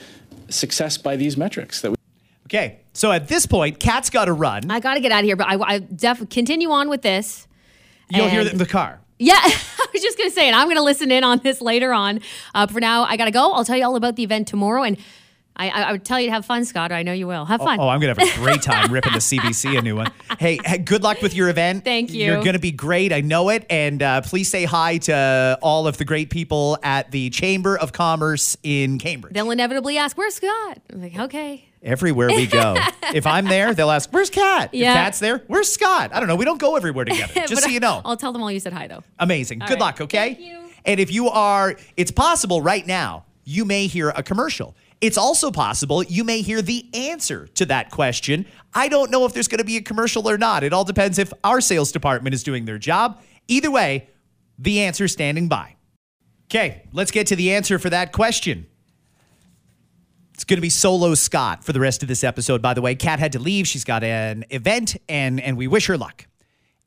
success 0.49 0.97
by 0.99 1.17
these 1.17 1.37
metrics? 1.37 1.81
That 1.81 1.91
we, 1.93 1.97
Okay, 2.47 2.81
so 2.93 3.11
at 3.11 3.27
this 3.29 3.47
point, 3.47 3.81
Kat's 3.81 4.11
got 4.11 4.27
to 4.27 4.33
run. 4.33 4.71
I 4.71 4.79
got 4.81 4.95
to 4.95 5.01
get 5.01 5.13
out 5.13 5.21
of 5.21 5.25
here, 5.25 5.37
but 5.37 5.49
I, 5.49 5.57
I 5.75 5.79
def- 5.79 6.29
continue 6.29 6.71
on 6.71 6.89
with 6.91 7.03
this. 7.03 7.49
You'll 8.11 8.29
hear 8.29 8.41
and- 8.41 8.49
it 8.49 8.53
in 8.53 8.59
the 8.59 8.67
car. 8.67 9.01
Yeah, 9.19 9.35
I 9.43 9.87
was 9.93 10.03
just 10.03 10.19
going 10.19 10.29
to 10.29 10.35
say, 10.35 10.47
and 10.49 10.57
I'm 10.57 10.67
going 10.67 10.77
to 10.77 10.83
listen 10.83 11.11
in 11.13 11.23
on 11.25 11.39
this 11.39 11.61
later 11.61 11.93
on. 11.95 12.21
Uh, 12.55 12.67
for 12.67 12.81
now, 12.81 13.05
I 13.05 13.17
got 13.17 13.27
to 13.27 13.31
go. 13.31 13.53
I'll 13.53 13.65
tell 13.65 13.77
you 13.77 13.85
all 13.85 13.97
about 13.97 14.17
the 14.17 14.25
event 14.25 14.49
tomorrow. 14.49 14.83
And 14.83 14.99
I, 15.57 15.69
I, 15.71 15.93
would 15.93 16.05
tell 16.05 16.19
you 16.19 16.27
to 16.27 16.33
have 16.33 16.45
fun, 16.45 16.65
Scott. 16.65 16.91
I 16.91 17.05
know 17.05 17.13
you 17.13 17.29
will. 17.29 17.45
Have 17.45 17.61
fun. 17.61 17.79
Oh, 17.79 17.89
I'm 17.89 18.01
going 18.01 18.15
to 18.15 18.21
have 18.21 18.37
a 18.37 18.41
great 18.43 18.61
time 18.61 18.93
ripping 18.93 19.13
the 19.13 19.21
CBC 19.21 19.79
a 19.79 19.83
new 19.83 19.95
one. 19.97 20.11
Hey, 20.39 20.59
hey, 20.65 20.79
good 20.79 21.03
luck 21.03 21.23
with 21.23 21.35
your 21.35 21.49
event. 21.49 21.85
Thank 21.85 22.13
you. 22.13 22.25
You're 22.27 22.43
going 22.43 22.55
to 22.55 22.59
be 22.59 22.73
great. 22.73 23.13
I 23.13 23.21
know 23.21 23.51
it. 23.51 23.65
And 23.71 24.03
uh, 24.03 24.23
please 24.23 24.51
say 24.51 24.65
hi 24.65 24.99
to 24.99 25.59
all 25.63 25.87
of 25.87 25.97
the 25.97 26.05
great 26.05 26.31
people 26.31 26.79
at 26.83 27.13
the 27.13 27.31
Chamber 27.31 27.79
of 27.79 27.93
Commerce 27.93 28.57
in 28.65 28.99
Cambridge. 28.99 29.33
They'll 29.35 29.51
inevitably 29.51 29.97
ask, 29.97 30.19
Where's 30.19 30.35
Scott? 30.35 30.79
I'm 30.93 31.03
like, 31.03 31.17
Okay. 31.17 31.69
Everywhere 31.83 32.29
we 32.29 32.47
go. 32.47 32.77
if 33.15 33.27
I'm 33.27 33.45
there, 33.45 33.75
they'll 33.75 33.91
ask, 33.91 34.11
Where's 34.11 34.31
Kat? 34.31 34.73
Yeah. 34.73 34.91
If 34.91 34.97
Kat's 34.97 35.19
there, 35.21 35.43
where's 35.47 35.71
Scott? 35.71 36.13
I 36.13 36.19
don't 36.19 36.29
know. 36.29 36.37
We 36.37 36.47
don't 36.47 36.61
go 36.61 36.77
everywhere 36.77 37.05
together, 37.05 37.33
just 37.47 37.63
so 37.63 37.69
you 37.69 37.79
know. 37.79 38.01
I'll 38.05 38.17
tell 38.17 38.33
them 38.33 38.43
all 38.43 38.51
you 38.51 38.59
said 38.59 38.73
hi, 38.73 38.89
though. 38.89 39.05
Amazing. 39.21 39.63
All 39.63 39.69
Good 39.69 39.75
right. 39.75 39.81
luck, 39.81 40.01
okay? 40.01 40.35
Thank 40.35 40.41
you. 40.41 40.61
And 40.85 40.99
if 40.99 41.13
you 41.13 41.29
are, 41.29 41.77
it's 41.97 42.11
possible 42.11 42.61
right 42.61 42.87
now 42.87 43.25
you 43.45 43.65
may 43.65 43.87
hear 43.87 44.11
a 44.11 44.23
commercial. 44.23 44.75
It's 45.05 45.19
also 45.19 45.51
possible 45.51 46.03
you 46.03 46.25
may 46.25 46.41
hear 46.41 46.63
the 46.63 46.89
answer 46.95 47.47
to 47.57 47.67
that 47.67 47.91
question. 47.91 48.47
I 48.73 48.89
don't 48.89 49.11
know 49.11 49.27
if 49.27 49.35
there's 49.35 49.49
going 49.49 49.59
to 49.59 49.65
be 49.65 49.77
a 49.77 49.83
commercial 49.83 50.27
or 50.27 50.39
not. 50.39 50.65
It 50.65 50.73
all 50.73 50.83
depends 50.83 51.19
if 51.19 51.31
our 51.45 51.61
sales 51.61 51.93
department 51.93 52.33
is 52.33 52.43
doing 52.43 52.65
their 52.65 52.79
job. 52.79 53.23
Either 53.47 53.71
way, 53.71 54.09
the 54.59 54.81
answer's 54.81 55.13
standing 55.13 55.47
by. 55.47 55.77
Okay, 56.47 56.89
let's 56.95 57.11
get 57.11 57.27
to 57.27 57.37
the 57.37 57.53
answer 57.53 57.79
for 57.79 57.91
that 57.91 58.13
question. 58.13 58.67
It's 60.33 60.45
going 60.45 60.57
to 60.57 60.63
be 60.63 60.71
solo 60.71 61.13
Scott 61.13 61.65
for 61.65 61.75
the 61.75 61.81
rest 61.81 62.01
of 62.01 62.09
this 62.09 62.25
episode. 62.25 62.63
By 62.63 62.73
the 62.73 62.81
way, 62.81 62.95
Kat 62.95 63.19
had 63.19 63.33
to 63.33 63.39
leave. 63.39 63.67
She's 63.67 63.85
got 63.85 64.03
an 64.03 64.47
event, 64.49 64.97
and 65.07 65.39
and 65.39 65.59
we 65.59 65.69
wish 65.69 65.87
her 65.89 65.99
luck. 65.99 66.27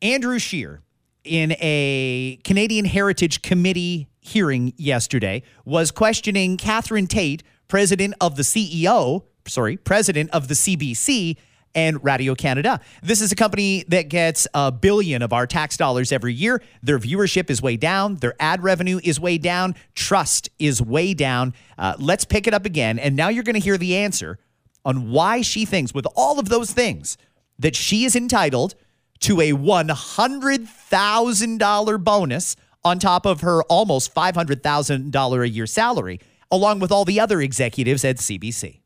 Andrew 0.01 0.39
Scheer, 0.39 0.81
in 1.23 1.51
a 1.59 2.39
Canadian 2.43 2.85
Heritage 2.85 3.43
Committee 3.43 4.07
hearing 4.21 4.73
yesterday, 4.75 5.43
was 5.65 5.91
questioning 5.91 6.57
Catherine 6.57 7.05
Tait, 7.05 7.43
president 7.67 8.13
of 8.21 8.35
the 8.35 8.43
CEO, 8.43 9.23
sorry, 9.47 9.77
president 9.77 10.29
of 10.31 10.47
the 10.47 10.53
CBC 10.53 11.37
and 11.75 12.03
Radio 12.03 12.33
Canada. 12.33 12.79
This 13.03 13.21
is 13.21 13.31
a 13.31 13.35
company 13.35 13.85
that 13.89 14.09
gets 14.09 14.47
a 14.53 14.71
billion 14.71 15.21
of 15.21 15.31
our 15.31 15.45
tax 15.45 15.77
dollars 15.77 16.11
every 16.11 16.33
year. 16.33 16.63
Their 16.81 16.97
viewership 16.97 17.51
is 17.51 17.61
way 17.61 17.77
down, 17.77 18.15
their 18.15 18.33
ad 18.39 18.63
revenue 18.63 18.99
is 19.03 19.19
way 19.19 19.37
down, 19.37 19.75
trust 19.93 20.49
is 20.57 20.81
way 20.81 21.13
down. 21.13 21.53
Uh, 21.77 21.93
let's 21.99 22.25
pick 22.25 22.47
it 22.47 22.53
up 22.53 22.65
again. 22.65 22.97
And 22.97 23.15
now 23.15 23.29
you're 23.29 23.43
going 23.43 23.53
to 23.53 23.59
hear 23.59 23.77
the 23.77 23.97
answer 23.97 24.39
on 24.83 25.11
why 25.11 25.41
she 25.41 25.65
thinks, 25.65 25.93
with 25.93 26.07
all 26.15 26.39
of 26.39 26.49
those 26.49 26.71
things, 26.71 27.17
that 27.59 27.75
she 27.75 28.05
is 28.05 28.15
entitled 28.15 28.73
to 29.19 29.41
a 29.41 29.51
$100,000 29.51 32.03
bonus 32.03 32.55
on 32.83 32.99
top 32.99 33.25
of 33.25 33.41
her 33.41 33.63
almost 33.63 34.13
$500,000 34.15 35.41
a 35.41 35.49
year 35.49 35.65
salary, 35.65 36.19
along 36.51 36.79
with 36.79 36.91
all 36.91 37.05
the 37.05 37.19
other 37.19 37.41
executives 37.41 38.03
at 38.05 38.17
CBC. 38.17 38.79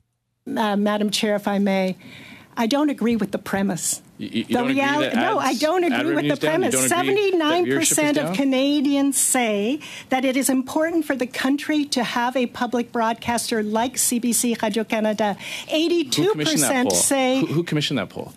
uh, 0.58 0.76
Madam 0.76 1.10
Chair, 1.10 1.36
if 1.36 1.47
I 1.47 1.60
may. 1.60 1.95
I 2.58 2.67
don't 2.67 2.89
agree 2.89 3.15
with 3.15 3.32
the 3.32 3.38
premise. 3.38 4.02
You, 4.17 4.28
you 4.28 4.43
The 4.43 4.54
don't 4.54 4.69
agree 4.71 4.82
reali- 4.84 5.00
that 5.13 5.15
no, 5.15 5.39
I 5.39 5.54
don't 5.56 5.84
agree 5.86 6.15
with 6.15 6.39
the 6.41 6.47
revenue's 6.47 6.47
down? 6.47 6.62
You 6.62 6.69
premise. 6.69 6.74
don't 6.74 6.82
agree 6.84 6.89
that 6.89 6.89
Seventy-nine 6.89 7.65
viewership 7.65 7.82
is 7.82 7.89
percent 7.89 8.17
of? 8.17 8.36
Canadians 8.36 9.17
say 9.17 9.80
that 10.10 10.26
it 10.26 10.36
is 10.36 10.50
important 10.50 11.06
for 11.06 11.15
the 11.15 11.26
country 11.28 11.86
to 11.86 12.04
have 12.04 12.36
a 12.36 12.47
public 12.47 12.91
broadcaster 12.91 13.63
like 13.63 13.95
CBC 13.95 14.62
Radio 14.62 14.84
Canada. 14.84 15.38
Eighty-two 15.69 16.34
percent 16.36 16.91
say 16.91 17.39
Who, 17.39 17.45
who 17.47 17.63
commissioned 17.63 18.00
that 18.00 18.10
poll? 18.10 18.34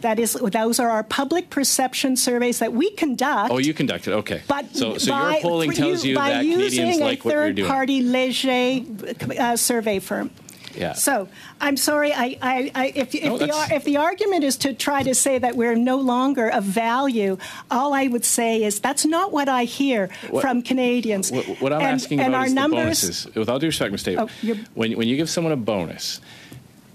That 0.00 0.18
is 0.18 0.32
those 0.34 0.80
are 0.80 0.88
our 0.88 1.02
public 1.02 1.50
perception 1.50 2.16
surveys 2.16 2.58
that 2.58 2.72
we 2.72 2.90
conduct. 2.90 3.52
Oh, 3.52 3.58
you 3.58 3.74
conducted. 3.74 4.14
Okay. 4.14 4.42
But 4.48 4.74
so, 4.74 4.98
so 4.98 5.12
by, 5.12 5.32
your 5.32 5.42
polling 5.42 5.72
tells 5.72 6.04
you 6.04 6.14
by 6.16 6.30
that 6.30 6.42
Canadians 6.42 6.98
like 6.98 7.24
what 7.24 7.34
you're 7.34 7.52
doing. 7.52 7.68
By 7.68 7.84
a 7.84 7.86
third-party 7.86 8.02
Leger 8.02 9.42
uh, 9.42 9.56
survey 9.56 9.98
firm. 9.98 10.30
Yeah. 10.74 10.92
So 10.92 11.28
I'm 11.60 11.76
sorry. 11.76 12.12
I, 12.12 12.38
I, 12.40 12.70
I 12.74 12.92
if, 12.94 13.14
if, 13.14 13.24
No, 13.24 13.38
the, 13.38 13.68
if 13.72 13.84
the 13.84 13.96
argument 13.96 14.44
is 14.44 14.56
to 14.58 14.72
try 14.72 15.02
to 15.02 15.14
say 15.14 15.38
that 15.38 15.56
we're 15.56 15.74
no 15.74 15.98
longer 15.98 16.48
of 16.48 16.64
value, 16.64 17.38
all 17.70 17.92
I 17.92 18.06
would 18.06 18.24
say 18.24 18.62
is 18.62 18.80
that's 18.80 19.04
not 19.04 19.32
what 19.32 19.48
I 19.48 19.64
hear 19.64 20.10
What- 20.30 20.42
from 20.42 20.62
Canadians. 20.62 21.32
What, 21.32 21.44
what 21.60 21.72
I'm 21.72 21.80
and, 21.80 21.90
asking 21.90 22.20
and 22.20 22.28
about 22.28 22.38
our 22.38 22.46
is 22.46 22.52
numbers, 22.54 23.00
the 23.00 23.06
bonuses. 23.08 23.34
With 23.34 23.48
all 23.48 23.58
due 23.58 23.66
respect. 23.66 24.04
Tait, 24.04 24.18
Oh, 24.18 24.28
when, 24.74 24.92
when 24.92 25.08
you 25.08 25.16
give 25.16 25.28
someone 25.28 25.52
a 25.52 25.56
bonus, 25.56 26.20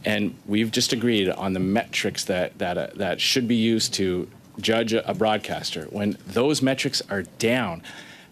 and 0.05 0.35
we've 0.45 0.71
just 0.71 0.93
agreed 0.93 1.29
on 1.29 1.53
the 1.53 1.59
metrics 1.59 2.25
that 2.25 2.57
that 2.59 2.77
uh, 2.77 2.87
that 2.95 3.19
should 3.19 3.47
be 3.47 3.55
used 3.55 3.93
to 3.95 4.29
judge 4.59 4.93
a, 4.93 5.07
a 5.09 5.13
broadcaster, 5.13 5.85
when 5.85 6.17
those 6.27 6.61
metrics 6.61 7.01
are 7.09 7.23
down, 7.39 7.81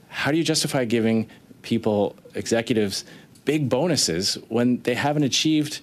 how 0.09 0.31
do 0.31 0.37
you 0.37 0.43
justify 0.43 0.85
giving 0.85 1.29
people, 1.61 2.15
executives, 2.35 3.03
big 3.45 3.67
bonuses 3.67 4.37
when 4.47 4.81
they 4.83 4.93
haven't 4.93 5.23
achieved 5.23 5.81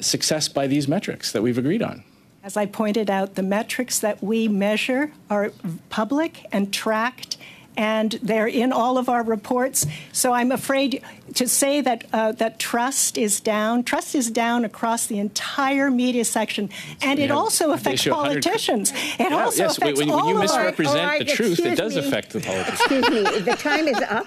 success 0.00 0.48
by 0.48 0.66
these 0.66 0.88
metrics 0.88 1.32
that 1.32 1.42
we've 1.42 1.58
agreed 1.58 1.82
on? 1.82 2.04
As 2.42 2.56
I 2.56 2.66
pointed 2.66 3.10
out, 3.10 3.34
the 3.34 3.42
metrics 3.42 3.98
that 4.00 4.22
we 4.22 4.48
measure 4.48 5.12
are 5.28 5.52
public 5.88 6.46
and 6.52 6.72
tracked, 6.72 7.36
and 7.78 8.12
they're 8.22 8.48
in 8.48 8.72
all 8.72 8.98
of 8.98 9.08
our 9.08 9.22
reports. 9.22 9.86
So 10.12 10.32
I'm 10.32 10.50
afraid 10.52 11.02
to 11.34 11.46
say 11.46 11.80
that 11.80 12.04
uh, 12.12 12.32
that 12.32 12.58
trust 12.58 13.16
is 13.16 13.40
down. 13.40 13.84
Trust 13.84 14.14
is 14.14 14.30
down 14.30 14.64
across 14.64 15.06
the 15.06 15.18
entire 15.20 15.90
media 15.90 16.24
section, 16.24 16.68
and 17.00 17.18
it 17.20 17.28
have- 17.28 17.38
also 17.38 17.70
affects 17.70 18.04
politicians. 18.06 18.90
It 19.18 19.30
Yeah, 19.30 19.44
also 19.44 19.62
yes, 19.62 19.78
affects 19.78 20.00
when, 20.00 20.10
all 20.10 20.28
you 20.28 20.42
of 20.42 20.50
our. 20.50 20.64
misrepresent 20.64 20.98
All 20.98 21.06
right, 21.06 21.26
the 21.26 21.32
truth, 21.32 21.58
it 21.60 21.66
excuse 21.66 21.78
does 21.78 21.94
me. 21.96 22.06
affect 22.06 22.30
the 22.32 22.40
politicians. 22.40 22.80
Excuse 22.80 23.08
me, 23.10 23.40
the 23.40 23.56
time 23.56 23.86
is 23.88 23.98
up. 24.10 24.26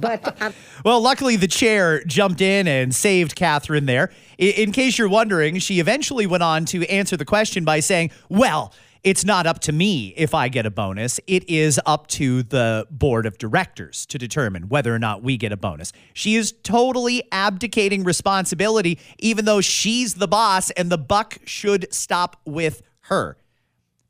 But 0.00 0.42
uh, 0.42 0.52
Well, 0.84 1.00
luckily 1.00 1.36
the 1.36 1.48
chair 1.48 2.02
jumped 2.04 2.40
in 2.40 2.66
and 2.66 2.94
saved 2.94 3.34
Catherine 3.36 3.86
there. 3.86 4.10
I- 4.40 4.44
In 4.56 4.72
case 4.72 4.98
you're 4.98 5.08
wondering, 5.08 5.58
she 5.58 5.78
eventually 5.80 6.26
went 6.26 6.42
on 6.42 6.64
to 6.66 6.84
answer 6.90 7.16
the 7.16 7.24
question 7.24 7.64
by 7.64 7.80
saying, 7.80 8.10
Well, 8.28 8.72
it's 9.02 9.24
not 9.24 9.46
up 9.46 9.60
to 9.60 9.72
me 9.72 10.12
if 10.16 10.34
I 10.34 10.48
get 10.48 10.66
a 10.66 10.70
bonus. 10.70 11.20
It 11.26 11.48
is 11.48 11.80
up 11.86 12.06
to 12.08 12.42
the 12.42 12.86
board 12.90 13.26
of 13.26 13.38
directors 13.38 14.04
to 14.06 14.18
determine 14.18 14.68
whether 14.68 14.94
or 14.94 14.98
not 14.98 15.22
we 15.22 15.36
get 15.36 15.52
a 15.52 15.56
bonus. 15.56 15.92
She 16.12 16.34
is 16.34 16.52
totally 16.62 17.22
abdicating 17.32 18.04
responsibility, 18.04 18.98
even 19.18 19.46
though 19.46 19.60
she's 19.60 20.14
the 20.14 20.28
boss 20.28 20.70
and 20.72 20.90
the 20.90 20.98
buck 20.98 21.38
should 21.44 21.92
stop 21.92 22.40
with 22.44 22.82
her. 23.02 23.38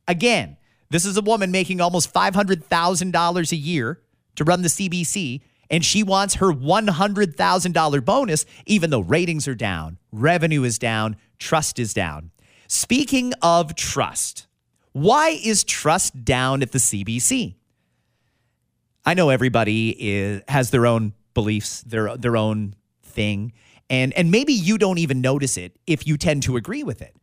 Again, 0.08 0.56
this 0.90 1.04
is 1.04 1.16
a 1.16 1.22
woman 1.22 1.52
making 1.52 1.80
almost 1.80 2.12
$500,000 2.12 3.52
a 3.52 3.56
year 3.56 4.00
to 4.34 4.44
run 4.44 4.62
the 4.62 4.68
CBC, 4.68 5.40
and 5.70 5.84
she 5.84 6.02
wants 6.02 6.34
her 6.36 6.52
$100,000 6.52 8.04
bonus, 8.04 8.44
even 8.66 8.90
though 8.90 9.00
ratings 9.00 9.46
are 9.46 9.54
down, 9.54 9.98
revenue 10.10 10.64
is 10.64 10.80
down, 10.80 11.16
trust 11.38 11.78
is 11.78 11.94
down. 11.94 12.32
Speaking 12.66 13.32
of 13.40 13.76
trust, 13.76 14.48
why 14.92 15.30
is 15.30 15.64
trust 15.64 16.24
down 16.24 16.62
at 16.62 16.72
the 16.72 16.78
CBC? 16.78 17.54
I 19.04 19.14
know 19.14 19.30
everybody 19.30 19.90
is, 19.90 20.42
has 20.48 20.70
their 20.70 20.86
own 20.86 21.14
beliefs, 21.34 21.82
their 21.82 22.16
their 22.16 22.36
own 22.36 22.74
thing, 23.02 23.52
and 23.88 24.12
and 24.14 24.30
maybe 24.30 24.52
you 24.52 24.78
don't 24.78 24.98
even 24.98 25.20
notice 25.20 25.56
it 25.56 25.76
if 25.86 26.06
you 26.06 26.16
tend 26.16 26.42
to 26.44 26.56
agree 26.56 26.82
with 26.82 27.00
it. 27.00 27.16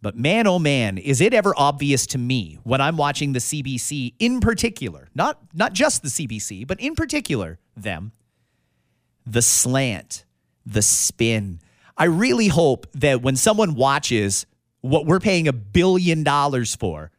But 0.00 0.16
man, 0.16 0.48
oh 0.48 0.58
man, 0.58 0.98
is 0.98 1.20
it 1.20 1.32
ever 1.32 1.54
obvious 1.56 2.06
to 2.08 2.18
me 2.18 2.58
when 2.64 2.80
I'm 2.80 2.96
watching 2.96 3.32
the 3.32 3.38
CBC 3.38 4.14
in 4.18 4.40
particular, 4.40 5.08
not 5.14 5.38
not 5.54 5.72
just 5.72 6.02
the 6.02 6.08
CBC, 6.08 6.66
but 6.66 6.80
in 6.80 6.96
particular 6.96 7.60
them, 7.76 8.12
the 9.24 9.42
slant, 9.42 10.24
the 10.66 10.82
spin. 10.82 11.60
I 11.96 12.04
really 12.04 12.48
hope 12.48 12.86
that 12.94 13.22
when 13.22 13.36
someone 13.36 13.74
watches 13.74 14.46
what 14.82 15.06
we're 15.06 15.20
paying 15.20 15.48
a 15.48 15.52
billion 15.52 16.22
dollars 16.22 16.76
for, 16.76 17.10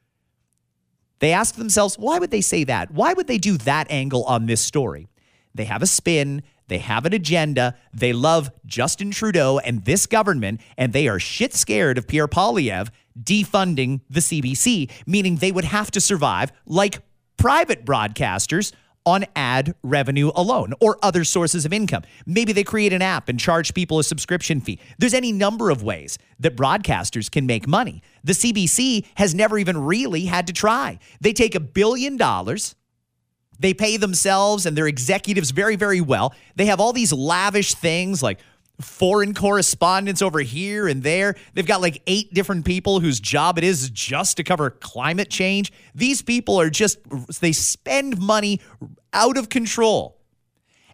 they 1.19 1.31
ask 1.31 1.55
themselves, 1.55 1.97
why 1.97 2.19
would 2.19 2.31
they 2.31 2.41
say 2.41 2.63
that? 2.65 2.91
Why 2.91 3.13
would 3.13 3.27
they 3.27 3.37
do 3.37 3.57
that 3.59 3.89
angle 3.89 4.23
on 4.25 4.45
this 4.45 4.61
story? 4.61 5.07
They 5.55 5.65
have 5.65 5.81
a 5.81 5.87
spin, 5.87 6.43
they 6.67 6.79
have 6.79 7.05
an 7.05 7.13
agenda, 7.13 7.75
they 7.93 8.13
love 8.13 8.51
Justin 8.65 9.11
Trudeau 9.11 9.59
and 9.59 9.85
this 9.85 10.05
government, 10.05 10.61
and 10.77 10.91
they 10.91 11.07
are 11.07 11.19
shit 11.19 11.53
scared 11.53 11.97
of 11.97 12.07
Pierre 12.07 12.27
Poilievre 12.27 12.89
defunding 13.17 14.01
the 14.09 14.19
CBC, 14.19 14.89
meaning 15.05 15.37
they 15.37 15.51
would 15.51 15.65
have 15.65 15.91
to 15.91 16.01
survive 16.01 16.51
like 16.65 17.01
private 17.37 17.85
broadcasters 17.85 18.73
on 19.05 19.25
ad 19.35 19.75
revenue 19.83 20.31
alone 20.35 20.73
or 20.79 20.97
other 21.01 21.23
sources 21.23 21.65
of 21.65 21.73
income. 21.73 22.03
Maybe 22.25 22.53
they 22.53 22.63
create 22.63 22.93
an 22.93 23.01
app 23.01 23.29
and 23.29 23.39
charge 23.39 23.73
people 23.73 23.99
a 23.99 24.03
subscription 24.03 24.61
fee. 24.61 24.79
There's 24.97 25.13
any 25.13 25.31
number 25.31 25.69
of 25.69 25.83
ways 25.83 26.17
that 26.39 26.55
broadcasters 26.55 27.29
can 27.29 27.45
make 27.45 27.67
money. 27.67 28.01
The 28.23 28.33
CBC 28.33 29.05
has 29.15 29.35
never 29.35 29.57
even 29.57 29.77
really 29.77 30.25
had 30.25 30.47
to 30.47 30.53
try. 30.53 30.99
They 31.21 31.33
take 31.33 31.55
a 31.55 31.59
billion 31.59 32.17
dollars. 32.17 32.75
They 33.59 33.73
pay 33.73 33.97
themselves 33.97 34.65
and 34.65 34.75
their 34.75 34.87
executives 34.87 35.51
very, 35.51 35.75
very 35.75 36.01
well. 36.01 36.33
They 36.55 36.65
have 36.65 36.79
all 36.79 36.93
these 36.93 37.13
lavish 37.13 37.75
things 37.75 38.23
like 38.23 38.39
foreign 38.81 39.33
correspondents 39.33 40.21
over 40.21 40.39
here 40.39 40.87
and 40.87 41.03
there. 41.03 41.35
They've 41.53 41.65
got 41.65 41.81
like 41.81 42.01
eight 42.07 42.33
different 42.33 42.65
people 42.65 42.99
whose 42.99 43.19
job 43.19 43.57
it 43.57 43.63
is 43.63 43.89
just 43.89 44.37
to 44.37 44.43
cover 44.43 44.69
climate 44.69 45.29
change. 45.29 45.71
These 45.93 46.21
people 46.21 46.59
are 46.59 46.69
just, 46.69 46.99
they 47.39 47.51
spend 47.51 48.19
money 48.19 48.59
out 49.13 49.37
of 49.37 49.49
control. 49.49 50.19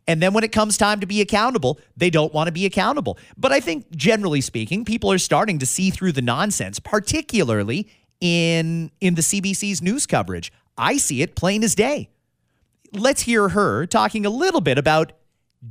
And 0.07 0.23
then 0.23 0.33
when 0.33 0.43
it 0.43 0.51
comes 0.51 0.75
time 0.75 1.01
to 1.01 1.05
be 1.05 1.21
accountable, 1.21 1.79
they 1.95 2.09
don't 2.09 2.33
want 2.33 2.47
to 2.47 2.51
be 2.51 2.65
accountable. 2.65 3.19
But 3.37 3.51
I 3.51 3.59
think 3.59 3.91
generally 3.95 4.41
speaking, 4.41 4.83
people 4.83 5.11
are 5.11 5.19
starting 5.19 5.59
to 5.59 5.67
see 5.67 5.91
through 5.91 6.13
the 6.13 6.21
nonsense, 6.21 6.79
particularly 6.79 7.87
in 8.19 8.91
in 8.99 9.13
the 9.13 9.21
CBC's 9.21 9.83
news 9.83 10.07
coverage. 10.07 10.51
I 10.77 10.97
see 10.97 11.21
it 11.21 11.35
plain 11.35 11.63
as 11.63 11.75
day. 11.75 12.09
Let's 12.91 13.21
hear 13.21 13.49
her 13.49 13.85
talking 13.85 14.25
a 14.25 14.31
little 14.31 14.61
bit 14.61 14.79
about 14.79 15.13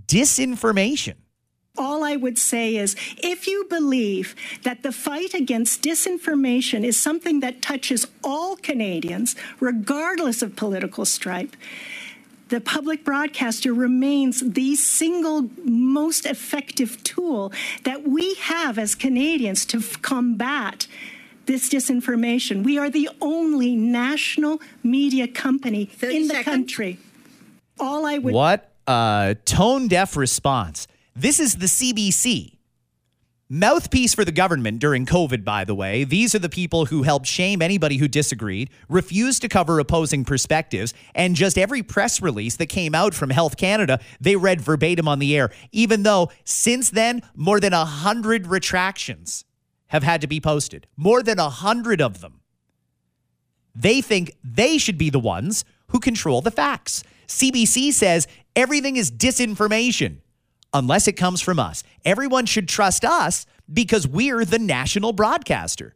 disinformation. 0.06 1.14
All 1.78 2.02
I 2.02 2.16
would 2.16 2.38
say 2.38 2.76
is 2.76 2.96
if 3.18 3.46
you 3.46 3.64
believe 3.70 4.34
that 4.64 4.82
the 4.82 4.92
fight 4.92 5.32
against 5.32 5.82
disinformation 5.82 6.84
is 6.84 6.96
something 6.96 7.40
that 7.40 7.62
touches 7.62 8.06
all 8.24 8.56
Canadians, 8.56 9.36
regardless 9.60 10.42
of 10.42 10.56
political 10.56 11.04
stripe, 11.04 11.56
the 12.48 12.60
public 12.60 13.04
broadcaster 13.04 13.72
remains 13.72 14.40
the 14.40 14.74
single 14.74 15.50
most 15.64 16.26
effective 16.26 17.02
tool 17.04 17.52
that 17.84 18.08
we 18.08 18.34
have 18.34 18.78
as 18.78 18.94
Canadians 18.94 19.64
to 19.66 19.78
f- 19.78 20.00
combat 20.02 20.86
this 21.46 21.68
disinformation. 21.68 22.64
We 22.64 22.78
are 22.78 22.90
the 22.90 23.08
only 23.20 23.76
national 23.76 24.60
media 24.82 25.28
company 25.28 25.90
in 26.02 26.22
the 26.22 26.28
seconds. 26.28 26.44
country. 26.44 26.98
All 27.78 28.04
I 28.06 28.18
would 28.18 28.34
What 28.34 28.70
a 28.86 29.36
tone 29.44 29.88
deaf 29.88 30.16
response. 30.16 30.88
This 31.20 31.40
is 31.40 31.56
the 31.56 31.66
CBC. 31.66 32.58
Mouthpiece 33.48 34.14
for 34.14 34.24
the 34.24 34.30
government 34.30 34.78
during 34.78 35.04
COVID, 35.04 35.42
by 35.42 35.64
the 35.64 35.74
way. 35.74 36.04
These 36.04 36.32
are 36.36 36.38
the 36.38 36.48
people 36.48 36.84
who 36.84 37.02
helped 37.02 37.26
shame 37.26 37.60
anybody 37.60 37.96
who 37.96 38.06
disagreed, 38.06 38.70
refused 38.88 39.42
to 39.42 39.48
cover 39.48 39.80
opposing 39.80 40.24
perspectives, 40.24 40.94
and 41.16 41.34
just 41.34 41.58
every 41.58 41.82
press 41.82 42.22
release 42.22 42.54
that 42.54 42.66
came 42.66 42.94
out 42.94 43.14
from 43.14 43.30
Health 43.30 43.56
Canada, 43.56 43.98
they 44.20 44.36
read 44.36 44.60
verbatim 44.60 45.08
on 45.08 45.18
the 45.18 45.36
air, 45.36 45.50
even 45.72 46.04
though 46.04 46.30
since 46.44 46.88
then, 46.90 47.22
more 47.34 47.58
than 47.58 47.72
a 47.72 47.84
hundred 47.84 48.46
retractions 48.46 49.44
have 49.88 50.04
had 50.04 50.20
to 50.20 50.28
be 50.28 50.40
posted. 50.40 50.86
More 50.96 51.20
than 51.20 51.40
a 51.40 51.50
hundred 51.50 52.00
of 52.00 52.20
them. 52.20 52.42
They 53.74 54.00
think 54.02 54.36
they 54.44 54.78
should 54.78 54.98
be 54.98 55.10
the 55.10 55.18
ones 55.18 55.64
who 55.88 55.98
control 55.98 56.42
the 56.42 56.52
facts. 56.52 57.02
CBC 57.26 57.92
says 57.92 58.28
everything 58.54 58.94
is 58.94 59.10
disinformation 59.10 60.18
unless 60.72 61.08
it 61.08 61.12
comes 61.12 61.40
from 61.40 61.58
us. 61.58 61.82
Everyone 62.04 62.46
should 62.46 62.68
trust 62.68 63.04
us 63.04 63.46
because 63.72 64.06
we're 64.06 64.44
the 64.44 64.58
national 64.58 65.12
broadcaster. 65.12 65.94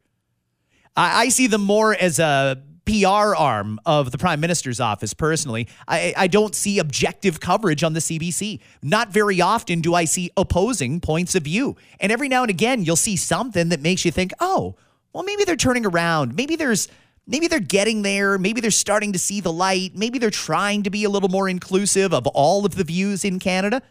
I, 0.96 1.22
I 1.22 1.28
see 1.28 1.46
them 1.46 1.62
more 1.62 1.94
as 1.94 2.18
a 2.18 2.62
PR 2.84 3.34
arm 3.36 3.78
of 3.86 4.10
the 4.10 4.18
prime 4.18 4.40
minister's 4.40 4.80
office 4.80 5.14
personally. 5.14 5.68
I, 5.86 6.14
I 6.16 6.26
don't 6.26 6.54
see 6.54 6.78
objective 6.78 7.38
coverage 7.40 7.84
on 7.84 7.92
the 7.92 8.00
CBC. 8.00 8.60
Not 8.82 9.10
very 9.10 9.40
often 9.40 9.80
do 9.80 9.94
I 9.94 10.04
see 10.04 10.30
opposing 10.36 11.00
points 11.00 11.34
of 11.34 11.44
view. 11.44 11.76
And 12.00 12.10
every 12.10 12.28
now 12.28 12.42
and 12.42 12.50
again, 12.50 12.84
you'll 12.84 12.96
see 12.96 13.16
something 13.16 13.68
that 13.68 13.80
makes 13.80 14.04
you 14.04 14.10
think, 14.10 14.32
oh, 14.40 14.76
Well, 15.12 15.22
maybe 15.22 15.44
they're 15.44 15.56
turning 15.56 15.86
around. 15.86 16.34
Maybe 16.34 16.56
there's 16.56 16.88
maybe 17.26 17.46
they're 17.46 17.60
getting 17.60 18.02
there. 18.02 18.36
Maybe 18.36 18.60
they're 18.60 18.70
starting 18.70 19.12
to 19.12 19.18
see 19.18 19.40
the 19.40 19.52
light. 19.52 19.92
Maybe 19.94 20.18
they're 20.18 20.30
trying 20.30 20.82
to 20.82 20.90
be 20.90 21.04
a 21.04 21.10
little 21.10 21.28
more 21.28 21.48
inclusive 21.48 22.12
of 22.12 22.26
all 22.28 22.66
of 22.66 22.74
the 22.74 22.84
views 22.84 23.24
in 23.24 23.38
Canada. 23.38 23.82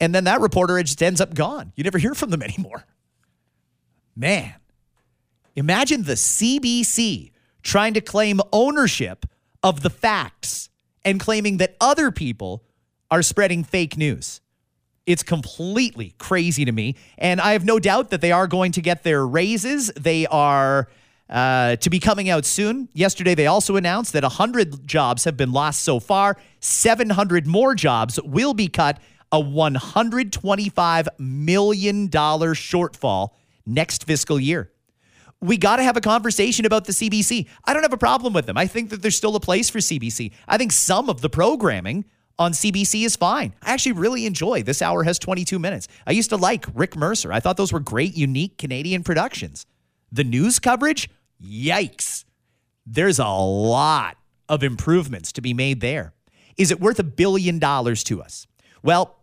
And 0.00 0.14
then 0.14 0.24
that 0.24 0.40
reporter 0.40 0.80
just 0.82 1.02
ends 1.02 1.20
up 1.20 1.34
gone. 1.34 1.72
You 1.74 1.84
never 1.84 1.98
hear 1.98 2.14
from 2.14 2.30
them 2.30 2.42
anymore. 2.50 2.84
Man, 4.14 4.54
imagine 5.54 6.04
the 6.04 6.14
CBC 6.14 7.32
trying 7.62 7.94
to 7.94 8.00
claim 8.00 8.40
ownership 8.52 9.26
of 9.62 9.82
the 9.82 9.90
facts 9.90 10.70
and 11.04 11.20
claiming 11.20 11.58
that 11.58 11.76
other 11.80 12.10
people 12.10 12.64
are 13.10 13.22
spreading 13.22 13.64
fake 13.64 13.96
news. 13.96 14.40
It's 15.06 15.22
completely 15.22 16.14
crazy 16.18 16.64
to 16.64 16.72
me. 16.72 16.96
And 17.16 17.40
I 17.40 17.52
have 17.52 17.64
no 17.64 17.78
doubt 17.78 18.10
that 18.10 18.20
they 18.20 18.32
are 18.32 18.46
going 18.46 18.72
to 18.72 18.82
get 18.82 19.04
their 19.04 19.24
raises. 19.24 19.88
They 19.96 20.26
are 20.26 20.88
uh, 21.28 21.76
to 21.76 21.90
be 21.90 22.00
coming 22.00 22.28
out 22.28 22.44
soon. 22.44 22.88
Yesterday, 22.92 23.34
they 23.34 23.46
also 23.46 23.76
announced 23.76 24.12
that 24.12 24.22
100 24.22 24.86
jobs 24.86 25.24
have 25.24 25.36
been 25.36 25.52
lost 25.52 25.82
so 25.82 26.00
far, 26.00 26.36
700 26.60 27.46
more 27.46 27.74
jobs 27.74 28.20
will 28.22 28.54
be 28.54 28.68
cut, 28.68 29.00
a 29.32 29.42
$125 29.42 31.08
million 31.18 32.08
shortfall 32.08 33.30
next 33.64 34.04
fiscal 34.04 34.38
year. 34.38 34.70
We 35.40 35.58
got 35.58 35.76
to 35.76 35.82
have 35.82 35.96
a 35.96 36.00
conversation 36.00 36.64
about 36.64 36.86
the 36.86 36.92
CBC. 36.92 37.46
I 37.64 37.74
don't 37.74 37.82
have 37.82 37.92
a 37.92 37.98
problem 37.98 38.32
with 38.32 38.46
them. 38.46 38.56
I 38.56 38.66
think 38.66 38.90
that 38.90 39.02
there's 39.02 39.16
still 39.16 39.36
a 39.36 39.40
place 39.40 39.68
for 39.68 39.78
CBC. 39.78 40.32
I 40.48 40.56
think 40.56 40.72
some 40.72 41.10
of 41.10 41.20
the 41.20 41.28
programming 41.28 42.06
on 42.38 42.52
CBC 42.52 43.04
is 43.04 43.16
fine. 43.16 43.54
I 43.62 43.72
actually 43.72 43.92
really 43.92 44.26
enjoy 44.26 44.62
This 44.62 44.80
Hour 44.80 45.02
Has 45.02 45.18
22 45.18 45.58
Minutes. 45.58 45.88
I 46.06 46.12
used 46.12 46.30
to 46.30 46.36
like 46.36 46.66
Rick 46.74 46.96
Mercer. 46.96 47.32
I 47.32 47.40
thought 47.40 47.56
those 47.56 47.72
were 47.72 47.80
great, 47.80 48.16
unique 48.16 48.58
Canadian 48.58 49.02
productions. 49.02 49.66
The 50.12 50.24
news 50.24 50.58
coverage, 50.58 51.10
yikes. 51.42 52.24
There's 52.86 53.18
a 53.18 53.28
lot 53.28 54.16
of 54.48 54.62
improvements 54.62 55.32
to 55.32 55.40
be 55.40 55.52
made 55.52 55.80
there. 55.80 56.14
Is 56.56 56.70
it 56.70 56.80
worth 56.80 56.98
a 56.98 57.04
billion 57.04 57.58
dollars 57.58 58.04
to 58.04 58.22
us? 58.22 58.46
Well, 58.86 59.16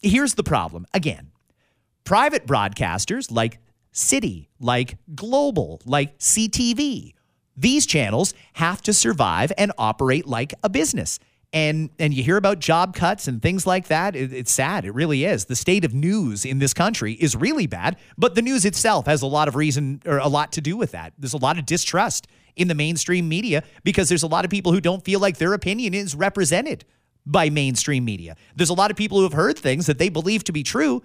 here's 0.00 0.34
the 0.34 0.44
problem. 0.44 0.86
Again, 0.94 1.32
private 2.04 2.46
broadcasters 2.46 3.32
like 3.32 3.58
City, 3.90 4.48
like 4.60 4.96
Global, 5.12 5.80
like 5.84 6.16
CTV, 6.20 7.12
these 7.56 7.84
channels 7.84 8.32
have 8.52 8.80
to 8.82 8.92
survive 8.92 9.50
and 9.58 9.72
operate 9.76 10.28
like 10.28 10.54
a 10.62 10.68
business. 10.68 11.18
And 11.52 11.90
and 11.98 12.14
you 12.14 12.22
hear 12.22 12.36
about 12.36 12.60
job 12.60 12.94
cuts 12.94 13.26
and 13.26 13.42
things 13.42 13.66
like 13.66 13.88
that 13.88 14.14
it, 14.14 14.32
it's 14.32 14.52
sad. 14.52 14.84
It 14.84 14.94
really 14.94 15.24
is. 15.24 15.46
The 15.46 15.56
state 15.56 15.84
of 15.84 15.92
news 15.92 16.44
in 16.44 16.60
this 16.60 16.72
country 16.72 17.14
is 17.14 17.34
really 17.34 17.66
bad 17.66 17.96
but 18.16 18.36
the 18.36 18.40
news 18.40 18.64
itself 18.64 19.06
has 19.06 19.20
a 19.20 19.26
lot 19.26 19.48
of 19.48 19.56
reason 19.56 20.00
or 20.06 20.18
a 20.18 20.28
lot 20.28 20.52
to 20.52 20.60
do 20.60 20.76
with 20.76 20.92
that. 20.92 21.12
There's 21.18 21.34
a 21.34 21.38
lot 21.38 21.58
of 21.58 21.66
distrust 21.66 22.28
in 22.54 22.68
the 22.68 22.74
mainstream 22.76 23.28
media 23.28 23.64
because 23.82 24.08
there's 24.08 24.22
a 24.22 24.28
lot 24.28 24.44
of 24.44 24.50
people 24.50 24.72
who 24.72 24.80
don't 24.80 25.04
feel 25.04 25.18
like 25.18 25.38
their 25.38 25.54
opinion 25.54 25.92
is 25.92 26.14
represented 26.14 26.84
by 27.24 27.50
mainstream 27.50 28.04
media. 28.04 28.36
There's 28.56 28.70
a 28.70 28.74
lot 28.74 28.90
of 28.90 28.96
people 28.96 29.18
who 29.18 29.24
have 29.24 29.32
heard 29.32 29.58
things 29.58 29.86
that 29.86 29.98
they 29.98 30.08
believe 30.08 30.44
to 30.44 30.52
be 30.52 30.62
true 30.62 31.02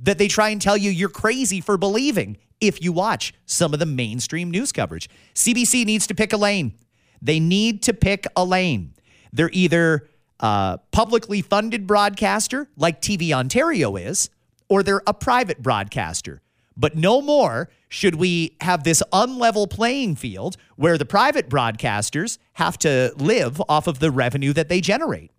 that 0.00 0.18
they 0.18 0.28
try 0.28 0.48
and 0.48 0.60
tell 0.60 0.76
you 0.76 0.90
you're 0.90 1.08
crazy 1.08 1.60
for 1.60 1.76
believing 1.76 2.36
if 2.60 2.82
you 2.82 2.92
watch 2.92 3.32
some 3.46 3.72
of 3.72 3.78
the 3.78 3.86
mainstream 3.86 4.50
news 4.50 4.72
coverage. 4.72 5.08
Cbc 5.34 5.84
needs 5.84 6.06
to 6.06 6.14
pick 6.14 6.32
a 6.32 6.36
lane. 6.36 6.74
They 7.20 7.38
need 7.38 7.82
to 7.84 7.94
pick 7.94 8.26
a 8.36 8.44
lane. 8.44 8.94
They're 9.32 9.50
either 9.52 10.08
a 10.40 10.80
publicly 10.90 11.40
funded 11.40 11.86
broadcaster, 11.86 12.68
like 12.76 13.00
TV 13.00 13.32
Ontario 13.32 13.96
is, 13.96 14.28
or 14.68 14.82
they're 14.82 15.02
a 15.06 15.14
private 15.14 15.62
broadcaster. 15.62 16.42
But 16.76 16.96
no 16.96 17.20
more 17.20 17.68
should 17.88 18.14
we 18.14 18.56
have 18.60 18.84
this 18.84 19.02
unlevel 19.12 19.68
playing 19.68 20.16
field 20.16 20.56
where 20.76 20.96
the 20.96 21.04
private 21.04 21.48
broadcasters 21.48 22.38
have 22.54 22.78
to 22.78 23.12
live 23.16 23.60
off 23.68 23.86
of 23.86 23.98
the 23.98 24.10
revenue 24.10 24.52
that 24.54 24.68
they 24.68 24.80
generate. 24.80 25.30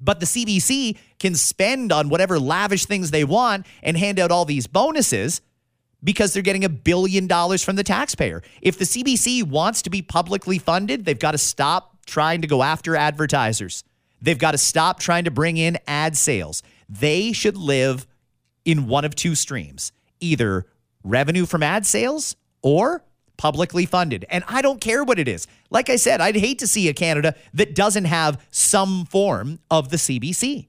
But 0.00 0.20
the 0.20 0.26
CBC 0.26 0.96
can 1.18 1.34
spend 1.34 1.92
on 1.92 2.08
whatever 2.08 2.38
lavish 2.38 2.86
things 2.86 3.10
they 3.10 3.24
want 3.24 3.66
and 3.82 3.96
hand 3.96 4.18
out 4.18 4.30
all 4.30 4.44
these 4.44 4.66
bonuses 4.66 5.40
because 6.02 6.32
they're 6.32 6.42
getting 6.42 6.64
a 6.64 6.68
billion 6.68 7.26
dollars 7.26 7.64
from 7.64 7.76
the 7.76 7.82
taxpayer. 7.82 8.42
If 8.62 8.78
the 8.78 8.84
CBC 8.84 9.42
wants 9.42 9.82
to 9.82 9.90
be 9.90 10.02
publicly 10.02 10.58
funded, 10.58 11.04
they've 11.04 11.18
got 11.18 11.32
to 11.32 11.38
stop 11.38 11.96
trying 12.06 12.42
to 12.42 12.46
go 12.46 12.62
after 12.62 12.94
advertisers. 12.94 13.82
They've 14.22 14.38
got 14.38 14.52
to 14.52 14.58
stop 14.58 15.00
trying 15.00 15.24
to 15.24 15.30
bring 15.30 15.56
in 15.56 15.78
ad 15.86 16.16
sales. 16.16 16.62
They 16.88 17.32
should 17.32 17.56
live 17.56 18.06
in 18.64 18.86
one 18.86 19.04
of 19.04 19.14
two 19.14 19.34
streams 19.34 19.92
either 20.20 20.66
revenue 21.02 21.46
from 21.46 21.62
ad 21.62 21.86
sales 21.86 22.36
or 22.62 23.04
publicly 23.36 23.86
funded. 23.86 24.26
And 24.28 24.44
I 24.48 24.60
don't 24.60 24.80
care 24.80 25.04
what 25.04 25.18
it 25.18 25.28
is. 25.28 25.46
Like 25.70 25.88
I 25.88 25.96
said, 25.96 26.20
I'd 26.20 26.36
hate 26.36 26.58
to 26.58 26.66
see 26.66 26.88
a 26.88 26.94
Canada 26.94 27.34
that 27.54 27.74
doesn't 27.74 28.04
have 28.04 28.44
some 28.50 29.06
form 29.06 29.60
of 29.70 29.88
the 29.88 29.96
CBC. 29.96 30.68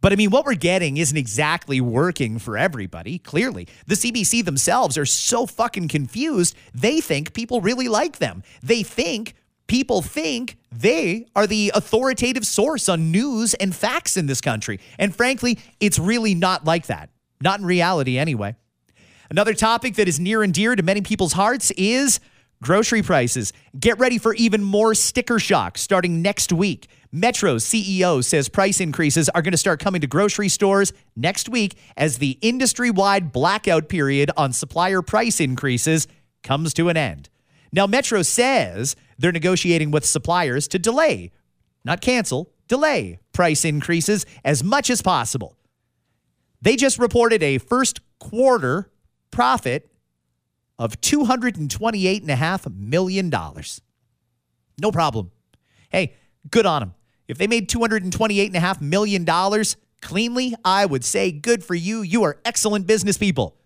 But 0.00 0.12
I 0.12 0.16
mean, 0.16 0.30
what 0.30 0.46
we're 0.46 0.54
getting 0.54 0.96
isn't 0.96 1.16
exactly 1.16 1.80
working 1.80 2.38
for 2.38 2.56
everybody, 2.56 3.18
clearly. 3.18 3.68
The 3.86 3.94
CBC 3.94 4.44
themselves 4.44 4.96
are 4.96 5.06
so 5.06 5.46
fucking 5.46 5.88
confused, 5.88 6.56
they 6.74 7.00
think 7.00 7.34
people 7.34 7.60
really 7.60 7.88
like 7.88 8.18
them. 8.18 8.42
They 8.62 8.82
think 8.82 9.34
people 9.66 10.02
think 10.02 10.56
they 10.72 11.26
are 11.36 11.46
the 11.46 11.70
authoritative 11.74 12.46
source 12.46 12.88
on 12.88 13.12
news 13.12 13.54
and 13.54 13.74
facts 13.74 14.16
in 14.16 14.26
this 14.26 14.40
country. 14.40 14.80
And 14.98 15.14
frankly, 15.14 15.58
it's 15.80 15.98
really 15.98 16.34
not 16.34 16.64
like 16.64 16.86
that. 16.86 17.10
Not 17.40 17.60
in 17.60 17.66
reality, 17.66 18.18
anyway. 18.18 18.56
Another 19.30 19.54
topic 19.54 19.94
that 19.94 20.08
is 20.08 20.18
near 20.18 20.42
and 20.42 20.52
dear 20.52 20.74
to 20.74 20.82
many 20.82 21.00
people's 21.00 21.32
hearts 21.34 21.70
is 21.72 22.20
grocery 22.62 23.02
prices. 23.02 23.52
Get 23.78 23.98
ready 23.98 24.18
for 24.18 24.34
even 24.34 24.62
more 24.62 24.94
sticker 24.94 25.38
shock 25.38 25.78
starting 25.78 26.20
next 26.20 26.52
week. 26.52 26.88
Metro's 27.12 27.64
CEO 27.64 28.22
says 28.22 28.48
price 28.48 28.80
increases 28.80 29.28
are 29.30 29.42
going 29.42 29.52
to 29.52 29.58
start 29.58 29.80
coming 29.80 30.00
to 30.00 30.06
grocery 30.06 30.48
stores 30.48 30.92
next 31.16 31.48
week 31.48 31.76
as 31.96 32.18
the 32.18 32.38
industry 32.40 32.90
wide 32.90 33.32
blackout 33.32 33.88
period 33.88 34.30
on 34.36 34.52
supplier 34.52 35.02
price 35.02 35.40
increases 35.40 36.06
comes 36.42 36.72
to 36.74 36.88
an 36.88 36.96
end. 36.96 37.28
Now, 37.72 37.86
Metro 37.86 38.22
says 38.22 38.96
they're 39.18 39.32
negotiating 39.32 39.90
with 39.90 40.04
suppliers 40.04 40.68
to 40.68 40.78
delay, 40.78 41.30
not 41.84 42.00
cancel, 42.00 42.52
delay 42.68 43.18
price 43.32 43.64
increases 43.64 44.26
as 44.44 44.62
much 44.62 44.90
as 44.90 45.02
possible. 45.02 45.56
They 46.62 46.76
just 46.76 46.98
reported 46.98 47.42
a 47.42 47.58
first 47.58 48.00
quarter 48.18 48.90
profit 49.30 49.90
of 50.78 51.00
$228.5 51.00 52.76
million. 52.76 53.30
No 54.80 54.92
problem. 54.92 55.30
Hey, 55.90 56.14
good 56.50 56.66
on 56.66 56.80
them. 56.80 56.94
If 57.28 57.38
they 57.38 57.46
made 57.46 57.68
$228.5 57.68 58.80
million 58.80 59.26
cleanly, 60.00 60.54
I 60.64 60.86
would 60.86 61.04
say 61.04 61.32
good 61.32 61.64
for 61.64 61.74
you. 61.74 62.02
You 62.02 62.22
are 62.24 62.38
excellent 62.44 62.86
business 62.86 63.16
people 63.18 63.56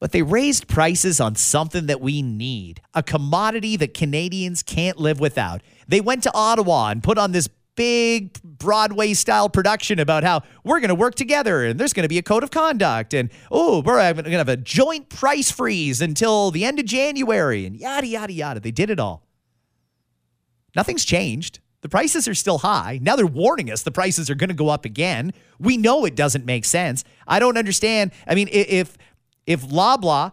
but 0.00 0.12
they 0.12 0.22
raised 0.22 0.68
prices 0.68 1.20
on 1.20 1.34
something 1.34 1.86
that 1.86 2.00
we 2.00 2.22
need, 2.22 2.80
a 2.94 3.02
commodity 3.02 3.76
that 3.76 3.94
Canadians 3.94 4.62
can't 4.62 4.98
live 4.98 5.18
without. 5.18 5.62
They 5.88 6.00
went 6.00 6.22
to 6.24 6.34
Ottawa 6.34 6.90
and 6.90 7.02
put 7.02 7.18
on 7.18 7.32
this 7.32 7.48
big 7.78 8.42
Broadway 8.42 9.14
style 9.14 9.48
production 9.48 10.00
about 10.00 10.24
how 10.24 10.42
we're 10.64 10.80
going 10.80 10.88
to 10.88 10.96
work 10.96 11.14
together 11.14 11.64
and 11.64 11.78
there's 11.78 11.92
going 11.92 12.02
to 12.02 12.08
be 12.08 12.18
a 12.18 12.22
code 12.22 12.42
of 12.42 12.50
conduct 12.50 13.14
and 13.14 13.30
oh, 13.52 13.82
we're 13.82 14.12
going 14.14 14.24
to 14.24 14.30
have 14.32 14.48
a 14.48 14.56
joint 14.56 15.08
price 15.08 15.52
freeze 15.52 16.02
until 16.02 16.50
the 16.50 16.64
end 16.64 16.80
of 16.80 16.84
January 16.86 17.64
and 17.64 17.76
yada, 17.76 18.08
yada, 18.08 18.32
yada. 18.32 18.58
They 18.58 18.72
did 18.72 18.90
it 18.90 18.98
all. 18.98 19.22
Nothing's 20.74 21.04
changed. 21.04 21.60
The 21.82 21.88
prices 21.88 22.26
are 22.26 22.34
still 22.34 22.58
high. 22.58 22.98
Now 23.00 23.14
they're 23.14 23.26
warning 23.26 23.70
us 23.70 23.84
the 23.84 23.92
prices 23.92 24.28
are 24.28 24.34
going 24.34 24.48
to 24.48 24.56
go 24.56 24.68
up 24.68 24.84
again. 24.84 25.32
We 25.60 25.76
know 25.76 26.04
it 26.04 26.16
doesn't 26.16 26.44
make 26.44 26.64
sense. 26.64 27.04
I 27.28 27.38
don't 27.38 27.56
understand. 27.56 28.10
I 28.26 28.34
mean, 28.34 28.48
if 28.50 28.98
if 29.46 29.62
Loblaw 29.68 30.32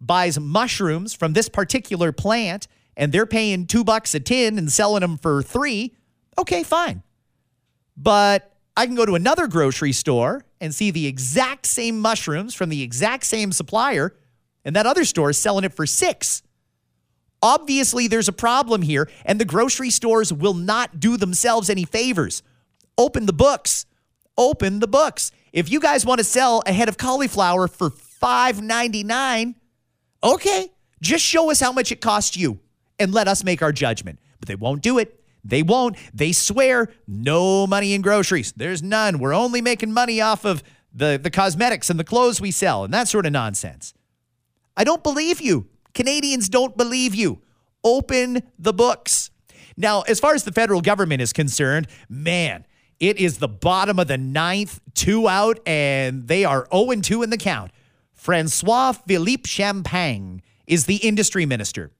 buys 0.00 0.40
mushrooms 0.40 1.12
from 1.12 1.34
this 1.34 1.50
particular 1.50 2.10
plant 2.10 2.68
and 2.96 3.12
they're 3.12 3.26
paying 3.26 3.66
two 3.66 3.84
bucks 3.84 4.14
a 4.14 4.20
tin 4.20 4.56
and 4.56 4.72
selling 4.72 5.02
them 5.02 5.18
for 5.18 5.42
three, 5.42 5.94
okay, 6.38 6.62
fine. 6.62 7.02
But 7.96 8.52
I 8.76 8.86
can 8.86 8.94
go 8.94 9.06
to 9.06 9.14
another 9.14 9.46
grocery 9.46 9.92
store 9.92 10.44
and 10.60 10.74
see 10.74 10.90
the 10.90 11.06
exact 11.06 11.66
same 11.66 12.00
mushrooms 12.00 12.54
from 12.54 12.68
the 12.68 12.82
exact 12.82 13.24
same 13.24 13.52
supplier, 13.52 14.14
and 14.64 14.76
that 14.76 14.86
other 14.86 15.04
store 15.04 15.30
is 15.30 15.38
selling 15.38 15.64
it 15.64 15.74
for 15.74 15.86
six. 15.86 16.42
Obviously, 17.42 18.08
there's 18.08 18.28
a 18.28 18.32
problem 18.32 18.82
here, 18.82 19.08
and 19.24 19.40
the 19.40 19.44
grocery 19.44 19.90
stores 19.90 20.32
will 20.32 20.54
not 20.54 20.98
do 21.00 21.16
themselves 21.16 21.70
any 21.70 21.84
favors. 21.84 22.42
Open 22.98 23.26
the 23.26 23.32
books. 23.32 23.86
Open 24.38 24.80
the 24.80 24.88
books. 24.88 25.32
If 25.52 25.70
you 25.70 25.80
guys 25.80 26.04
want 26.04 26.18
to 26.18 26.24
sell 26.24 26.62
a 26.66 26.72
head 26.72 26.88
of 26.88 26.98
cauliflower 26.98 27.68
for 27.68 27.90
$5.99. 27.90 29.54
Okay, 30.24 30.72
just 31.00 31.24
show 31.24 31.50
us 31.50 31.60
how 31.60 31.72
much 31.72 31.92
it 31.92 32.00
cost 32.00 32.36
you 32.36 32.58
and 32.98 33.12
let 33.12 33.28
us 33.28 33.44
make 33.44 33.62
our 33.62 33.72
judgment. 33.72 34.18
But 34.40 34.48
they 34.48 34.54
won't 34.54 34.82
do 34.82 34.98
it. 34.98 35.22
They 35.48 35.62
won't. 35.62 35.96
They 36.12 36.32
swear 36.32 36.88
no 37.06 37.66
money 37.66 37.94
in 37.94 38.02
groceries. 38.02 38.52
There's 38.52 38.82
none. 38.82 39.18
We're 39.18 39.34
only 39.34 39.60
making 39.60 39.92
money 39.92 40.20
off 40.20 40.44
of 40.44 40.62
the, 40.92 41.20
the 41.22 41.30
cosmetics 41.30 41.90
and 41.90 42.00
the 42.00 42.04
clothes 42.04 42.40
we 42.40 42.50
sell 42.50 42.84
and 42.84 42.92
that 42.92 43.08
sort 43.08 43.26
of 43.26 43.32
nonsense. 43.32 43.94
I 44.76 44.84
don't 44.84 45.02
believe 45.02 45.40
you. 45.40 45.68
Canadians 45.94 46.48
don't 46.48 46.76
believe 46.76 47.14
you. 47.14 47.42
Open 47.84 48.42
the 48.58 48.72
books. 48.72 49.30
Now, 49.76 50.02
as 50.02 50.18
far 50.20 50.34
as 50.34 50.44
the 50.44 50.52
federal 50.52 50.80
government 50.80 51.22
is 51.22 51.32
concerned, 51.32 51.86
man, 52.08 52.66
it 52.98 53.18
is 53.18 53.38
the 53.38 53.48
bottom 53.48 53.98
of 53.98 54.08
the 54.08 54.18
ninth, 54.18 54.80
two 54.94 55.28
out, 55.28 55.60
and 55.66 56.26
they 56.26 56.44
are 56.44 56.66
0 56.74 57.00
2 57.00 57.22
in 57.22 57.30
the 57.30 57.36
count. 57.36 57.70
Francois 58.14 58.92
Philippe 58.92 59.46
Champagne 59.46 60.42
is 60.66 60.86
the 60.86 60.96
industry 60.96 61.46
minister. 61.46 61.92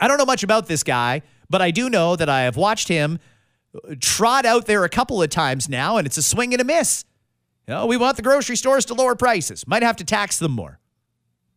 I 0.00 0.08
don't 0.08 0.18
know 0.18 0.26
much 0.26 0.42
about 0.42 0.66
this 0.66 0.82
guy, 0.82 1.22
but 1.50 1.62
I 1.62 1.70
do 1.70 1.88
know 1.88 2.16
that 2.16 2.28
I 2.28 2.42
have 2.42 2.56
watched 2.56 2.88
him 2.88 3.18
trot 4.00 4.44
out 4.44 4.66
there 4.66 4.84
a 4.84 4.88
couple 4.88 5.22
of 5.22 5.30
times 5.30 5.68
now, 5.68 5.96
and 5.96 6.06
it's 6.06 6.16
a 6.16 6.22
swing 6.22 6.52
and 6.52 6.60
a 6.60 6.64
miss. 6.64 7.04
You 7.66 7.74
know, 7.74 7.86
we 7.86 7.96
want 7.96 8.16
the 8.16 8.22
grocery 8.22 8.56
stores 8.56 8.86
to 8.86 8.94
lower 8.94 9.14
prices. 9.14 9.66
Might 9.66 9.82
have 9.82 9.96
to 9.96 10.04
tax 10.04 10.38
them 10.38 10.52
more. 10.52 10.78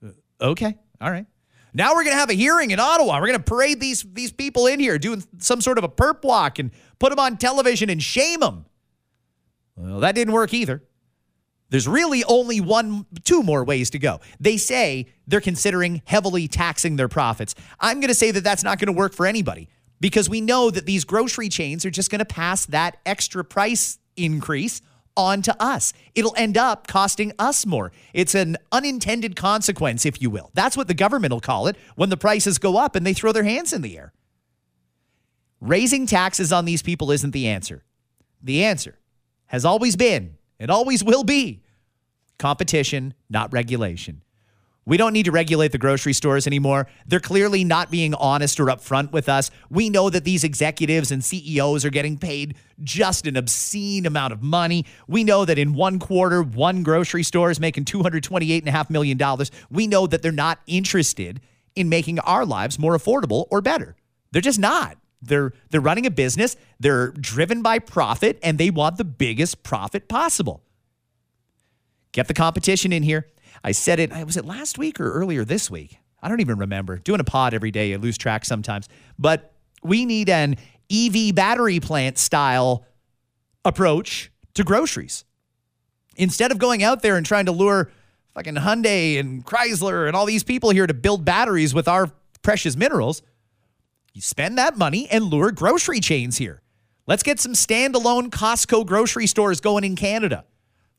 Uh, 0.05 0.09
okay, 0.41 0.77
all 0.99 1.11
right. 1.11 1.25
Now 1.73 1.93
we're 1.93 2.03
going 2.03 2.13
to 2.13 2.19
have 2.19 2.29
a 2.29 2.33
hearing 2.33 2.71
in 2.71 2.79
Ottawa. 2.79 3.19
We're 3.19 3.27
going 3.27 3.39
to 3.39 3.45
parade 3.45 3.79
these 3.79 4.03
these 4.11 4.31
people 4.31 4.67
in 4.67 4.79
here 4.79 4.99
doing 4.99 5.23
some 5.37 5.61
sort 5.61 5.77
of 5.77 5.85
a 5.85 5.89
perp 5.89 6.23
walk 6.23 6.59
and 6.59 6.71
put 6.99 7.11
them 7.11 7.19
on 7.19 7.37
television 7.37 7.89
and 7.89 8.03
shame 8.03 8.41
them. 8.41 8.65
Well, 9.77 10.01
that 10.01 10.15
didn't 10.15 10.33
work 10.33 10.53
either. 10.53 10.83
There's 11.69 11.87
really 11.87 12.25
only 12.25 12.59
one, 12.59 13.05
two 13.23 13.41
more 13.41 13.63
ways 13.63 13.91
to 13.91 13.99
go. 13.99 14.19
They 14.41 14.57
say 14.57 15.07
they're 15.25 15.39
considering 15.39 16.01
heavily 16.03 16.49
taxing 16.49 16.97
their 16.97 17.07
profits. 17.07 17.55
I'm 17.79 18.01
going 18.01 18.09
to 18.09 18.13
say 18.13 18.31
that 18.31 18.43
that's 18.43 18.65
not 18.65 18.77
going 18.77 18.87
to 18.87 18.99
work 18.99 19.13
for 19.13 19.25
anybody 19.25 19.69
because 20.01 20.29
we 20.29 20.41
know 20.41 20.69
that 20.69 20.85
these 20.85 21.05
grocery 21.05 21.47
chains 21.47 21.85
are 21.85 21.91
just 21.91 22.11
going 22.11 22.19
to 22.19 22.25
pass 22.25 22.65
that 22.65 22.97
extra 23.05 23.45
price 23.45 23.99
increase 24.17 24.81
on 25.15 25.41
to 25.43 25.61
us. 25.61 25.93
It'll 26.15 26.35
end 26.35 26.57
up 26.57 26.87
costing 26.87 27.31
us 27.37 27.65
more. 27.65 27.91
It's 28.13 28.33
an 28.33 28.57
unintended 28.71 29.35
consequence, 29.35 30.05
if 30.05 30.21
you 30.21 30.29
will. 30.29 30.51
That's 30.53 30.75
what 30.75 30.87
the 30.87 30.93
government 30.93 31.31
will 31.31 31.39
call 31.39 31.67
it 31.67 31.77
when 31.95 32.09
the 32.09 32.17
prices 32.17 32.57
go 32.57 32.77
up 32.77 32.95
and 32.95 33.05
they 33.05 33.13
throw 33.13 33.31
their 33.31 33.43
hands 33.43 33.71
in 33.71 33.81
the 33.81 33.97
air. 33.97 34.11
Raising 35.59 36.07
taxes 36.07 36.51
on 36.51 36.65
these 36.65 36.81
people 36.81 37.11
isn't 37.11 37.31
the 37.31 37.47
answer. 37.47 37.83
The 38.41 38.63
answer 38.63 38.97
has 39.47 39.63
always 39.63 39.95
been 39.95 40.37
and 40.59 40.71
always 40.71 41.03
will 41.03 41.23
be 41.23 41.61
competition, 42.39 43.13
not 43.29 43.53
regulation. 43.53 44.23
We 44.85 44.97
don't 44.97 45.13
need 45.13 45.25
to 45.25 45.31
regulate 45.31 45.71
the 45.71 45.77
grocery 45.77 46.13
stores 46.13 46.47
anymore. 46.47 46.87
They're 47.05 47.19
clearly 47.19 47.63
not 47.63 47.91
being 47.91 48.15
honest 48.15 48.59
or 48.59 48.65
upfront 48.65 49.11
with 49.11 49.29
us. 49.29 49.51
We 49.69 49.91
know 49.91 50.09
that 50.09 50.23
these 50.23 50.43
executives 50.43 51.11
and 51.11 51.23
CEOs 51.23 51.85
are 51.85 51.91
getting 51.91 52.17
paid 52.17 52.55
just 52.83 53.27
an 53.27 53.37
obscene 53.37 54.07
amount 54.07 54.33
of 54.33 54.41
money. 54.41 54.85
We 55.07 55.23
know 55.23 55.45
that 55.45 55.59
in 55.59 55.73
one 55.75 55.99
quarter, 55.99 56.41
one 56.41 56.81
grocery 56.81 57.21
store 57.21 57.51
is 57.51 57.59
making 57.59 57.85
$228.5 57.85 58.89
million. 58.89 59.19
We 59.69 59.85
know 59.85 60.07
that 60.07 60.23
they're 60.23 60.31
not 60.31 60.59
interested 60.65 61.41
in 61.75 61.87
making 61.87 62.19
our 62.19 62.43
lives 62.43 62.79
more 62.79 62.97
affordable 62.97 63.45
or 63.51 63.61
better. 63.61 63.95
They're 64.31 64.41
just 64.41 64.59
not. 64.59 64.97
They're 65.21 65.53
they're 65.69 65.81
running 65.81 66.07
a 66.07 66.11
business, 66.11 66.57
they're 66.79 67.11
driven 67.11 67.61
by 67.61 67.77
profit 67.77 68.39
and 68.41 68.57
they 68.57 68.71
want 68.71 68.97
the 68.97 69.03
biggest 69.03 69.61
profit 69.61 70.07
possible. 70.07 70.63
Get 72.11 72.27
the 72.27 72.33
competition 72.33 72.91
in 72.91 73.03
here. 73.03 73.27
I 73.63 73.71
said 73.71 73.99
it, 73.99 74.11
was 74.25 74.37
it 74.37 74.45
last 74.45 74.77
week 74.77 74.99
or 74.99 75.11
earlier 75.11 75.45
this 75.45 75.69
week? 75.69 75.97
I 76.21 76.29
don't 76.29 76.41
even 76.41 76.57
remember. 76.57 76.97
Doing 76.97 77.19
a 77.19 77.23
pod 77.23 77.53
every 77.53 77.71
day, 77.71 77.93
I 77.93 77.97
lose 77.97 78.17
track 78.17 78.45
sometimes. 78.45 78.87
But 79.17 79.53
we 79.83 80.05
need 80.05 80.29
an 80.29 80.57
EV 80.91 81.33
battery 81.33 81.79
plant 81.79 82.17
style 82.17 82.85
approach 83.65 84.31
to 84.53 84.63
groceries. 84.63 85.25
Instead 86.17 86.51
of 86.51 86.57
going 86.57 86.83
out 86.83 87.01
there 87.01 87.15
and 87.15 87.25
trying 87.25 87.45
to 87.45 87.51
lure 87.51 87.89
fucking 88.33 88.55
Hyundai 88.55 89.19
and 89.19 89.45
Chrysler 89.45 90.07
and 90.07 90.15
all 90.15 90.25
these 90.25 90.43
people 90.43 90.69
here 90.69 90.85
to 90.85 90.93
build 90.93 91.25
batteries 91.25 91.73
with 91.73 91.87
our 91.87 92.11
precious 92.43 92.75
minerals, 92.75 93.21
you 94.13 94.21
spend 94.21 94.57
that 94.57 94.77
money 94.77 95.07
and 95.09 95.25
lure 95.25 95.51
grocery 95.51 95.99
chains 95.99 96.37
here. 96.37 96.61
Let's 97.07 97.23
get 97.23 97.39
some 97.39 97.53
standalone 97.53 98.29
Costco 98.29 98.85
grocery 98.85 99.27
stores 99.27 99.61
going 99.61 99.83
in 99.83 99.95
Canada. 99.95 100.45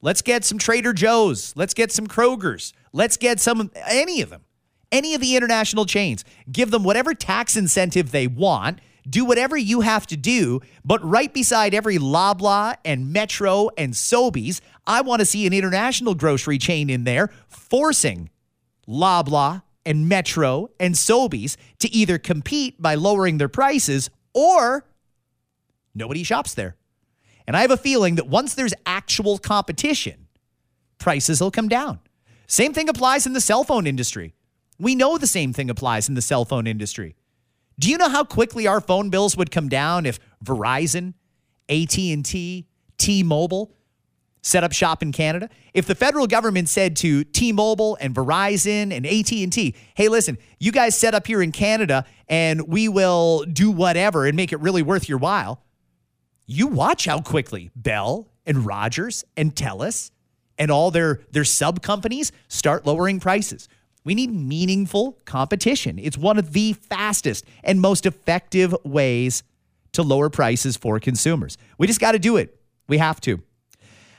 Let's 0.05 0.21
get 0.21 0.45
some 0.45 0.59
Trader 0.59 0.93
Joe's. 0.93 1.55
Let's 1.55 1.75
get 1.75 1.93
some 1.93 2.09
Kroger's. 2.09 2.73
Let's 2.93 3.17
get 3.17 3.39
some, 3.39 3.71
any 3.89 4.21
of 4.21 4.31
them, 4.31 4.43
any 4.91 5.15
of 5.15 5.21
the 5.21 5.37
international 5.37 5.87
chains. 5.87 6.25
Give 6.51 6.73
them 6.73 6.83
whatever 6.83 7.15
tax 7.15 7.57
incentive 7.57 8.11
they 8.11 8.27
want. 8.27 8.81
Do 9.09 9.25
whatever 9.25 9.57
you 9.57 9.83
have 9.83 10.09
to 10.09 10.17
do. 10.17 10.61
But 10.85 11.05
right 11.05 11.33
beside 11.33 11.73
every 11.73 11.99
Loblaw 11.99 12.77
and 12.85 13.13
Metro 13.13 13.71
and 13.79 13.95
Sobeys, 13.95 14.61
I 14.89 15.03
want 15.03 15.21
to 15.21 15.27
see 15.27 15.47
an 15.47 15.53
international 15.53 16.17
grocery 16.17 16.59
chain 16.59 16.91
in 16.91 17.05
there 17.05 17.31
forcing 17.47 18.29
Loblaw 18.89 19.63
and 19.87 20.09
Metro 20.09 20.69
and 20.81 20.97
Sobeys 20.97 21.57
to 21.79 21.93
either 21.93 22.19
compete 22.19 22.81
by 22.83 22.97
lowering 22.97 23.39
their 23.39 23.49
prices 23.49 24.11
or 24.35 24.85
nobody 25.95 26.25
shops 26.25 26.55
there. 26.55 26.77
And 27.47 27.57
I 27.57 27.61
have 27.61 27.71
a 27.71 27.77
feeling 27.77 28.15
that 28.17 28.29
once 28.29 28.55
there's 28.55 28.75
actual 28.87 29.39
competition, 29.39 30.29
prices 30.99 31.41
will 31.41 31.51
come 31.51 31.69
down. 31.69 32.01
Same 32.47 32.73
thing 32.73 32.89
applies 32.89 33.27
in 33.27 33.33
the 33.33 33.41
cell 33.41 33.65
phone 33.65 33.87
industry. 33.87 34.35
We 34.79 34.95
know 34.95 35.19
the 35.19 35.27
same 35.27 35.53
thing 35.53 35.71
applies 35.71 36.09
in 36.09 36.15
the 36.15 36.23
cell 36.23 36.45
phone 36.45 36.67
industry. 36.67 37.17
Do 37.79 37.91
you 37.91 37.97
know 37.99 38.09
how 38.09 38.25
quickly 38.25 38.67
our 38.67 38.81
phone 38.81 39.11
bills 39.11 39.37
would 39.37 39.51
come 39.51 39.69
down 39.69 40.07
if 40.07 40.21
Verizon, 40.45 41.15
AT&T, 41.69 42.67
T-Mobile 42.99 43.75
set 44.43 44.65
up 44.65 44.73
shop 44.73 45.03
in 45.03 45.13
Canada? 45.13 45.49
If 45.73 45.87
the 45.87 45.95
federal 45.95 46.27
government 46.27 46.69
said 46.69 46.97
to 46.97 47.25
T-Mobile 47.25 47.97
and 48.01 48.15
Verizon 48.15 48.93
and 48.93 49.07
AT&T, 49.07 49.75
"Hey, 49.95 50.09
listen, 50.09 50.37
you 50.61 50.73
guys 50.73 50.97
set 50.97 51.15
up 51.15 51.27
here 51.27 51.43
in 51.43 51.53
Canada 51.53 52.05
and 52.29 52.69
we 52.69 52.89
will 52.89 53.45
do 53.45 53.71
whatever 53.71 54.27
and 54.27 54.37
make 54.37 54.53
it 54.53 54.61
really 54.61 54.83
worth 54.83 55.09
your 55.09 55.19
while." 55.19 55.63
You 56.47 56.67
watch 56.67 57.05
how 57.07 57.21
quickly 57.21 57.71
Bell 57.77 58.29
and 58.47 58.67
Rogers 58.67 59.25
and 59.37 59.55
TELUS 59.55 60.11
and 60.59 60.71
all 60.71 60.91
their, 60.91 61.21
their 61.31 61.45
sub 61.45 61.83
companies 61.83 62.33
start 62.49 62.87
lowering 62.87 63.21
prices. 63.21 63.69
We 64.05 64.15
need 64.15 64.33
meaningful 64.33 65.19
competition. 65.25 65.99
It's 65.99 66.19
one 66.19 66.39
of 66.39 66.53
the 66.53 66.73
fastest 66.73 67.45
and 67.63 67.81
most 67.81 68.05
effective 68.05 68.75
ways 68.85 69.43
to 69.93 70.03
lower 70.03 70.29
prices 70.29 70.77
for 70.77 70.99
consumers. 70.99 71.57
We 71.79 71.87
just 71.87 72.01
got 72.01 72.13
to 72.13 72.19
do 72.19 72.37
it. 72.37 72.59
We 72.89 72.99
have 72.99 73.21
to. 73.23 73.41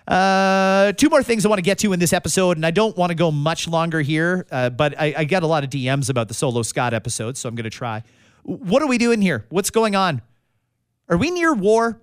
Uh, 0.07 0.91
two 0.93 1.09
more 1.09 1.24
things 1.24 1.45
I 1.45 1.49
want 1.49 1.59
to 1.59 1.63
get 1.63 1.80
to 1.80 1.93
in 1.93 1.99
this 1.99 2.13
episode, 2.13 2.57
and 2.57 2.65
I 2.65 2.71
don't 2.71 2.95
want 2.97 3.09
to 3.09 3.15
go 3.15 3.32
much 3.32 3.67
longer 3.67 4.01
here, 4.01 4.45
uh, 4.51 4.69
but 4.69 4.99
I, 4.99 5.13
I 5.17 5.24
got 5.24 5.43
a 5.43 5.47
lot 5.47 5.63
of 5.63 5.69
DMs 5.69 6.09
about 6.09 6.28
the 6.28 6.34
Solo 6.34 6.61
Scott 6.61 6.93
episode, 6.93 7.38
so 7.38 7.47
I'm 7.47 7.55
going 7.55 7.63
to 7.63 7.69
try. 7.69 8.03
What 8.43 8.82
are 8.82 8.88
we 8.88 8.97
doing 8.97 9.21
here? 9.21 9.45
What's 9.49 9.69
going 9.69 9.95
on? 9.95 10.21
Are 11.07 11.17
we 11.17 11.32
near 11.32 11.53
war? 11.53 12.01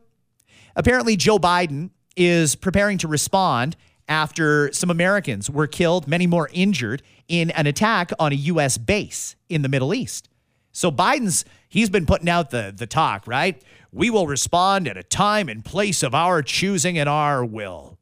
Apparently, 0.77 1.17
Joe 1.17 1.39
Biden 1.39 1.91
is 2.17 2.55
preparing 2.55 2.99
to 2.99 3.09
respond 3.09 3.77
after 4.09 4.73
some 4.73 4.91
Americans 4.91 5.49
were 5.49 5.67
killed, 5.67 6.09
many 6.09 6.27
more 6.27 6.51
injured 6.53 7.03
in 7.29 7.51
an 7.51 7.67
attack 7.67 8.11
on 8.19 8.33
a 8.33 8.37
U.S. 8.37 8.77
base 8.77 9.37
in 9.49 9.63
the 9.63 9.69
Middle 9.69 9.95
East. 9.95 10.29
So 10.73 10.91
Biden's 10.91 11.45
he's 11.69 11.91
been 11.91 12.07
putting 12.07 12.29
out 12.29 12.51
the 12.51 12.73
the 12.77 12.87
talk, 12.87 13.27
right? 13.27 13.63
We 13.93 14.11
will 14.11 14.27
respond 14.27 14.87
at 14.87 14.97
a 14.97 15.03
time 15.03 15.49
and 15.49 15.65
place 15.65 16.03
of 16.03 16.15
our 16.15 16.43
choosing 16.43 16.99
and 16.99 17.09
our 17.09 17.45
will. 17.45 17.99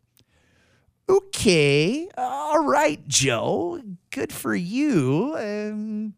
Okay, 1.08 2.08
all 2.18 2.64
right, 2.66 3.06
Joe. 3.08 3.80
Good 4.10 4.32
for 4.32 4.54
you. 4.54 5.34
Um, 5.38 6.14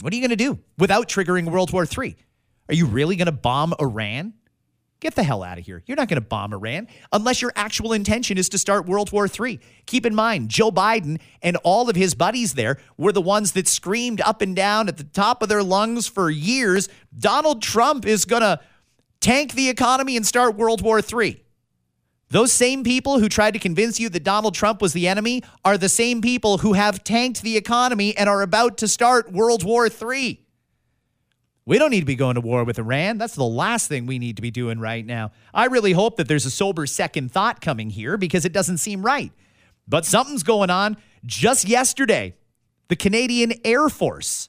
what 0.00 0.12
are 0.12 0.16
you 0.16 0.22
going 0.22 0.36
to 0.36 0.36
do 0.36 0.58
without 0.78 1.08
triggering 1.08 1.48
World 1.50 1.72
War 1.72 1.86
III? 1.86 2.16
Are 2.68 2.74
you 2.74 2.86
really 2.86 3.14
going 3.14 3.26
to 3.26 3.32
bomb 3.32 3.74
Iran? 3.80 4.34
Get 5.00 5.14
the 5.14 5.22
hell 5.22 5.42
out 5.42 5.58
of 5.58 5.64
here. 5.64 5.82
You're 5.86 5.96
not 5.96 6.08
going 6.08 6.20
to 6.20 6.26
bomb 6.26 6.52
Iran 6.52 6.86
unless 7.10 7.40
your 7.40 7.52
actual 7.56 7.94
intention 7.94 8.36
is 8.36 8.50
to 8.50 8.58
start 8.58 8.84
World 8.84 9.10
War 9.12 9.26
III. 9.26 9.58
Keep 9.86 10.04
in 10.04 10.14
mind, 10.14 10.50
Joe 10.50 10.70
Biden 10.70 11.18
and 11.40 11.56
all 11.64 11.88
of 11.88 11.96
his 11.96 12.14
buddies 12.14 12.52
there 12.52 12.76
were 12.98 13.12
the 13.12 13.22
ones 13.22 13.52
that 13.52 13.66
screamed 13.66 14.20
up 14.20 14.42
and 14.42 14.54
down 14.54 14.88
at 14.88 14.98
the 14.98 15.04
top 15.04 15.42
of 15.42 15.48
their 15.48 15.62
lungs 15.62 16.06
for 16.06 16.30
years 16.30 16.88
Donald 17.18 17.62
Trump 17.62 18.06
is 18.06 18.26
going 18.26 18.42
to 18.42 18.60
tank 19.20 19.54
the 19.54 19.70
economy 19.70 20.16
and 20.16 20.26
start 20.26 20.54
World 20.54 20.82
War 20.82 21.00
III. 21.00 21.42
Those 22.28 22.52
same 22.52 22.84
people 22.84 23.18
who 23.18 23.28
tried 23.28 23.52
to 23.52 23.58
convince 23.58 23.98
you 23.98 24.08
that 24.10 24.22
Donald 24.22 24.54
Trump 24.54 24.80
was 24.80 24.92
the 24.92 25.08
enemy 25.08 25.42
are 25.64 25.76
the 25.76 25.88
same 25.88 26.20
people 26.20 26.58
who 26.58 26.74
have 26.74 27.02
tanked 27.02 27.42
the 27.42 27.56
economy 27.56 28.16
and 28.16 28.28
are 28.28 28.42
about 28.42 28.76
to 28.78 28.88
start 28.88 29.32
World 29.32 29.64
War 29.64 29.88
III. 29.88 30.40
We 31.66 31.78
don't 31.78 31.90
need 31.90 32.00
to 32.00 32.06
be 32.06 32.16
going 32.16 32.34
to 32.34 32.40
war 32.40 32.64
with 32.64 32.78
Iran. 32.78 33.18
That's 33.18 33.34
the 33.34 33.44
last 33.44 33.88
thing 33.88 34.06
we 34.06 34.18
need 34.18 34.36
to 34.36 34.42
be 34.42 34.50
doing 34.50 34.80
right 34.80 35.04
now. 35.04 35.32
I 35.52 35.66
really 35.66 35.92
hope 35.92 36.16
that 36.16 36.26
there's 36.26 36.46
a 36.46 36.50
sober 36.50 36.86
second 36.86 37.30
thought 37.30 37.60
coming 37.60 37.90
here 37.90 38.16
because 38.16 38.44
it 38.44 38.52
doesn't 38.52 38.78
seem 38.78 39.02
right. 39.02 39.32
But 39.86 40.04
something's 40.04 40.42
going 40.42 40.70
on. 40.70 40.96
Just 41.24 41.68
yesterday, 41.68 42.34
the 42.88 42.96
Canadian 42.96 43.52
Air 43.64 43.88
Force 43.88 44.48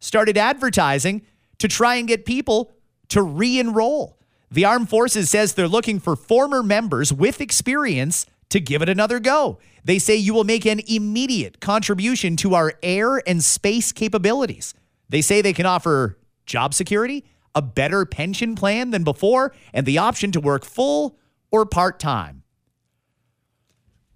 started 0.00 0.36
advertising 0.36 1.22
to 1.58 1.68
try 1.68 1.96
and 1.96 2.08
get 2.08 2.24
people 2.24 2.72
to 3.08 3.22
re 3.22 3.58
enroll. 3.58 4.18
The 4.50 4.64
Armed 4.64 4.88
Forces 4.88 5.30
says 5.30 5.54
they're 5.54 5.68
looking 5.68 6.00
for 6.00 6.16
former 6.16 6.62
members 6.62 7.12
with 7.12 7.40
experience 7.40 8.26
to 8.48 8.60
give 8.60 8.80
it 8.80 8.88
another 8.88 9.20
go. 9.20 9.58
They 9.84 9.98
say 9.98 10.16
you 10.16 10.34
will 10.34 10.44
make 10.44 10.64
an 10.64 10.80
immediate 10.86 11.60
contribution 11.60 12.36
to 12.36 12.54
our 12.54 12.74
air 12.82 13.22
and 13.28 13.44
space 13.44 13.92
capabilities. 13.92 14.74
They 15.08 15.20
say 15.20 15.42
they 15.42 15.52
can 15.52 15.66
offer 15.66 16.18
job 16.48 16.74
security, 16.74 17.24
a 17.54 17.62
better 17.62 18.04
pension 18.04 18.56
plan 18.56 18.90
than 18.90 19.04
before, 19.04 19.54
and 19.72 19.86
the 19.86 19.98
option 19.98 20.32
to 20.32 20.40
work 20.40 20.64
full 20.64 21.16
or 21.50 21.64
part 21.64 22.00
time. 22.00 22.42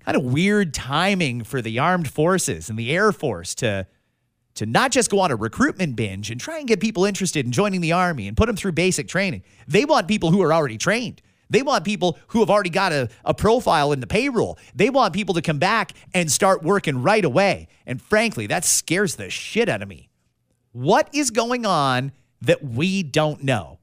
Kind 0.01 0.17
of 0.17 0.25
weird 0.25 0.75
timing 0.75 1.45
for 1.45 1.63
the 1.63 1.79
armed 1.79 2.11
forces 2.11 2.69
and 2.69 2.77
the 2.77 2.91
Air 2.91 3.13
Force 3.13 3.55
to, 3.57 3.87
to 4.55 4.67
not 4.67 4.91
just 4.91 5.11
go 5.11 5.21
on 5.21 5.31
a 5.31 5.37
recruitment 5.37 5.95
binge 5.95 6.31
and 6.31 6.41
try 6.41 6.59
and 6.59 6.67
get 6.67 6.81
people 6.81 7.05
interested 7.05 7.47
in 7.47 7.53
joining 7.53 7.81
the 7.81 7.93
Army 7.93 8.27
and 8.27 8.37
put 8.37 8.47
them 8.47 8.57
through 8.57 8.73
basic 8.73 9.07
training. 9.07 9.45
They 9.69 9.85
want 9.85 10.09
people 10.09 10.33
who 10.33 10.43
are 10.43 10.53
already 10.53 10.79
trained. 10.79 11.23
They 11.51 11.63
want 11.63 11.85
people 11.85 12.19
who 12.29 12.41
have 12.41 12.49
already 12.49 12.71
got 12.71 12.93
a, 12.93 13.11
a 13.25 13.35
profile 13.35 13.93
in 13.93 14.01
the 14.01 14.07
payroll. 14.07 14.59
They 14.75 14.89
want 14.89 15.15
people 15.15 15.35
to 15.35 15.43
come 15.43 15.59
back 15.59 15.93
and 16.15 16.33
start 16.33 16.63
working 16.63 17.03
right 17.03 17.25
away. 17.25 17.69
And 17.87 18.01
frankly, 18.01 18.47
that 18.47 18.65
scares 18.65 19.17
the 19.17 19.29
shit 19.29 19.69
out 19.69 19.83
of 19.83 19.89
me. 19.89 20.09
What 20.73 21.11
is 21.13 21.31
going 21.31 21.67
on 21.67 22.13
that 22.43 22.63
we 22.63 23.03
don't 23.03 23.43
know? 23.43 23.79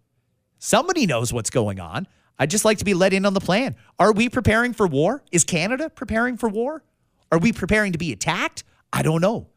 Somebody 0.60 1.06
knows 1.06 1.34
what's 1.34 1.50
going 1.50 1.80
on. 1.80 2.08
I'd 2.38 2.50
just 2.50 2.66
like 2.66 2.78
to 2.78 2.86
be 2.86 2.94
let 2.94 3.14
in 3.14 3.26
on 3.26 3.34
the 3.34 3.40
plan. 3.40 3.76
Are 3.98 4.14
we 4.14 4.30
preparing 4.30 4.74
for 4.74 4.88
war? 4.88 5.24
Is 5.32 5.44
Canada 5.44 5.90
preparing 5.90 6.38
for 6.38 6.48
war? 6.48 6.84
Are 7.32 7.40
we 7.40 7.52
preparing 7.52 7.92
to 7.92 7.98
be 7.98 8.12
attacked? 8.12 8.64
I 8.94 9.02
don't 9.02 9.22
know. 9.22 9.48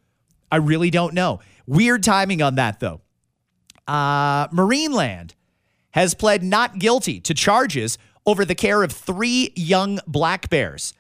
I 0.51 0.57
really 0.57 0.91
don't 0.91 1.15
know. 1.15 1.41
Weird 1.67 2.03
timing 2.03 2.43
on 2.43 2.57
that, 2.57 2.81
though. 2.81 3.01
Uh, 3.87 4.49
Marineland 4.49 5.35
has 5.93 6.15
pled 6.15 6.43
not 6.43 6.79
guilty 6.79 7.21
to 7.21 7.35
charges 7.35 7.99
over 8.27 8.45
the 8.45 8.55
care 8.55 8.83
of 8.83 8.93
three 8.93 9.53
young 9.57 10.01
black 10.07 10.49
bears. 10.51 10.95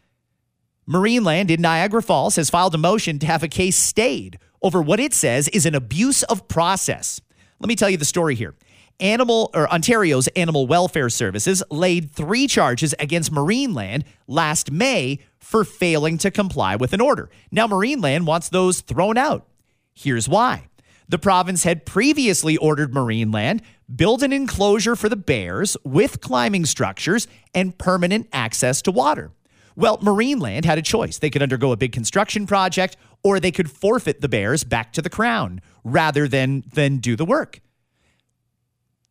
Marineland 0.88 1.50
in 1.50 1.60
Niagara 1.60 2.02
Falls 2.02 2.36
has 2.36 2.50
filed 2.50 2.74
a 2.74 2.78
motion 2.78 3.18
to 3.20 3.26
have 3.26 3.42
a 3.42 3.48
case 3.48 3.76
stayed 3.76 4.38
over 4.62 4.82
what 4.82 5.00
it 5.00 5.14
says 5.14 5.48
is 5.48 5.66
an 5.66 5.74
abuse 5.74 6.22
of 6.24 6.48
process. 6.48 7.20
Let 7.62 7.68
me 7.68 7.76
tell 7.76 7.88
you 7.88 7.96
the 7.96 8.04
story 8.04 8.34
here. 8.34 8.56
Animal 8.98 9.48
or 9.54 9.72
Ontario's 9.72 10.26
Animal 10.28 10.66
Welfare 10.66 11.08
Services 11.08 11.62
laid 11.70 12.10
three 12.10 12.48
charges 12.48 12.92
against 12.98 13.32
Marineland 13.32 14.02
last 14.26 14.72
May 14.72 15.20
for 15.38 15.62
failing 15.64 16.18
to 16.18 16.32
comply 16.32 16.74
with 16.74 16.92
an 16.92 17.00
order. 17.00 17.30
Now 17.52 17.68
Marineland 17.68 18.26
wants 18.26 18.48
those 18.48 18.80
thrown 18.80 19.16
out. 19.16 19.46
Here's 19.94 20.28
why. 20.28 20.70
The 21.08 21.20
province 21.20 21.62
had 21.62 21.86
previously 21.86 22.56
ordered 22.56 22.92
Marineland 22.92 23.60
build 23.94 24.24
an 24.24 24.32
enclosure 24.32 24.96
for 24.96 25.08
the 25.08 25.14
bears 25.14 25.76
with 25.84 26.20
climbing 26.20 26.64
structures 26.64 27.28
and 27.54 27.78
permanent 27.78 28.26
access 28.32 28.82
to 28.82 28.90
water. 28.90 29.30
Well, 29.76 29.98
Marineland 29.98 30.64
had 30.64 30.78
a 30.78 30.82
choice. 30.82 31.18
They 31.18 31.30
could 31.30 31.42
undergo 31.42 31.72
a 31.72 31.76
big 31.76 31.92
construction 31.92 32.46
project 32.46 32.96
or 33.22 33.40
they 33.40 33.52
could 33.52 33.70
forfeit 33.70 34.20
the 34.20 34.28
bears 34.28 34.64
back 34.64 34.92
to 34.94 35.02
the 35.02 35.10
crown 35.10 35.60
rather 35.84 36.28
than 36.28 36.64
than 36.72 36.98
do 36.98 37.16
the 37.16 37.24
work. 37.24 37.60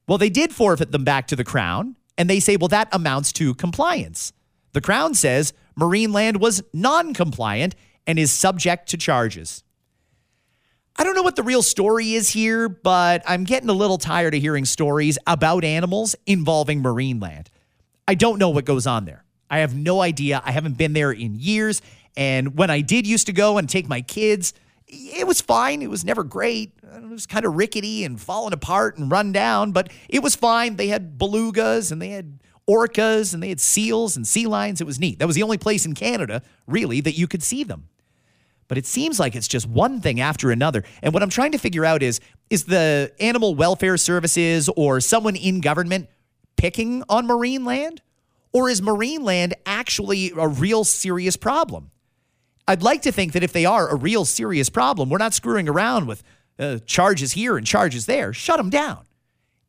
Well, 0.08 0.18
they 0.18 0.30
did 0.30 0.54
forfeit 0.54 0.92
them 0.92 1.04
back 1.04 1.28
to 1.28 1.36
the 1.36 1.44
crown 1.44 1.96
and 2.18 2.30
they 2.30 2.40
say, 2.40 2.58
"Well, 2.58 2.68
that 2.68 2.90
amounts 2.92 3.32
to 3.34 3.56
compliance." 3.56 4.34
The 4.74 4.82
crown 4.82 5.14
says 5.16 5.54
Marineland 5.80 6.38
was 6.38 6.62
non-compliant 6.74 7.76
and 8.06 8.20
is 8.20 8.32
subject 8.32 8.90
to 8.90 8.98
charges. 8.98 9.64
I 10.98 11.04
don't 11.04 11.16
know 11.16 11.24
what 11.24 11.36
the 11.36 11.44
real 11.44 11.64
story 11.64 12.14
is 12.14 12.30
here, 12.30 12.68
but 12.68 13.24
I'm 13.26 13.44
getting 13.44 13.70
a 13.70 13.74
little 13.74 13.98
tired 13.98 14.36
of 14.36 14.42
hearing 14.42 14.66
stories 14.66 15.18
about 15.26 15.64
animals 15.64 16.16
involving 16.26 16.84
Marineland. 16.84 17.48
I 18.08 18.16
don't 18.16 18.40
know 18.40 18.50
what 18.50 18.66
goes 18.66 18.86
on 18.86 19.06
there. 19.06 19.24
I 19.52 19.60
have 19.60 19.76
no 19.76 20.02
idea. 20.02 20.42
I 20.44 20.52
haven't 20.52 20.78
been 20.78 20.94
there 20.94 21.12
in 21.12 21.36
years. 21.36 21.82
And 22.16 22.58
when 22.58 22.70
I 22.70 22.80
did 22.82 23.06
used 23.06 23.28
to 23.28 23.34
go 23.34 23.58
and 23.58 23.70
take 23.70 23.88
my 23.88 24.02
kids, 24.02 24.54
it 24.88 25.28
was 25.28 25.42
fine. 25.42 25.82
It 25.82 25.90
was 25.90 26.06
never 26.06 26.24
great. 26.24 26.72
It 26.82 27.10
was 27.10 27.26
kind 27.26 27.46
of 27.46 27.56
rickety 27.56 28.06
and 28.06 28.20
falling 28.20 28.54
apart 28.54 28.98
and 28.98 29.12
run 29.12 29.34
down, 29.34 29.74
but 29.74 29.92
it 30.10 30.24
was 30.24 30.36
fine. 30.36 30.78
They 30.78 30.88
had 30.88 31.18
belugas 31.18 31.92
and 31.92 32.02
they 32.02 32.10
had 32.10 32.40
orcas 32.68 33.34
and 33.34 33.44
they 33.44 33.50
had 33.50 33.60
seals 33.60 34.16
and 34.16 34.26
sea 34.26 34.48
lions. 34.48 34.80
It 34.80 34.88
was 34.88 35.00
neat. 35.00 35.20
That 35.20 35.28
was 35.28 35.36
the 35.36 35.44
only 35.44 35.58
place 35.58 35.86
in 35.86 35.96
Canada, 35.96 36.42
really, 36.66 37.02
that 37.02 37.18
you 37.18 37.28
could 37.28 37.44
see 37.44 37.64
them. 37.64 37.90
But 38.70 38.78
it 38.78 38.86
seems 38.86 39.20
like 39.20 39.36
it's 39.36 39.50
just 39.50 39.68
one 39.68 40.00
thing 40.00 40.22
after 40.22 40.50
another. 40.50 40.86
And 41.02 41.14
what 41.14 41.24
I'm 41.24 41.30
trying 41.30 41.52
to 41.52 41.58
figure 41.58 41.84
out 41.84 42.02
is 42.02 42.22
is 42.50 42.66
the 42.66 43.12
animal 43.20 43.54
welfare 43.54 43.98
services 43.98 44.70
or 44.78 45.02
someone 45.02 45.36
in 45.36 45.60
government 45.60 46.08
picking 46.56 47.04
on 47.10 47.28
Marineland? 47.28 48.00
Or 48.54 48.70
is 48.70 48.82
Marineland 48.82 49.54
actually 49.66 50.32
a 50.38 50.48
real 50.48 50.84
serious 50.84 51.38
problem? 51.38 51.92
I'd 52.68 52.84
like 52.84 53.02
to 53.04 53.12
think 53.12 53.34
that 53.34 53.44
if 53.44 53.54
they 53.54 53.66
are 53.66 53.90
a 53.90 53.96
real 53.96 54.26
serious 54.26 54.70
problem, 54.70 55.10
we're 55.10 55.18
not 55.18 55.34
screwing 55.34 55.68
around 55.68 56.08
with 56.08 56.24
uh, 56.60 56.80
charges 56.86 57.34
here 57.34 57.58
and 57.58 57.66
charges 57.66 58.06
there. 58.06 58.34
Shut 58.34 58.58
them 58.58 58.70
down. 58.70 59.06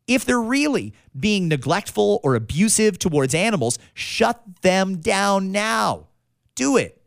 If 0.07 0.25
they're 0.25 0.41
really 0.41 0.93
being 1.17 1.47
neglectful 1.47 2.19
or 2.23 2.35
abusive 2.35 2.99
towards 2.99 3.33
animals, 3.33 3.79
shut 3.93 4.41
them 4.61 4.97
down 4.97 5.51
now. 5.51 6.07
Do 6.55 6.77
it. 6.77 7.01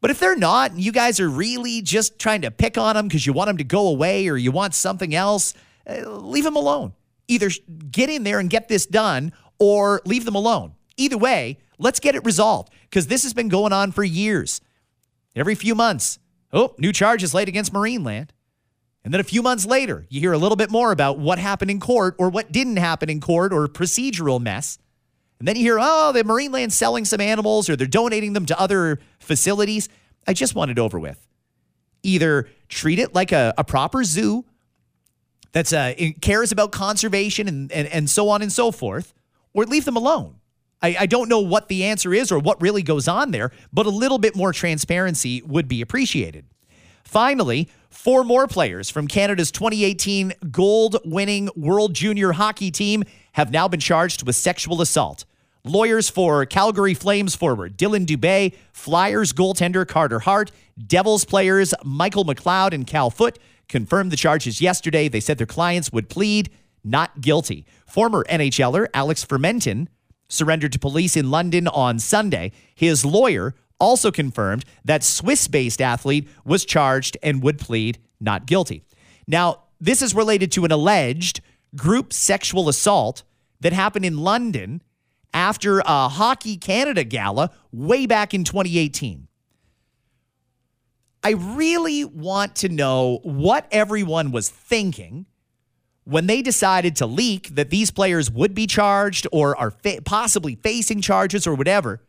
But 0.00 0.10
if 0.10 0.20
they're 0.20 0.36
not, 0.36 0.70
and 0.70 0.80
you 0.80 0.92
guys 0.92 1.18
are 1.18 1.28
really 1.28 1.82
just 1.82 2.18
trying 2.20 2.42
to 2.42 2.52
pick 2.52 2.78
on 2.78 2.94
them 2.94 3.08
because 3.08 3.26
you 3.26 3.32
want 3.32 3.48
them 3.48 3.56
to 3.56 3.64
go 3.64 3.88
away 3.88 4.28
or 4.28 4.36
you 4.36 4.52
want 4.52 4.74
something 4.74 5.12
else, 5.12 5.54
uh, 5.88 6.08
leave 6.08 6.44
them 6.44 6.56
alone. 6.56 6.92
Either 7.26 7.50
get 7.90 8.08
in 8.08 8.22
there 8.22 8.38
and 8.38 8.48
get 8.48 8.68
this 8.68 8.86
done 8.86 9.32
or 9.58 10.00
leave 10.04 10.24
them 10.24 10.34
alone. 10.34 10.74
Either 10.96 11.18
way, 11.18 11.58
let's 11.78 12.00
get 12.00 12.14
it 12.14 12.24
resolved 12.24 12.72
because 12.82 13.06
this 13.06 13.22
has 13.22 13.34
been 13.34 13.48
going 13.48 13.72
on 13.72 13.92
for 13.92 14.04
years. 14.04 14.60
Every 15.36 15.54
few 15.54 15.74
months, 15.74 16.18
oh, 16.52 16.74
new 16.78 16.92
charges 16.92 17.34
laid 17.34 17.48
against 17.48 17.72
Marineland. 17.72 18.30
And 19.04 19.14
then 19.14 19.20
a 19.20 19.24
few 19.24 19.42
months 19.42 19.64
later, 19.64 20.06
you 20.10 20.20
hear 20.20 20.32
a 20.32 20.38
little 20.38 20.56
bit 20.56 20.70
more 20.70 20.92
about 20.92 21.18
what 21.18 21.38
happened 21.38 21.70
in 21.70 21.80
court 21.80 22.16
or 22.18 22.28
what 22.28 22.52
didn't 22.52 22.76
happen 22.76 23.08
in 23.08 23.20
court 23.20 23.52
or 23.52 23.66
procedural 23.68 24.40
mess. 24.40 24.78
And 25.38 25.46
then 25.46 25.56
you 25.56 25.62
hear, 25.62 25.78
oh, 25.80 26.12
the 26.12 26.24
Marineland's 26.24 26.74
selling 26.74 27.04
some 27.04 27.20
animals 27.20 27.70
or 27.70 27.76
they're 27.76 27.86
donating 27.86 28.32
them 28.32 28.44
to 28.46 28.60
other 28.60 28.98
facilities. 29.20 29.88
I 30.26 30.34
just 30.34 30.54
want 30.54 30.70
it 30.70 30.78
over 30.78 30.98
with. 30.98 31.26
Either 32.02 32.48
treat 32.68 32.98
it 32.98 33.14
like 33.14 33.32
a, 33.32 33.54
a 33.56 33.64
proper 33.64 34.02
zoo 34.04 34.44
that's 35.52 35.72
uh, 35.72 35.94
cares 36.20 36.52
about 36.52 36.72
conservation 36.72 37.48
and, 37.48 37.72
and, 37.72 37.88
and 37.88 38.10
so 38.10 38.28
on 38.28 38.42
and 38.42 38.52
so 38.52 38.70
forth, 38.70 39.14
or 39.58 39.64
leave 39.64 39.84
them 39.84 39.96
alone. 39.96 40.36
I, 40.80 40.96
I 41.00 41.06
don't 41.06 41.28
know 41.28 41.40
what 41.40 41.66
the 41.66 41.82
answer 41.82 42.14
is 42.14 42.30
or 42.30 42.38
what 42.38 42.62
really 42.62 42.84
goes 42.84 43.08
on 43.08 43.32
there, 43.32 43.50
but 43.72 43.86
a 43.86 43.90
little 43.90 44.18
bit 44.18 44.36
more 44.36 44.52
transparency 44.52 45.42
would 45.42 45.66
be 45.66 45.80
appreciated. 45.80 46.46
Finally, 47.02 47.68
four 47.90 48.22
more 48.22 48.46
players 48.46 48.88
from 48.88 49.08
Canada's 49.08 49.50
2018 49.50 50.34
gold 50.52 50.98
winning 51.04 51.48
World 51.56 51.92
Junior 51.92 52.30
Hockey 52.30 52.70
team 52.70 53.02
have 53.32 53.50
now 53.50 53.66
been 53.66 53.80
charged 53.80 54.24
with 54.24 54.36
sexual 54.36 54.80
assault. 54.80 55.24
Lawyers 55.64 56.08
for 56.08 56.46
Calgary 56.46 56.94
Flames 56.94 57.34
forward 57.34 57.76
Dylan 57.76 58.06
Dubé, 58.06 58.54
Flyers 58.72 59.32
goaltender 59.32 59.84
Carter 59.88 60.20
Hart, 60.20 60.52
Devils 60.86 61.24
players 61.24 61.74
Michael 61.82 62.24
McLeod 62.24 62.72
and 62.72 62.86
Cal 62.86 63.10
Foote 63.10 63.40
confirmed 63.68 64.12
the 64.12 64.16
charges 64.16 64.60
yesterday. 64.60 65.08
They 65.08 65.18
said 65.18 65.36
their 65.36 65.48
clients 65.48 65.90
would 65.90 66.08
plead 66.08 66.48
not 66.84 67.20
guilty. 67.20 67.66
Former 67.88 68.24
NHLer 68.24 68.86
Alex 68.92 69.24
Formenton 69.24 69.88
surrendered 70.28 70.72
to 70.72 70.78
police 70.78 71.16
in 71.16 71.30
London 71.30 71.66
on 71.68 71.98
Sunday. 71.98 72.52
His 72.74 73.04
lawyer 73.04 73.54
also 73.80 74.10
confirmed 74.10 74.64
that 74.84 75.02
Swiss 75.02 75.48
based 75.48 75.80
athlete 75.80 76.28
was 76.44 76.64
charged 76.64 77.16
and 77.22 77.42
would 77.42 77.58
plead 77.58 77.98
not 78.20 78.46
guilty. 78.46 78.84
Now, 79.26 79.62
this 79.80 80.02
is 80.02 80.14
related 80.14 80.52
to 80.52 80.64
an 80.64 80.72
alleged 80.72 81.40
group 81.76 82.12
sexual 82.12 82.68
assault 82.68 83.22
that 83.60 83.72
happened 83.72 84.04
in 84.04 84.18
London 84.18 84.82
after 85.32 85.80
a 85.80 86.08
Hockey 86.08 86.56
Canada 86.56 87.04
gala 87.04 87.50
way 87.72 88.06
back 88.06 88.34
in 88.34 88.44
2018. 88.44 89.28
I 91.22 91.30
really 91.30 92.04
want 92.04 92.56
to 92.56 92.68
know 92.68 93.20
what 93.22 93.66
everyone 93.70 94.30
was 94.30 94.48
thinking 94.48 95.26
when 96.08 96.26
they 96.26 96.40
decided 96.40 96.96
to 96.96 97.04
leak 97.04 97.54
that 97.54 97.68
these 97.68 97.90
players 97.90 98.30
would 98.30 98.54
be 98.54 98.66
charged 98.66 99.26
or 99.30 99.54
are 99.58 99.70
fa- 99.70 100.00
possibly 100.02 100.54
facing 100.54 101.02
charges 101.02 101.46
or 101.46 101.54
whatever 101.54 102.00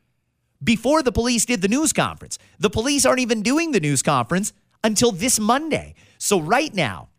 before 0.64 1.04
the 1.04 1.12
police 1.12 1.44
did 1.44 1.62
the 1.62 1.68
news 1.68 1.92
conference. 1.92 2.40
The 2.60 2.70
police 2.70 3.06
aren't 3.06 3.20
even 3.20 3.42
doing 3.42 3.74
the 3.74 3.80
news 3.82 4.02
conference 4.02 4.54
until 4.86 5.12
this 5.12 5.38
Monday. 5.38 5.96
So, 6.18 6.40
right 6.40 6.74
now, 6.74 7.10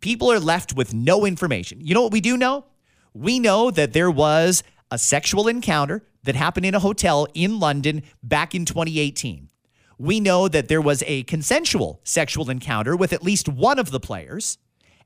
people 0.00 0.32
are 0.32 0.40
left 0.40 0.74
with 0.74 0.92
no 0.92 1.24
information. 1.24 1.80
You 1.80 1.94
know 1.94 2.02
what 2.02 2.12
we 2.12 2.20
do 2.20 2.36
know? 2.36 2.64
We 3.12 3.38
know 3.38 3.70
that 3.70 3.92
there 3.92 4.10
was 4.10 4.64
a 4.90 4.98
sexual 4.98 5.46
encounter 5.46 6.02
that 6.24 6.34
happened 6.34 6.66
in 6.66 6.74
a 6.74 6.80
hotel 6.80 7.28
in 7.34 7.60
London 7.60 8.02
back 8.24 8.56
in 8.56 8.64
2018. 8.64 9.50
We 9.98 10.18
know 10.18 10.48
that 10.48 10.66
there 10.66 10.82
was 10.82 11.04
a 11.06 11.22
consensual 11.22 12.00
sexual 12.02 12.50
encounter 12.50 12.96
with 12.96 13.12
at 13.12 13.22
least 13.22 13.48
one 13.48 13.78
of 13.78 13.92
the 13.92 14.00
players. 14.00 14.58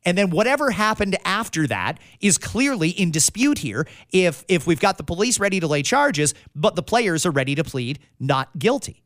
And 0.05 0.17
then 0.17 0.31
whatever 0.31 0.71
happened 0.71 1.17
after 1.25 1.67
that 1.67 1.99
is 2.21 2.39
clearly 2.39 2.91
in 2.91 3.11
dispute 3.11 3.59
here. 3.59 3.87
If 4.13 4.45
if 4.49 4.67
we've 4.67 4.81
got 4.81 4.97
the 4.97 5.05
police 5.05 5.39
ready 5.41 5.61
to 5.61 5.67
lay 5.67 5.83
charges, 5.83 6.35
but 6.55 6.77
the 6.77 6.83
players 6.83 7.27
are 7.27 7.31
ready 7.31 7.55
to 7.55 7.65
plead 7.65 7.99
not 8.19 8.59
guilty. 8.59 9.03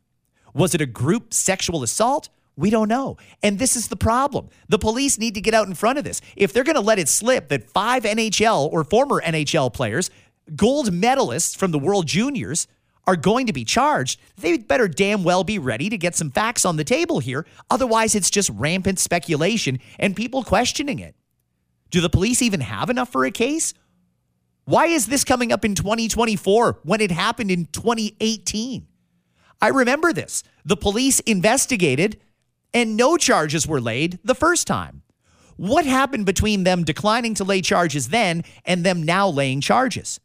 Was 0.54 0.74
it 0.74 0.80
a 0.80 0.86
group 0.86 1.32
sexual 1.32 1.82
assault? 1.82 2.28
We 2.56 2.68
don't 2.68 2.88
know. 2.88 3.16
And 3.42 3.58
this 3.58 3.76
is 3.76 3.88
the 3.88 3.96
problem. 3.96 4.50
The 4.68 4.78
police 4.78 5.18
need 5.18 5.34
to 5.34 5.40
get 5.40 5.54
out 5.54 5.66
in 5.66 5.74
front 5.74 5.98
of 5.98 6.04
this. 6.04 6.20
If 6.36 6.52
they're 6.52 6.64
going 6.64 6.76
to 6.76 6.82
let 6.82 6.98
it 6.98 7.08
slip 7.08 7.48
that 7.48 7.70
five 7.70 8.02
NHL 8.02 8.70
or 8.70 8.84
former 8.84 9.22
NHL 9.22 9.72
players, 9.72 10.10
gold 10.54 10.92
medalists 10.92 11.56
from 11.56 11.70
the 11.70 11.78
World 11.78 12.06
Juniors, 12.06 12.66
are 13.06 13.16
going 13.16 13.46
to 13.46 13.52
be 13.52 13.64
charged, 13.64 14.20
They'd 14.42 14.66
better 14.66 14.88
damn 14.88 15.22
well 15.24 15.44
be 15.44 15.58
ready 15.58 15.88
to 15.88 15.96
get 15.96 16.16
some 16.16 16.30
facts 16.30 16.64
on 16.64 16.76
the 16.76 16.84
table 16.84 17.20
here. 17.20 17.46
Otherwise, 17.70 18.14
it's 18.14 18.30
just 18.30 18.50
rampant 18.50 18.98
speculation 18.98 19.78
and 19.98 20.16
people 20.16 20.42
questioning 20.42 20.98
it. 20.98 21.14
Do 21.90 22.00
the 22.00 22.10
police 22.10 22.42
even 22.42 22.60
have 22.60 22.90
enough 22.90 23.10
for 23.10 23.24
a 23.24 23.30
case? 23.30 23.72
Why 24.64 24.86
is 24.86 25.06
this 25.06 25.24
coming 25.24 25.52
up 25.52 25.64
in 25.64 25.74
2024 25.74 26.80
when 26.82 27.00
it 27.00 27.10
happened 27.10 27.50
in 27.50 27.66
2018? 27.66 28.86
I 29.60 29.68
remember 29.68 30.12
this. 30.12 30.42
The 30.64 30.76
police 30.76 31.20
investigated 31.20 32.20
and 32.74 32.96
no 32.96 33.16
charges 33.16 33.66
were 33.66 33.80
laid 33.80 34.18
the 34.24 34.34
first 34.34 34.66
time. 34.66 35.02
What 35.56 35.84
happened 35.84 36.26
between 36.26 36.64
them 36.64 36.82
declining 36.82 37.34
to 37.34 37.44
lay 37.44 37.60
charges 37.60 38.08
then 38.08 38.42
and 38.64 38.84
them 38.84 39.02
now 39.02 39.28
laying 39.28 39.60
charges? 39.60 40.18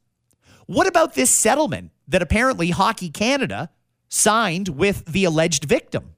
What 0.66 0.88
about 0.88 1.14
this 1.14 1.30
settlement 1.30 1.92
that 2.08 2.22
apparently 2.22 2.70
Hockey 2.70 3.10
Canada 3.10 3.70
signed 4.10 4.70
with 4.70 5.06
the 5.06 5.26
alleged 5.26 5.66
victim? 5.66 6.16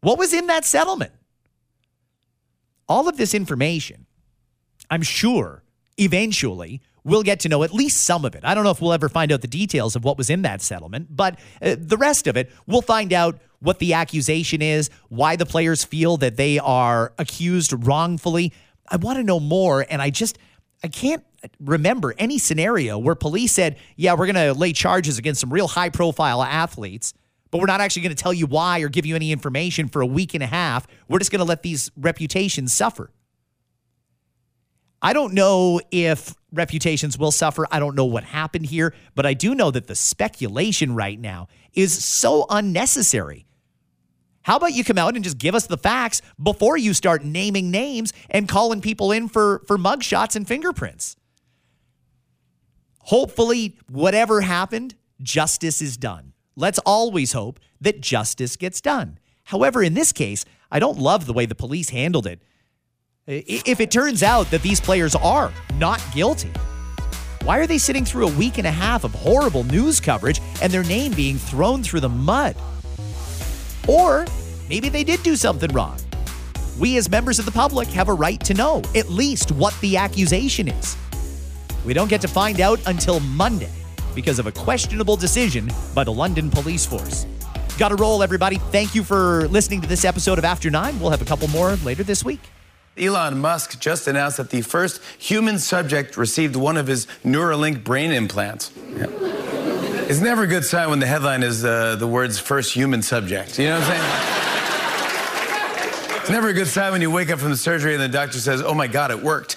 What 0.00 0.18
was 0.18 0.32
in 0.32 0.46
that 0.48 0.64
settlement? 0.64 1.12
All 2.88 3.08
of 3.08 3.16
this 3.16 3.34
information, 3.34 4.06
I'm 4.90 5.02
sure, 5.02 5.62
eventually 5.96 6.82
we'll 7.04 7.22
get 7.22 7.40
to 7.40 7.48
know 7.48 7.62
at 7.62 7.72
least 7.72 8.04
some 8.04 8.24
of 8.24 8.34
it. 8.34 8.44
I 8.44 8.54
don't 8.54 8.64
know 8.64 8.70
if 8.70 8.80
we'll 8.80 8.92
ever 8.92 9.08
find 9.08 9.30
out 9.30 9.42
the 9.42 9.46
details 9.46 9.94
of 9.94 10.04
what 10.04 10.18
was 10.18 10.30
in 10.30 10.42
that 10.42 10.62
settlement, 10.62 11.08
but 11.14 11.38
uh, 11.60 11.76
the 11.78 11.96
rest 11.96 12.26
of 12.26 12.36
it, 12.36 12.50
we'll 12.66 12.82
find 12.82 13.12
out 13.12 13.38
what 13.60 13.78
the 13.78 13.94
accusation 13.94 14.60
is, 14.60 14.90
why 15.08 15.36
the 15.36 15.46
players 15.46 15.84
feel 15.84 16.16
that 16.18 16.36
they 16.36 16.58
are 16.58 17.12
accused 17.18 17.72
wrongfully. 17.86 18.52
I 18.88 18.96
want 18.96 19.18
to 19.18 19.22
know 19.22 19.40
more, 19.40 19.86
and 19.88 20.02
I 20.02 20.10
just 20.10 20.38
I 20.84 20.88
can't 20.88 21.24
remember 21.58 22.14
any 22.18 22.36
scenario 22.36 22.98
where 22.98 23.14
police 23.14 23.52
said, 23.52 23.78
"Yeah, 23.96 24.12
we're 24.12 24.30
going 24.30 24.34
to 24.34 24.52
lay 24.52 24.74
charges 24.74 25.16
against 25.16 25.40
some 25.40 25.50
real 25.50 25.66
high-profile 25.66 26.42
athletes." 26.42 27.14
But 27.50 27.60
we're 27.60 27.68
not 27.68 27.80
actually 27.80 28.02
going 28.02 28.14
to 28.14 28.22
tell 28.22 28.34
you 28.34 28.46
why 28.46 28.80
or 28.80 28.88
give 28.88 29.06
you 29.06 29.14
any 29.14 29.32
information 29.32 29.88
for 29.88 30.02
a 30.02 30.06
week 30.06 30.34
and 30.34 30.42
a 30.42 30.46
half. 30.46 30.86
We're 31.08 31.20
just 31.20 31.30
going 31.30 31.38
to 31.38 31.44
let 31.44 31.62
these 31.62 31.90
reputations 31.96 32.72
suffer. 32.72 33.10
I 35.00 35.12
don't 35.12 35.34
know 35.34 35.80
if 35.90 36.34
reputations 36.52 37.16
will 37.16 37.30
suffer. 37.30 37.66
I 37.70 37.78
don't 37.78 37.94
know 37.94 38.04
what 38.04 38.24
happened 38.24 38.66
here, 38.66 38.94
but 39.14 39.24
I 39.24 39.34
do 39.34 39.54
know 39.54 39.70
that 39.70 39.86
the 39.86 39.94
speculation 39.94 40.94
right 40.94 41.18
now 41.18 41.46
is 41.72 42.04
so 42.04 42.44
unnecessary. 42.50 43.46
How 44.44 44.56
about 44.56 44.74
you 44.74 44.84
come 44.84 44.98
out 44.98 45.14
and 45.14 45.24
just 45.24 45.38
give 45.38 45.54
us 45.54 45.66
the 45.66 45.78
facts 45.78 46.20
before 46.40 46.76
you 46.76 46.92
start 46.92 47.24
naming 47.24 47.70
names 47.70 48.12
and 48.28 48.46
calling 48.46 48.82
people 48.82 49.10
in 49.10 49.26
for, 49.26 49.62
for 49.66 49.78
mugshots 49.78 50.36
and 50.36 50.46
fingerprints? 50.46 51.16
Hopefully, 53.00 53.78
whatever 53.88 54.42
happened, 54.42 54.94
justice 55.22 55.80
is 55.80 55.96
done. 55.96 56.34
Let's 56.56 56.78
always 56.80 57.32
hope 57.32 57.58
that 57.80 58.02
justice 58.02 58.56
gets 58.56 58.82
done. 58.82 59.18
However, 59.44 59.82
in 59.82 59.94
this 59.94 60.12
case, 60.12 60.44
I 60.70 60.78
don't 60.78 60.98
love 60.98 61.24
the 61.24 61.32
way 61.32 61.46
the 61.46 61.54
police 61.54 61.88
handled 61.88 62.26
it. 62.26 62.42
If 63.26 63.80
it 63.80 63.90
turns 63.90 64.22
out 64.22 64.50
that 64.50 64.60
these 64.60 64.80
players 64.80 65.14
are 65.14 65.52
not 65.76 66.04
guilty, 66.12 66.52
why 67.44 67.58
are 67.58 67.66
they 67.66 67.78
sitting 67.78 68.04
through 68.04 68.28
a 68.28 68.32
week 68.32 68.58
and 68.58 68.66
a 68.66 68.70
half 68.70 69.04
of 69.04 69.14
horrible 69.14 69.64
news 69.64 70.00
coverage 70.00 70.40
and 70.60 70.70
their 70.70 70.84
name 70.84 71.12
being 71.12 71.38
thrown 71.38 71.82
through 71.82 72.00
the 72.00 72.10
mud? 72.10 72.56
Or 73.88 74.26
maybe 74.68 74.88
they 74.88 75.04
did 75.04 75.22
do 75.22 75.36
something 75.36 75.72
wrong. 75.72 75.98
We, 76.78 76.96
as 76.96 77.08
members 77.10 77.38
of 77.38 77.44
the 77.44 77.52
public, 77.52 77.88
have 77.88 78.08
a 78.08 78.12
right 78.12 78.40
to 78.44 78.54
know 78.54 78.82
at 78.94 79.08
least 79.08 79.52
what 79.52 79.78
the 79.80 79.96
accusation 79.96 80.68
is. 80.68 80.96
We 81.84 81.94
don't 81.94 82.08
get 82.08 82.20
to 82.22 82.28
find 82.28 82.60
out 82.60 82.80
until 82.86 83.20
Monday 83.20 83.70
because 84.14 84.38
of 84.38 84.46
a 84.46 84.52
questionable 84.52 85.16
decision 85.16 85.70
by 85.94 86.04
the 86.04 86.12
London 86.12 86.50
police 86.50 86.86
force. 86.86 87.26
Got 87.78 87.88
to 87.88 87.96
roll, 87.96 88.22
everybody. 88.22 88.56
Thank 88.56 88.94
you 88.94 89.02
for 89.02 89.48
listening 89.48 89.80
to 89.80 89.88
this 89.88 90.04
episode 90.04 90.38
of 90.38 90.44
After 90.44 90.70
Nine. 90.70 90.98
We'll 91.00 91.10
have 91.10 91.22
a 91.22 91.24
couple 91.24 91.48
more 91.48 91.76
later 91.76 92.04
this 92.04 92.24
week. 92.24 92.40
Elon 92.96 93.40
Musk 93.40 93.80
just 93.80 94.06
announced 94.06 94.36
that 94.36 94.50
the 94.50 94.62
first 94.62 95.00
human 95.18 95.58
subject 95.58 96.16
received 96.16 96.54
one 96.54 96.76
of 96.76 96.86
his 96.86 97.06
Neuralink 97.24 97.82
brain 97.82 98.12
implants. 98.12 98.70
Yeah. 98.96 99.06
It's 100.06 100.20
never 100.20 100.42
a 100.42 100.46
good 100.46 100.66
sign 100.66 100.90
when 100.90 100.98
the 100.98 101.06
headline 101.06 101.42
is 101.42 101.64
uh, 101.64 101.96
the 101.96 102.06
words 102.06 102.38
first 102.38 102.74
human 102.74 103.00
subject. 103.00 103.58
You 103.58 103.68
know 103.68 103.80
what 103.80 103.88
I'm 103.88 103.96
saying? 103.96 104.34
It's 106.20 106.28
never 106.28 106.48
a 106.48 106.52
good 106.52 106.66
sign 106.66 106.92
when 106.92 107.00
you 107.00 107.10
wake 107.10 107.30
up 107.30 107.38
from 107.38 107.48
the 107.50 107.56
surgery 107.56 107.94
and 107.94 108.02
the 108.02 108.08
doctor 108.08 108.38
says, 108.38 108.60
oh 108.60 108.74
my 108.74 108.86
God, 108.86 109.10
it 109.10 109.22
worked. 109.22 109.56